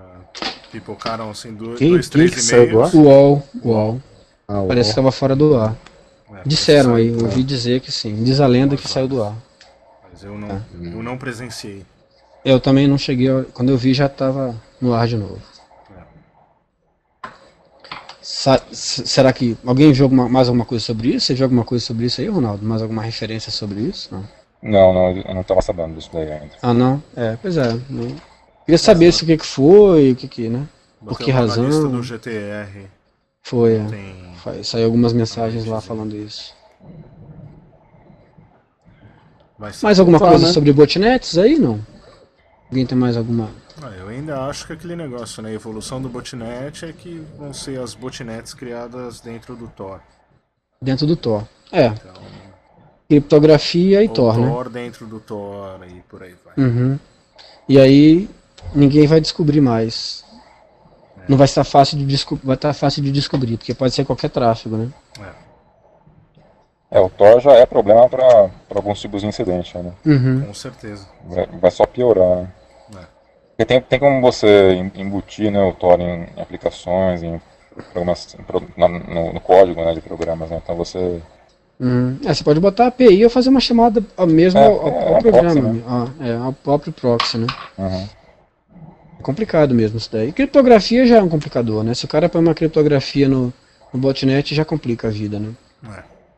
pipocaram 0.71 1.29
assim 1.31 1.53
dois, 1.53 1.79
Quem- 1.79 1.89
dois 1.89 2.07
quem 2.07 2.27
três 2.29 2.47
que 2.47 2.55
e-mails. 2.55 2.93
UOL, 2.93 3.43
UOL. 3.63 4.01
Ah, 4.47 4.63
Parece 4.67 4.89
que 4.89 4.91
estava 4.91 5.11
fora 5.11 5.35
do 5.35 5.57
ar. 5.57 5.75
É, 6.31 6.41
Disseram 6.45 6.93
aí, 6.95 7.11
saiu, 7.11 7.25
ouvi 7.25 7.43
dizer 7.43 7.81
que 7.81 7.91
sim. 7.91 8.23
Diz 8.23 8.39
a 8.39 8.45
lenda 8.47 8.77
que 8.77 8.87
saiu 8.87 9.07
do 9.07 9.21
ar. 9.23 9.33
Mas 10.13 10.23
eu 10.23 10.37
não, 10.37 10.61
eu 10.81 11.03
não 11.03 11.17
presenciei. 11.17 11.83
Eu 12.45 12.59
também 12.59 12.87
não 12.87 12.97
cheguei. 12.97 13.29
a- 13.29 13.43
Quando 13.53 13.69
eu 13.69 13.77
vi 13.77 13.93
já 13.95 14.05
estava 14.05 14.55
no 14.79 14.93
ar 14.93 15.07
de 15.07 15.17
novo. 15.17 15.39
Será 18.71 19.33
que 19.33 19.57
alguém 19.65 19.91
viu 19.91 20.05
alguma- 20.05 20.29
mais 20.29 20.47
alguma 20.47 20.63
coisa 20.63 20.83
sobre 20.85 21.09
isso? 21.09 21.25
Você 21.27 21.33
viu 21.33 21.43
alguma 21.45 21.65
coisa 21.65 21.83
sobre 21.83 22.05
isso 22.05 22.21
aí, 22.21 22.27
Ronaldo? 22.29 22.65
Mais 22.65 22.81
alguma 22.81 23.01
referência 23.01 23.51
sobre 23.51 23.81
isso? 23.81 24.07
Não. 24.13 24.23
Não, 24.61 24.93
não, 24.93 25.11
eu 25.17 25.33
não 25.33 25.41
estava 25.41 25.61
sabendo 25.61 25.95
disso 25.95 26.09
daí 26.13 26.31
ainda. 26.31 26.53
Ah, 26.61 26.73
não? 26.73 27.03
É, 27.17 27.37
pois 27.41 27.57
é. 27.57 27.73
Não. 27.89 28.15
Queria 28.65 28.77
saber 28.77 29.11
se 29.11 29.23
o 29.23 29.25
que, 29.25 29.37
que 29.37 29.45
foi, 29.45 30.11
o 30.11 30.15
que 30.15 30.27
que, 30.27 30.47
né? 30.47 30.65
Por 30.99 31.09
Botei 31.09 31.25
que 31.25 31.33
na 31.33 31.41
lista 31.41 31.61
razão? 31.61 31.91
do 31.91 32.01
GTR 32.03 32.87
Foi, 33.41 33.75
é. 33.75 33.85
tem. 33.85 34.63
Saiu 34.63 34.85
algumas 34.85 35.11
mensagens 35.11 35.65
lá 35.65 35.81
falando 35.81 36.15
isso. 36.15 36.53
Mais 39.81 39.99
alguma 39.99 40.17
Tá, 40.19 40.29
coisa 40.29 40.47
né? 40.47 40.53
sobre 40.53 40.71
botnets 40.71 41.37
aí, 41.37 41.57
não? 41.59 41.79
Alguém 42.69 42.85
tem 42.85 42.97
mais 42.97 43.17
alguma? 43.17 43.49
Ah, 43.81 43.91
eu 43.97 44.09
ainda 44.09 44.41
acho 44.45 44.67
que 44.67 44.73
aquele 44.73 44.95
negócio, 44.95 45.41
né? 45.41 45.49
A 45.49 45.53
evolução 45.53 46.01
do 46.01 46.09
botnet 46.09 46.85
é 46.85 46.91
que 46.91 47.25
vão 47.37 47.53
ser 47.53 47.79
as 47.79 47.93
botnets 47.93 48.53
criadas 48.53 49.21
dentro 49.21 49.55
do 49.55 49.67
Tor. 49.67 50.01
Dentro 50.81 51.07
do 51.07 51.15
Tor. 51.15 51.47
É, 51.71 51.87
Então, 51.87 52.13
criptografia 53.07 54.03
e 54.03 54.09
Tor, 54.09 54.37
né? 54.37 54.49
Tor 54.49 54.69
dentro 54.69 55.05
do 55.07 55.19
Tor 55.19 55.79
e 55.87 56.01
por 56.01 56.23
aí 56.23 56.35
vai. 56.43 56.65
Uhum. 56.65 56.99
E 57.67 57.79
aí 57.79 58.29
ninguém 58.73 59.07
vai 59.07 59.21
descobrir 59.21 59.61
mais. 59.61 60.25
Não 61.27 61.37
vai 61.37 61.45
estar 61.45 61.63
fácil 61.63 61.97
de 61.97 62.05
descobrir, 62.05 62.45
vai 62.45 62.55
estar 62.55 62.73
fácil 62.73 63.03
de 63.03 63.11
descobrir, 63.11 63.57
porque 63.57 63.73
pode 63.73 63.93
ser 63.93 64.03
qualquer 64.03 64.29
tráfego, 64.29 64.77
né? 64.77 64.91
É, 66.91 66.99
o 66.99 67.07
Tor 67.09 67.39
já 67.39 67.51
é 67.53 67.67
problema 67.67 68.09
para 68.09 68.49
alguns 68.75 68.99
tipos 68.99 69.21
de 69.21 69.27
incidente, 69.27 69.77
né? 69.77 69.93
Uhum. 70.03 70.47
Com 70.47 70.53
certeza. 70.55 71.07
Vai, 71.23 71.45
vai 71.45 71.71
só 71.71 71.85
piorar. 71.85 72.51
Porque 73.59 73.65
tem, 73.65 73.81
tem 73.81 73.99
como 73.99 74.21
você 74.21 74.71
em- 74.71 75.01
embutir 75.01 75.51
né, 75.51 75.61
o 75.61 75.73
Tor 75.73 75.99
em 75.99 76.27
aplicações, 76.37 77.21
em 77.21 77.41
programas, 77.91 78.33
em 78.39 78.43
pro- 78.43 78.63
na- 78.77 78.87
no, 78.87 79.33
no 79.33 79.39
código 79.41 79.83
né, 79.83 79.93
de 79.93 79.99
programas, 79.99 80.49
né? 80.49 80.61
Então 80.63 80.77
você. 80.77 81.19
Uhum. 81.77 82.17
É, 82.25 82.33
você 82.33 82.41
pode 82.41 82.57
botar 82.61 82.85
a 82.85 82.87
API 82.87 83.21
ou 83.25 83.29
fazer 83.29 83.49
uma 83.49 83.59
chamada 83.59 84.01
mesmo 84.29 84.61
É, 84.61 84.65
ao, 84.65 84.79
ao- 84.79 84.87
é, 84.87 85.07
ao 85.07 85.15
é 85.17 85.19
programa, 85.19 85.51
proxy, 85.51 85.59
né? 85.61 85.83
Ah, 85.85 86.07
é, 86.21 86.35
ao 86.37 86.53
próprio 86.53 86.93
proxy, 86.93 87.37
né? 87.37 87.47
Uhum. 87.77 88.07
É 89.19 89.23
complicado 89.23 89.75
mesmo 89.75 89.97
isso 89.97 90.09
daí. 90.09 90.31
Criptografia 90.31 91.05
já 91.05 91.17
é 91.17 91.21
um 91.21 91.27
complicador, 91.27 91.83
né? 91.83 91.93
Se 91.93 92.05
o 92.05 92.07
cara 92.07 92.29
põe 92.29 92.39
uma 92.39 92.55
criptografia 92.55 93.27
no, 93.27 93.51
no 93.93 93.99
botnet, 93.99 94.55
já 94.55 94.63
complica 94.63 95.09
a 95.09 95.11
vida, 95.11 95.37
né? 95.37 95.49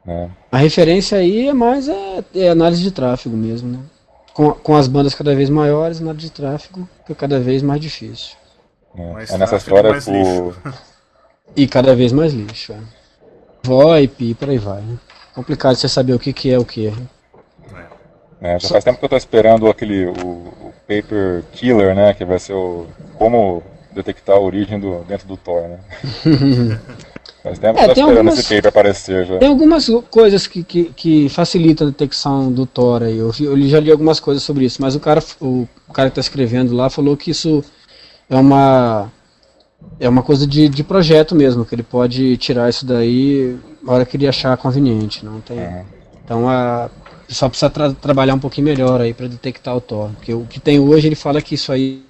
É. 0.08 0.12
É. 0.12 0.30
A 0.52 0.58
referência 0.58 1.20
aí 1.20 1.50
é 1.50 1.54
mais 1.54 1.88
é, 1.88 2.24
é 2.34 2.50
análise 2.50 2.82
de 2.82 2.90
tráfego 2.90 3.38
mesmo, 3.38 3.74
né? 3.74 3.80
Com, 4.34 4.52
com 4.52 4.76
as 4.76 4.88
bandas 4.88 5.14
cada 5.14 5.36
vez 5.36 5.50
maiores, 5.50 6.02
análise 6.02 6.28
de 6.28 6.32
tráfego 6.32 6.88
fica 7.02 7.16
cada 7.16 7.40
vez 7.40 7.62
mais 7.62 7.82
difícil. 7.82 8.36
É, 8.96 9.14
Mais 9.14 9.30
é 9.30 9.38
nessa 9.38 9.58
história 9.58 9.92
lixo. 9.92 10.56
E 11.56 11.68
cada 11.68 11.96
vez 11.96 12.12
mais 12.12 12.34
lixo. 12.34 12.74
É. 12.74 12.80
VoIP 13.64 14.32
e 14.32 14.34
por 14.34 14.50
aí 14.50 14.58
vai. 14.58 14.82
Né? 14.82 14.98
Complicado 15.34 15.76
você 15.76 15.88
saber 15.88 16.14
o 16.14 16.20
que, 16.20 16.34
que 16.34 16.52
é 16.52 16.58
o 16.58 16.66
que. 16.66 16.92
né, 18.40 18.60
já 18.60 18.70
faz 18.70 18.84
tempo 18.84 18.98
que 19.00 19.06
eu 19.06 19.08
estou 19.08 19.18
esperando 19.18 19.68
aquele 19.68 20.06
o, 20.08 20.12
o 20.12 20.74
paper 20.88 21.44
killer, 21.54 21.96
né? 21.96 22.14
Que 22.14 22.26
vai 22.26 22.40
ser 22.40 22.54
o 22.54 22.88
como 23.18 23.64
detectar 23.92 24.36
a 24.36 24.40
origem 24.40 24.80
do 24.80 25.04
dentro 25.04 25.28
do 25.28 25.38
Tor, 25.38 25.64
né? 25.64 25.80
faz 27.44 27.60
tempo 27.60 27.80
É, 27.80 27.94
tem 27.94 28.04
algumas- 28.04 28.38
esse 28.39 28.56
paper 28.56 28.70
aparecer 28.70 29.26
já. 29.26 29.38
Tem 29.38 29.50
algumas 29.50 29.88
coisas 30.10 30.48
que, 30.48 30.64
que, 30.64 30.84
que 30.96 31.30
facilitam 31.30 31.88
a 31.88 31.89
detecção 31.89 32.52
do 32.52 32.66
Tor 32.66 33.04
aí. 33.04 33.18
Eu, 33.18 33.32
eu 33.39 33.62
já 33.68 33.80
li 33.80 33.92
algumas 33.92 34.20
coisas 34.20 34.44
sobre 34.44 34.66
isso, 34.66 34.82
mas 34.82 34.96
o 34.96 35.00
cara, 35.00 35.24
o, 35.39 35.68
o 35.88 35.94
cara 35.94 36.10
que 36.10 36.20
está 36.20 36.22
escrevendo 36.22 36.76
lá 36.76 36.89
falou 36.89 37.18
que 37.18 37.32
isso 37.32 37.64
é 38.30 38.36
uma 38.36 39.10
é 40.00 40.08
uma 40.08 40.22
coisa 40.22 40.46
de, 40.46 40.70
de 40.70 40.84
projeto 40.84 41.34
mesmo, 41.36 41.66
que 41.66 41.74
ele 41.74 41.84
pode 41.84 42.38
tirar 42.38 42.70
isso 42.70 42.86
daí 42.86 43.58
na 43.84 43.94
hora 43.94 44.06
que 44.06 44.16
ele 44.16 44.28
achar 44.28 44.56
conveniente. 44.58 45.26
Não 45.26 45.42
tem. 45.42 45.58
Uhum. 45.58 45.86
Então 46.24 46.50
a 46.50 46.89
só 47.28 47.48
precisa 47.48 47.70
tra- 47.70 47.94
trabalhar 47.94 48.34
um 48.36 48.39
pouquinho 48.39 48.66
melhor 48.66 49.00
aí 49.00 49.14
para 49.14 49.26
detectar 49.28 49.76
o 49.76 49.80
Tor, 49.82 50.10
porque 50.18 50.34
o 50.34 50.46
que 50.46 50.60
tem 50.60 50.80
hoje 50.80 51.08
ele 51.08 51.16
fala 51.16 51.42
que 51.42 51.56
isso 51.56 51.72
aí 51.72 52.04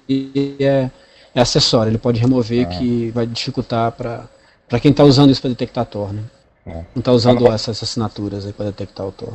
é, 0.58 0.90
é 1.34 1.40
acessório, 1.40 1.90
ele 1.90 1.98
pode 1.98 2.20
remover 2.20 2.68
que 2.68 3.10
vai 3.14 3.24
dificultar 3.24 3.92
para 3.92 4.24
para 4.68 4.80
quem 4.80 4.90
está 4.90 5.04
usando 5.04 5.30
isso 5.30 5.40
para 5.40 5.50
detectar 5.50 5.86
Tor, 5.86 6.12
né? 6.12 6.24
É. 6.64 6.74
Não 6.74 6.84
está 6.96 7.12
usando 7.12 7.46
essas 7.48 7.82
assinaturas 7.82 8.46
aí 8.46 8.52
para 8.52 8.66
detectar 8.66 9.06
o 9.06 9.12
Tor. 9.12 9.34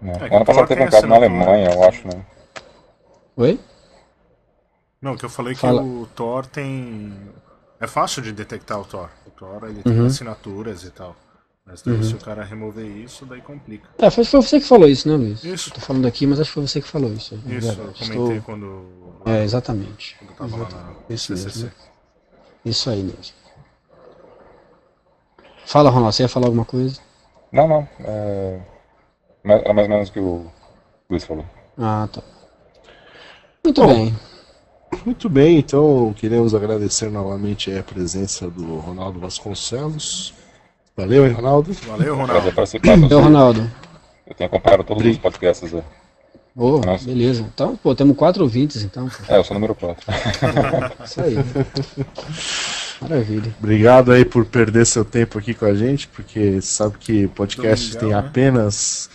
né. 0.00 0.12
É, 0.20 0.28
que 0.28 0.34
ano 0.34 0.44
passado 0.44 0.68
teve 0.68 0.80
tem 0.80 0.88
um 0.88 0.90
caso 0.90 1.06
na. 1.06 1.16
Alemanha, 1.16 1.70
eu 1.72 1.82
acho, 1.84 2.06
né? 2.08 2.24
Oi? 3.36 3.58
Não, 5.02 5.16
que 5.16 5.24
eu 5.24 5.30
falei 5.30 5.54
que 5.54 5.60
Fala. 5.60 5.82
o 5.82 6.06
Tor 6.14 6.46
tem. 6.46 7.12
É 7.80 7.86
fácil 7.86 8.22
de 8.22 8.32
detectar 8.32 8.78
o 8.80 8.84
Tor. 8.84 9.08
O 9.26 9.30
Tor 9.30 9.64
ele 9.68 9.82
tem 9.82 9.98
Uhum. 9.98 10.06
assinaturas 10.06 10.84
e 10.84 10.90
tal. 10.90 11.16
Mas 11.66 11.82
daí 11.82 12.02
se 12.02 12.14
o 12.14 12.18
cara 12.18 12.42
remover 12.44 12.84
isso, 12.84 13.24
daí 13.24 13.40
complica. 13.40 13.88
É, 13.98 14.10
foi, 14.10 14.24
foi 14.24 14.42
você 14.42 14.58
que 14.60 14.66
falou 14.66 14.88
isso, 14.88 15.08
né, 15.08 15.14
Luiz? 15.16 15.42
Isso. 15.44 15.70
Tô 15.70 15.80
falando 15.80 16.06
aqui, 16.06 16.26
mas 16.26 16.40
acho 16.40 16.50
que 16.50 16.54
foi 16.54 16.66
você 16.66 16.80
que 16.80 16.88
falou 16.88 17.12
isso. 17.12 17.34
é 17.34 17.54
Isso, 17.54 17.68
eu 17.68 17.74
verdade. 17.76 17.98
comentei 17.98 18.36
Estou- 18.38 18.42
quando, 18.42 18.86
É, 19.26 19.44
exatamente. 19.44 20.16
quando 20.18 20.30
eu 20.30 20.36
tava 20.36 20.56
lá 20.76 20.94
na 21.08 21.14
Isso 21.14 21.36
CCC. 21.36 21.58
mesmo. 21.64 21.72
Isso 22.64 22.90
aí 22.90 23.02
mesmo. 23.02 23.34
Fala, 25.70 25.88
Ronaldo, 25.88 26.12
você 26.12 26.24
ia 26.24 26.28
falar 26.28 26.46
alguma 26.46 26.64
coisa? 26.64 27.00
Não, 27.52 27.68
não. 27.68 27.88
É... 28.00 28.58
mais- 29.44 29.62
Era 29.62 29.72
mais 29.72 29.86
ou 29.88 29.94
menos 29.94 30.08
o 30.08 30.12
que 30.12 30.18
o 30.18 30.46
Luiz 31.08 31.22
falou. 31.24 31.44
Ah, 31.78 32.08
tá. 32.12 32.20
Muito 33.64 33.80
Bom, 33.80 33.86
bem. 33.86 34.16
Muito 35.06 35.28
bem, 35.30 35.58
então 35.58 36.12
queremos 36.16 36.56
agradecer 36.56 37.08
novamente 37.08 37.70
aí 37.70 37.78
a 37.78 37.84
presença 37.84 38.50
do 38.50 38.78
Ronaldo 38.78 39.20
Vasconcelos. 39.20 40.34
Valeu, 40.96 41.24
hein, 41.24 41.32
Ronaldo? 41.32 41.72
Valeu, 41.72 42.16
Prazer 42.16 42.26
Ronaldo. 42.26 42.52
participar. 42.52 42.98
Eu, 43.08 43.20
Ronaldo. 43.20 43.70
Eu 44.26 44.34
tenho 44.34 44.48
acompanhado 44.48 44.82
todos 44.82 45.06
os 45.06 45.18
podcasts. 45.18 45.72
né? 45.72 45.84
Ô, 46.56 46.78
Nossa. 46.78 47.04
beleza. 47.04 47.42
Então, 47.54 47.76
pô, 47.76 47.94
temos 47.94 48.16
quatro 48.16 48.42
ouvintes, 48.42 48.82
então. 48.82 49.08
É, 49.28 49.36
eu 49.36 49.44
sou 49.44 49.52
o 49.56 49.60
número 49.60 49.76
4. 49.76 50.04
Isso 51.04 51.20
aí. 51.22 51.36
Maravilha. 53.00 53.54
Obrigado 53.58 54.12
aí 54.12 54.24
por 54.24 54.44
perder 54.44 54.84
seu 54.86 55.04
tempo 55.04 55.38
aqui 55.38 55.54
com 55.54 55.64
a 55.64 55.74
gente, 55.74 56.06
porque 56.08 56.60
sabe 56.60 56.96
que 56.98 57.28
podcast 57.28 57.96
Domingão, 57.96 58.08
tem 58.08 58.22
né? 58.22 58.28
apenas 58.28 59.10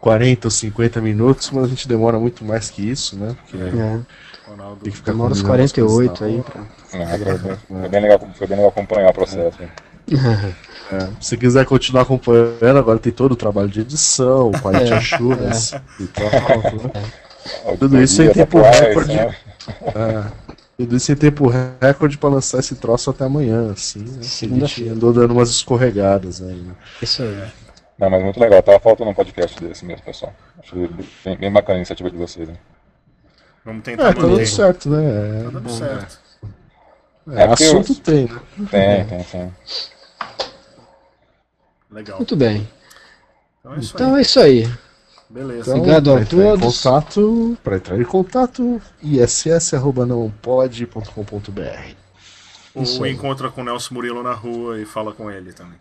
40 0.00 0.46
ou 0.46 0.50
50 0.50 1.00
minutos, 1.00 1.50
mas 1.50 1.64
a 1.64 1.68
gente 1.68 1.88
demora 1.88 2.18
muito 2.18 2.44
mais 2.44 2.68
que 2.70 2.88
isso, 2.88 3.16
né? 3.16 3.36
Porque 3.48 3.56
É, 3.78 4.00
Ronaldo. 4.46 4.80
tem 4.82 4.90
que 4.90 4.96
ficar 4.96 5.12
demora 5.12 5.32
uns 5.32 5.42
combinando 5.42 5.64
as 5.64 5.72
coisas 5.72 6.12
48 6.18 6.20
na 6.20 6.26
aí. 6.26 6.42
Pra... 6.42 7.38
foi, 7.38 7.56
foi 7.80 7.88
bem 7.88 8.00
legal, 8.02 8.30
foi 8.36 8.46
bem 8.46 8.56
legal 8.56 8.70
acompanhar 8.70 9.10
o 9.10 9.14
processo. 9.14 9.58
É, 10.92 11.08
se 11.20 11.36
quiser 11.36 11.64
continuar 11.66 12.02
acompanhando, 12.02 12.78
agora 12.78 12.98
tem 12.98 13.12
todo 13.12 13.32
o 13.32 13.36
trabalho 13.36 13.68
de 13.68 13.80
edição, 13.80 14.50
quality 14.60 14.90
É, 14.92 14.96
assurance 14.96 15.80
e 16.00 16.06
tal. 16.08 16.24
né? 16.26 17.76
Tudo 17.78 18.02
isso 18.02 18.22
em 18.22 18.32
tempo 18.32 18.60
recorde. 18.60 19.14
né? 19.14 19.34
É, 20.80 20.84
tudo 20.84 20.96
isso 20.96 21.12
em 21.12 21.16
tempo 21.16 21.46
recorde 21.80 22.16
pra 22.18 22.28
lançar 22.30 22.58
esse 22.58 22.74
troço 22.76 23.10
até 23.10 23.24
amanhã, 23.24 23.72
assim. 23.72 24.00
Né? 24.00 24.18
A 24.20 24.22
gente 24.66 24.88
andou 24.88 25.12
dando 25.12 25.32
umas 25.32 25.50
escorregadas 25.50 26.40
aí, 26.42 26.54
né? 26.56 26.74
Isso 27.02 27.22
aí. 27.22 27.50
Não, 27.98 28.08
mas 28.10 28.22
muito 28.22 28.40
legal. 28.40 28.62
Tava 28.62 28.80
faltando 28.80 29.10
um 29.10 29.14
podcast 29.14 29.60
desse 29.62 29.84
mesmo, 29.84 30.02
pessoal. 30.04 30.32
Achei 30.58 30.88
bem, 31.24 31.36
bem 31.36 31.52
bacana 31.52 31.74
a 31.74 31.78
iniciativa 31.80 32.10
de 32.10 32.16
vocês. 32.16 32.48
Né? 32.48 32.56
Vamos 33.64 33.80
É, 33.80 33.82
tentar 33.90 34.14
tá 34.14 34.20
dando 34.22 34.46
certo, 34.46 34.88
né? 34.88 35.42
Tá 35.44 35.50
dando 35.50 35.70
certo. 35.70 36.18
É, 37.30 37.42
é, 37.42 37.44
É, 37.44 37.52
assunto 37.52 37.92
os- 37.92 37.98
tem, 37.98 38.24
né? 38.24 38.40
Tem, 38.70 39.04
tem, 39.06 39.22
tem. 39.24 39.52
Legal. 41.90 42.16
Muito 42.18 42.36
bem. 42.36 42.68
Então 43.60 43.74
é 43.74 43.78
isso 43.78 43.94
Então 43.94 44.14
aí. 44.14 44.18
é 44.18 44.22
isso 44.22 44.40
aí. 44.40 44.72
Beleza. 45.30 45.60
Então, 45.62 45.76
Obrigado 45.78 46.10
a 46.10 46.14
pra 46.14 46.22
entrar 46.22 46.58
todos. 46.58 46.58
Em 46.58 46.60
contato, 46.82 47.56
para 47.62 47.76
entrar 47.76 48.00
em 48.00 48.04
contato, 48.04 48.82
iss.nãopode.com.br. 49.02 51.94
Isso 52.82 53.00
Ou 53.00 53.06
encontra 53.06 53.50
com 53.50 53.62
o 53.62 53.64
Nelson 53.64 53.94
Murilo 53.94 54.22
na 54.22 54.32
rua 54.32 54.80
e 54.80 54.84
fala 54.84 55.12
com 55.12 55.28
ele 55.30 55.52
também. 55.52 55.78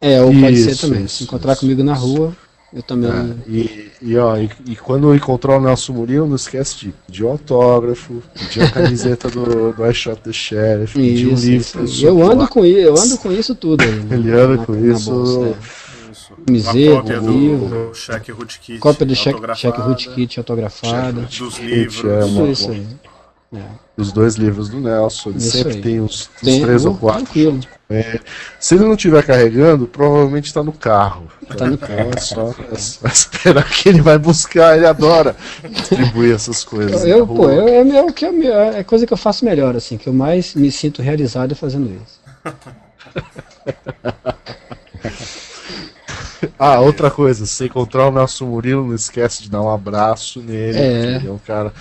É, 0.00 0.20
ou 0.22 0.32
pode 0.32 0.56
ser 0.56 0.70
Isso, 0.72 0.86
também. 0.88 1.04
isso, 1.04 1.16
Se 1.18 1.24
encontrar 1.24 1.52
isso. 1.52 1.60
comigo 1.62 1.82
na 1.82 1.94
rua, 1.94 2.34
eu 2.72 2.82
também. 2.82 3.10
É, 3.10 3.34
e, 3.50 3.90
e, 4.02 4.16
ó, 4.18 4.36
e, 4.36 4.50
e 4.66 4.76
quando 4.76 5.14
encontrar 5.14 5.58
o 5.58 5.60
Nelson 5.60 5.92
Murilo, 5.94 6.26
não 6.26 6.36
esquece 6.36 6.76
de 6.78 6.94
pedir 7.06 7.24
autógrafo, 7.26 8.22
pedir 8.34 8.62
a 8.64 8.70
camiseta 8.70 9.28
do, 9.30 9.72
do 9.72 9.86
I 9.86 9.94
Shot 9.94 10.20
the 10.22 10.32
Sheriff, 10.32 10.94
pedir 10.94 11.28
um 11.28 11.34
Isso, 11.34 11.46
livro. 11.46 11.84
isso 11.84 12.06
Eu 12.06 12.22
ando 12.22 12.46
com 12.48 12.64
isso, 12.66 12.78
eu 12.78 12.94
ando 12.98 13.16
com 13.18 13.32
isso 13.32 13.54
tudo 13.54 13.82
aí. 13.82 13.90
né? 13.92 14.16
Ele 14.16 14.30
anda 14.32 14.56
Na- 14.58 14.66
com 14.66 14.72
na 14.72 14.92
isso. 14.94 15.10
bolsa, 15.10 15.48
é. 15.48 15.54
Camiseta, 16.46 16.96
cópia 16.96 17.20
do, 17.20 17.32
livro. 17.32 17.88
do 17.88 17.94
cheque 17.94 18.32
rootkit. 18.32 18.78
Cópia 18.78 19.06
do 19.06 19.14
cheque, 19.14 19.34
autografada, 19.34 19.58
cheque 19.58 19.80
rootkit 19.80 20.38
autografada. 20.38 21.22
Dos 21.22 21.58
é, 21.58 21.62
livros. 21.62 22.30
Tudo 22.30 22.50
isso 22.50 22.70
aí. 22.70 22.86
Os 23.96 24.10
dois 24.10 24.34
livros 24.34 24.68
do 24.68 24.80
Nelson, 24.80 25.30
ele 25.30 25.38
Isso 25.38 25.50
sempre 25.52 25.74
aí. 25.74 25.82
tem 25.82 26.00
uns, 26.00 26.28
uns 26.42 26.42
Tem, 26.42 26.62
três 26.62 26.84
ou 26.84 26.96
quatro. 26.96 27.24
Tranquilo. 27.24 27.60
É, 27.88 28.18
se 28.58 28.74
ele 28.74 28.84
não 28.84 28.94
estiver 28.94 29.22
carregando, 29.22 29.86
provavelmente 29.86 30.46
está 30.46 30.64
no 30.64 30.72
carro. 30.72 31.28
Tá 31.56 31.66
no 31.66 31.74
Então 31.74 31.88
é 31.88 32.18
só, 32.18 32.52
é 32.72 32.76
só 32.76 33.06
esperar 33.06 33.68
que 33.68 33.88
ele 33.88 34.00
vai 34.00 34.18
buscar, 34.18 34.76
ele 34.76 34.86
adora 34.86 35.36
distribuir 35.70 36.34
essas 36.34 36.64
coisas. 36.64 37.04
Eu, 37.04 37.20
na 37.20 37.26
pô, 37.26 37.48
eu, 37.48 37.68
é, 37.68 37.84
meu- 37.84 38.12
que 38.12 38.24
é, 38.24 38.80
é 38.80 38.84
coisa 38.84 39.06
que 39.06 39.12
eu 39.12 39.16
faço 39.16 39.44
melhor, 39.44 39.76
assim, 39.76 39.96
que 39.96 40.08
eu 40.08 40.12
mais 40.12 40.56
me 40.56 40.72
sinto 40.72 41.00
realizado 41.00 41.52
é 41.52 41.54
fazendo 41.54 41.92
isso. 41.92 42.24
Ah, 46.58 46.80
outra 46.80 47.10
coisa, 47.10 47.46
se 47.46 47.64
encontrar 47.66 48.08
o 48.08 48.12
Nelson 48.12 48.46
Murilo, 48.46 48.86
não 48.86 48.94
esquece 48.94 49.42
de 49.42 49.50
dar 49.50 49.62
um 49.62 49.70
abraço 49.70 50.40
nele. 50.40 50.78
É. 50.78 51.16
Ele 51.16 51.28
é 51.28 51.30
um 51.30 51.38
cara 51.38 51.72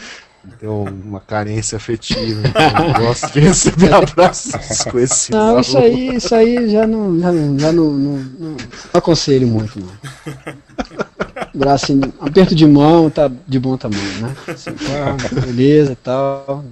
que 0.43 0.57
tem 0.57 0.67
um- 0.69 0.83
uma 1.05 1.19
carência 1.21 1.77
afetiva, 1.77 2.41
então 2.47 2.87
eu 2.87 2.93
gosto 3.05 3.31
de 3.31 3.39
receber 3.39 3.93
abraços 3.95 4.51
desconhecidos. 4.51 5.39
Não, 5.39 5.59
isso 5.59 5.77
aí, 5.77 6.15
isso 6.15 6.35
aí 6.35 6.69
já 6.69 6.85
não, 6.85 7.19
já 7.19 7.31
não, 7.31 7.59
já 7.59 7.71
não, 7.71 7.91
não, 7.91 8.17
não 8.39 8.57
aconselho 8.93 9.47
muito, 9.47 9.79
não. 9.79 10.53
Braço, 11.55 11.93
aperto 12.19 12.55
de 12.55 12.65
mão, 12.65 13.09
tá 13.09 13.29
de 13.47 13.59
bom 13.59 13.77
tamanho, 13.77 14.21
né? 14.21 14.35
Assim, 14.47 14.71
pá, 14.71 15.39
beleza 15.45 15.91
e 15.93 15.95
tal. 15.95 16.65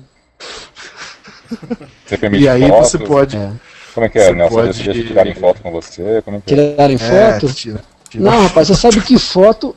E 2.40 2.48
aí 2.50 2.70
você 2.70 2.98
pode. 2.98 3.38
É. 3.38 3.52
Como 3.94 4.06
é 4.06 4.10
que 4.10 4.18
é, 4.20 4.26
você 4.28 4.34
Nelson? 4.34 4.56
pode- 4.56 4.84
deixa 4.84 5.04
tirarem 5.08 5.34
foto 5.36 5.62
com 5.62 5.72
você? 5.72 6.22
Como 6.24 6.38
é 6.38 6.42
que 6.46 6.54
é? 6.54 6.58
Tirarem 6.74 6.96
É, 6.96 7.00
foto? 7.40 7.54
tira- 7.54 7.82
tira- 8.10 8.24
Não, 8.24 8.44
rapaz, 8.44 8.68
você 8.68 8.76
sabe 8.76 9.02
que 9.02 9.18
foto, 9.20 9.76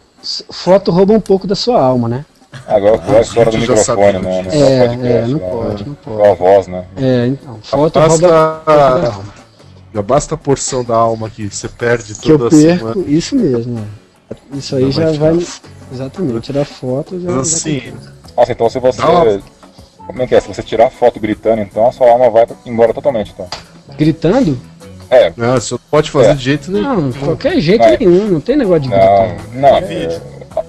foto 0.50 0.90
rouba 0.90 1.12
um 1.14 1.20
pouco 1.20 1.46
da 1.46 1.54
sua 1.54 1.80
alma, 1.80 2.08
né? 2.08 2.24
Agora 2.68 2.98
qual 2.98 3.16
é 3.16 3.18
a 3.18 3.22
história 3.22 3.50
do 3.50 3.58
já 3.60 3.74
microfone, 3.74 4.12
né? 4.20 4.20
Não 4.20 4.50
É, 4.52 4.86
podcast, 4.88 5.06
é, 5.06 5.26
não 5.26 5.38
né? 5.38 5.48
pode, 5.50 5.86
não 5.88 5.94
pode. 5.94 6.28
A 6.28 6.34
voz, 6.34 6.66
né? 6.68 6.84
É, 6.96 7.26
então, 7.26 7.58
foto 7.62 7.98
Basta, 7.98 8.28
rouba 8.28 9.24
já 9.92 10.02
basta 10.02 10.34
a 10.34 10.38
porção 10.38 10.84
da 10.84 10.94
alma 10.96 11.28
que 11.30 11.48
você 11.48 11.68
perde 11.68 12.14
Que 12.14 12.30
eu 12.30 12.38
toda 12.38 12.50
perco, 12.50 12.92
semana. 12.92 13.04
isso 13.10 13.36
mesmo. 13.36 13.78
é. 13.78 14.56
Isso 14.56 14.74
aí 14.76 14.84
Não 14.84 14.92
já 14.92 15.06
vai 15.12 15.34
vai. 15.34 15.46
Exatamente, 15.92 16.40
tirar 16.40 16.64
foto 16.64 17.20
já. 17.20 17.30
Já 17.30 17.40
assim, 17.40 17.80
compensa. 17.80 18.12
Nossa, 18.36 18.52
então 18.52 18.70
se 18.70 18.78
você. 18.80 19.02
Como 20.06 20.22
é 20.22 20.26
que 20.26 20.34
é? 20.34 20.40
Se 20.40 20.48
você 20.48 20.62
tirar 20.62 20.90
foto 20.90 21.18
gritando, 21.20 21.62
então 21.62 21.86
a 21.86 21.92
sua 21.92 22.10
alma 22.10 22.28
vai 22.30 22.46
embora 22.66 22.92
totalmente, 22.92 23.32
então. 23.32 23.48
Gritando? 23.99 24.59
É, 25.11 25.32
não, 25.37 25.55
você 25.55 25.74
não 25.74 25.80
pode 25.91 26.11
fazer 26.11 26.28
É. 26.30 26.35
de 26.35 26.43
jeito 26.43 26.70
nenhum. 26.72 26.85
Não, 26.97 27.11
de 27.11 27.18
qualquer 27.18 27.61
jeito 27.61 27.82
Vai. 27.82 27.97
nenhum, 27.99 28.28
não 28.28 28.41
tem 28.41 28.57
negócio 28.57 28.82
de 28.82 28.89
não, 28.89 28.97
gritar. 28.97 29.37
não, 29.55 29.80
vídeo. 29.89 30.20
é, 30.57 30.64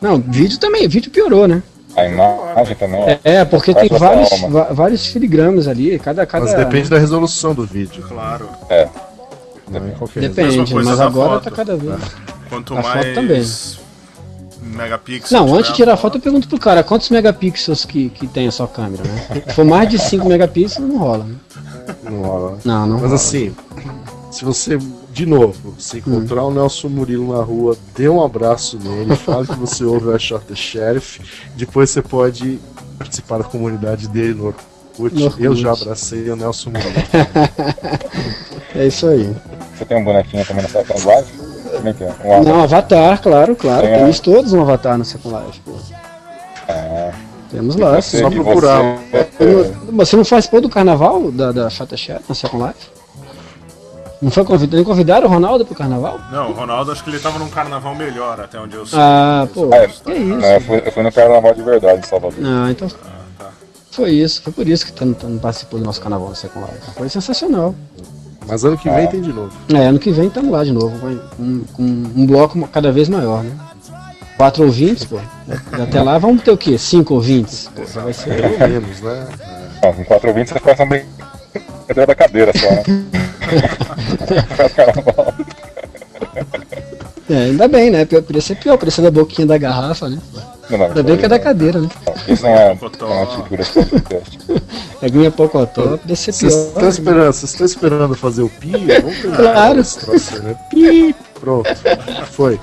Não, 0.00 0.18
vídeo 0.20 0.58
também, 0.58 0.86
vídeo 0.88 1.10
piorou, 1.10 1.46
né? 1.48 1.62
a 1.96 2.04
imagem 2.06 2.76
também. 2.76 3.02
É, 3.04 3.18
é, 3.24 3.44
porque 3.46 3.72
tem 3.74 3.88
vários, 3.88 4.28
vários 4.72 5.06
filigramas 5.06 5.66
ali, 5.66 5.98
cada. 5.98 6.26
cada 6.26 6.44
Mas 6.44 6.54
depende 6.54 6.90
da 6.90 6.98
resolução 6.98 7.54
do 7.54 7.64
vídeo. 7.64 8.04
Claro. 8.06 8.50
É. 8.68 8.86
É 9.72 10.20
Depende, 10.20 10.72
coisa 10.72 10.90
mas 10.90 11.00
agora 11.00 11.30
foto. 11.40 11.44
tá 11.44 11.50
cada 11.50 11.74
vez. 11.76 11.98
Quanto 12.50 12.74
A 12.76 12.82
foto 12.82 12.94
mais 12.96 13.14
também. 13.14 13.42
megapixels. 14.76 15.30
Não, 15.32 15.54
antes 15.54 15.68
de 15.68 15.72
a 15.72 15.74
tirar 15.76 15.92
a 15.94 15.96
foto- 15.96 16.02
foto, 16.12 16.18
eu 16.18 16.22
pergunto 16.22 16.48
pro 16.48 16.58
cara 16.58 16.84
quantos 16.84 17.08
megapixels 17.08 17.84
que, 17.86 18.10
que 18.10 18.26
tem 18.26 18.46
a 18.46 18.52
sua 18.52 18.68
câmera, 18.68 19.02
né? 19.02 19.42
Se 19.48 19.54
for 19.54 19.64
mais 19.64 19.88
de 19.88 19.98
5 19.98 20.28
megapixels, 20.28 20.86
não 20.88 20.98
rola. 20.98 21.24
Né? 21.24 21.34
Não 22.02 22.22
rola. 22.22 22.58
Não, 22.64 22.86
não 22.86 22.94
Mas 22.94 23.02
rola. 23.02 23.14
assim, 23.14 23.54
se 24.30 24.44
você, 24.44 24.78
de 25.12 25.26
novo, 25.26 25.74
se 25.78 25.98
encontrar 25.98 26.44
o 26.44 26.50
Nelson 26.50 26.88
Murilo 26.88 27.36
na 27.36 27.42
rua, 27.42 27.76
dê 27.96 28.08
um 28.08 28.22
abraço 28.22 28.78
nele, 28.78 29.16
fale 29.16 29.46
que 29.46 29.58
você 29.58 29.84
ouve 29.84 30.06
o 30.06 30.16
I 30.16 30.18
Shot 30.18 30.44
the 30.46 30.54
Sheriff, 30.54 31.20
depois 31.56 31.90
você 31.90 32.02
pode 32.02 32.58
participar 32.98 33.38
da 33.38 33.44
comunidade 33.44 34.08
dele 34.08 34.34
no 34.34 34.46
Orkut. 34.46 35.14
No 35.14 35.24
Orkut. 35.26 35.44
Eu 35.44 35.54
já 35.54 35.72
abracei 35.72 36.28
o 36.30 36.36
Nelson 36.36 36.70
Murilo. 36.70 36.92
É 38.74 38.86
isso 38.88 39.06
aí. 39.06 39.34
Você 39.74 39.86
tem 39.86 39.96
um 39.96 40.04
bonequinho 40.04 40.44
também 40.44 40.62
nessa 40.62 40.82
nas 40.82 41.04
live? 41.04 41.32
Como 41.76 41.88
é 41.88 41.92
que 41.94 42.04
é? 42.04 42.06
Um 42.06 42.10
avatar. 42.10 42.44
Não, 42.44 42.62
avatar, 42.62 43.22
claro, 43.22 43.56
claro. 43.56 43.86
É. 43.86 43.98
Temos 43.98 44.20
todos 44.20 44.52
um 44.52 44.60
avatar 44.60 44.98
no 44.98 45.04
Second 45.04 45.34
Life, 45.46 45.60
pô. 45.60 45.72
É. 46.68 47.12
Temos 47.50 47.76
lá. 47.76 48.00
Você, 48.00 48.20
só 48.20 48.30
procurar. 48.30 48.82
Você, 49.10 49.44
é, 49.44 49.92
Você 49.92 50.16
não 50.16 50.24
faz 50.24 50.46
pô 50.46 50.60
do 50.60 50.68
carnaval 50.68 51.30
da, 51.30 51.52
da 51.52 51.70
Chata 51.70 51.96
Chat 51.96 52.22
na 52.28 52.34
Second 52.34 52.64
Life? 52.66 52.88
Não 54.20 54.30
foi 54.30 54.44
convidado? 54.44 54.76
Não 54.78 54.84
convidaram 54.84 55.26
o 55.26 55.30
Ronaldo 55.30 55.64
pro 55.66 55.74
carnaval? 55.74 56.18
Não, 56.32 56.50
o 56.50 56.52
Ronaldo 56.54 56.90
acho 56.90 57.04
que 57.04 57.10
ele 57.10 57.18
tava 57.18 57.38
num 57.38 57.48
carnaval 57.48 57.94
melhor, 57.94 58.40
até 58.40 58.58
onde 58.58 58.74
eu 58.74 58.86
sei. 58.86 58.98
Ah, 58.98 59.46
pô, 59.52 59.68
Ah, 59.72 59.76
é. 59.76 59.88
que 59.88 60.12
isso? 60.12 60.36
não, 60.38 60.48
eu, 60.48 60.60
fui, 60.62 60.82
eu 60.86 60.92
fui 60.92 61.02
no 61.02 61.12
carnaval 61.12 61.54
de 61.54 61.62
verdade 61.62 62.00
em 62.00 62.02
Salvador. 62.02 62.38
Ah, 62.44 62.70
então. 62.70 62.88
Foi 63.90 64.10
isso, 64.10 64.42
foi 64.42 64.52
por 64.52 64.68
isso 64.68 64.92
que 64.92 65.04
não, 65.04 65.14
tu 65.14 65.26
não 65.28 65.38
participou 65.38 65.78
do 65.78 65.84
nosso 65.86 66.00
carnaval 66.00 66.28
no 66.30 66.34
Second 66.36 66.66
Life. 66.70 66.90
Foi 66.96 67.08
sensacional. 67.08 67.74
Mas 68.46 68.64
ano 68.64 68.78
que 68.78 68.88
vem 68.88 69.06
tem 69.08 69.20
de 69.20 69.32
novo. 69.32 69.52
É, 69.74 69.86
ano 69.86 69.98
que 69.98 70.10
vem 70.10 70.28
estamos 70.28 70.50
lá 70.50 70.62
de 70.64 70.72
novo, 70.72 70.98
com 70.98 71.42
um, 71.42 71.64
com 71.72 71.82
um 71.82 72.26
bloco 72.26 72.66
cada 72.68 72.92
vez 72.92 73.08
maior, 73.08 73.42
né? 73.42 73.50
Quatro 74.36 74.64
ouvintes, 74.64 75.04
pô. 75.04 75.18
Até 75.72 76.02
lá 76.02 76.18
vamos 76.18 76.42
ter 76.42 76.50
o 76.50 76.56
quê? 76.56 76.76
Cinco 76.76 77.14
ouvintes? 77.14 77.70
Pô, 77.74 77.82
vai 78.00 78.12
ser. 78.12 78.36
Pelo 78.36 78.68
menos, 78.68 79.00
né? 79.00 79.26
Com 79.80 80.04
4 80.04 80.28
ouvintes 80.28 80.52
você 80.52 80.58
faz 80.58 80.80
uma 80.80 80.86
brincadeira 80.86 82.06
da 82.06 82.14
cadeira 82.14 82.52
só, 82.56 82.70
né? 82.70 82.82
É, 87.28 87.34
ainda 87.46 87.66
bem, 87.66 87.90
né? 87.90 88.04
Podia 88.04 88.40
ser 88.40 88.54
pior, 88.54 88.76
podia 88.78 88.92
ser 88.92 89.02
da 89.02 89.10
boquinha 89.10 89.48
da 89.48 89.58
garrafa, 89.58 90.08
né? 90.08 90.16
Não, 90.70 90.78
não, 90.78 90.86
Ainda 90.86 91.02
bem 91.02 91.16
que 91.16 91.24
é 91.24 91.28
da 91.28 91.40
cadeira, 91.40 91.80
né? 91.80 91.88
Isso 92.28 92.44
não 92.44 92.50
é, 92.50 92.68
é 92.68 92.72
uma 92.72 93.46
desse 93.56 93.72
podcast. 93.72 94.38
Aguinha 95.02 95.30
pocotó, 95.32 95.96
podia 95.98 96.14
ser 96.14 96.32
Vocês 96.32 96.54
pior. 96.54 96.66
estão 96.68 96.88
esperando, 96.88 97.32
vocês 97.32 97.50
estão 97.50 97.66
esperando 97.66 98.14
fazer 98.14 98.42
o 98.42 98.48
pi? 98.48 98.70
Vamos 98.70 99.18
Claro. 99.36 99.82
troço 99.82 100.42
né? 100.42 100.56
Pi! 100.70 101.14
Pronto. 101.40 101.68
Foi. 102.30 102.60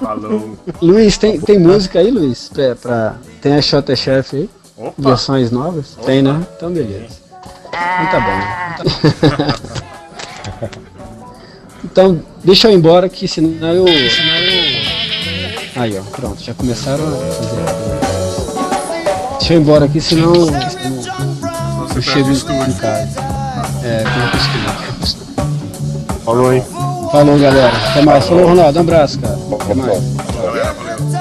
Falou. 0.00 0.56
Luiz, 0.80 1.16
tem, 1.18 1.40
tem 1.40 1.58
música 1.58 1.98
aí, 1.98 2.10
Luiz? 2.10 2.48
Pra, 2.52 2.74
pra- 2.76 3.14
tem 3.40 3.54
a 3.54 3.62
Shota 3.62 3.94
Chef 3.96 4.36
aí? 4.36 4.50
Opa! 4.76 4.94
Versões 5.10 5.50
novas? 5.50 5.96
Tem, 6.04 6.22
né? 6.22 6.44
Então 6.56 6.70
beleza. 6.72 7.20
Então 7.68 8.06
tá 8.10 8.20
bom. 8.20 8.40
Então, 8.80 9.54
tá 10.60 10.68
Então, 11.84 12.22
deixa 12.44 12.68
eu 12.68 12.72
ir 12.72 12.76
embora 12.76 13.08
que 13.08 13.26
senão 13.28 13.68
eu. 13.74 13.86
Senão 13.86 14.34
eu... 14.36 14.92
Aí, 15.74 15.98
ó, 15.98 16.02
pronto, 16.10 16.42
já 16.42 16.52
começaram 16.54 17.02
a 17.04 17.10
fazer. 17.10 17.62
Deixa 19.38 19.54
eu 19.54 19.58
ir 19.58 19.62
embora 19.62 19.84
aqui, 19.86 20.00
senão 20.00 20.34
eu, 20.34 20.46
Você 20.46 21.98
eu 21.98 22.02
chego 22.02 22.28
o 22.28 22.32
em 22.32 22.72
casa. 22.74 23.20
É, 23.82 24.04
tem 24.04 25.00
costume. 25.00 25.32
Falou, 26.24 26.52
hein? 26.52 26.62
Falou, 27.12 27.38
galera. 27.38 27.70
Até 27.90 28.02
mais. 28.02 28.26
Falou, 28.26 28.46
Ronaldo. 28.48 28.78
Um 28.78 28.82
abraço, 28.82 29.18
cara. 29.20 29.38
Até 29.60 29.74
mais. 29.74 30.02
Galera, 30.42 30.72
valeu. 30.72 31.11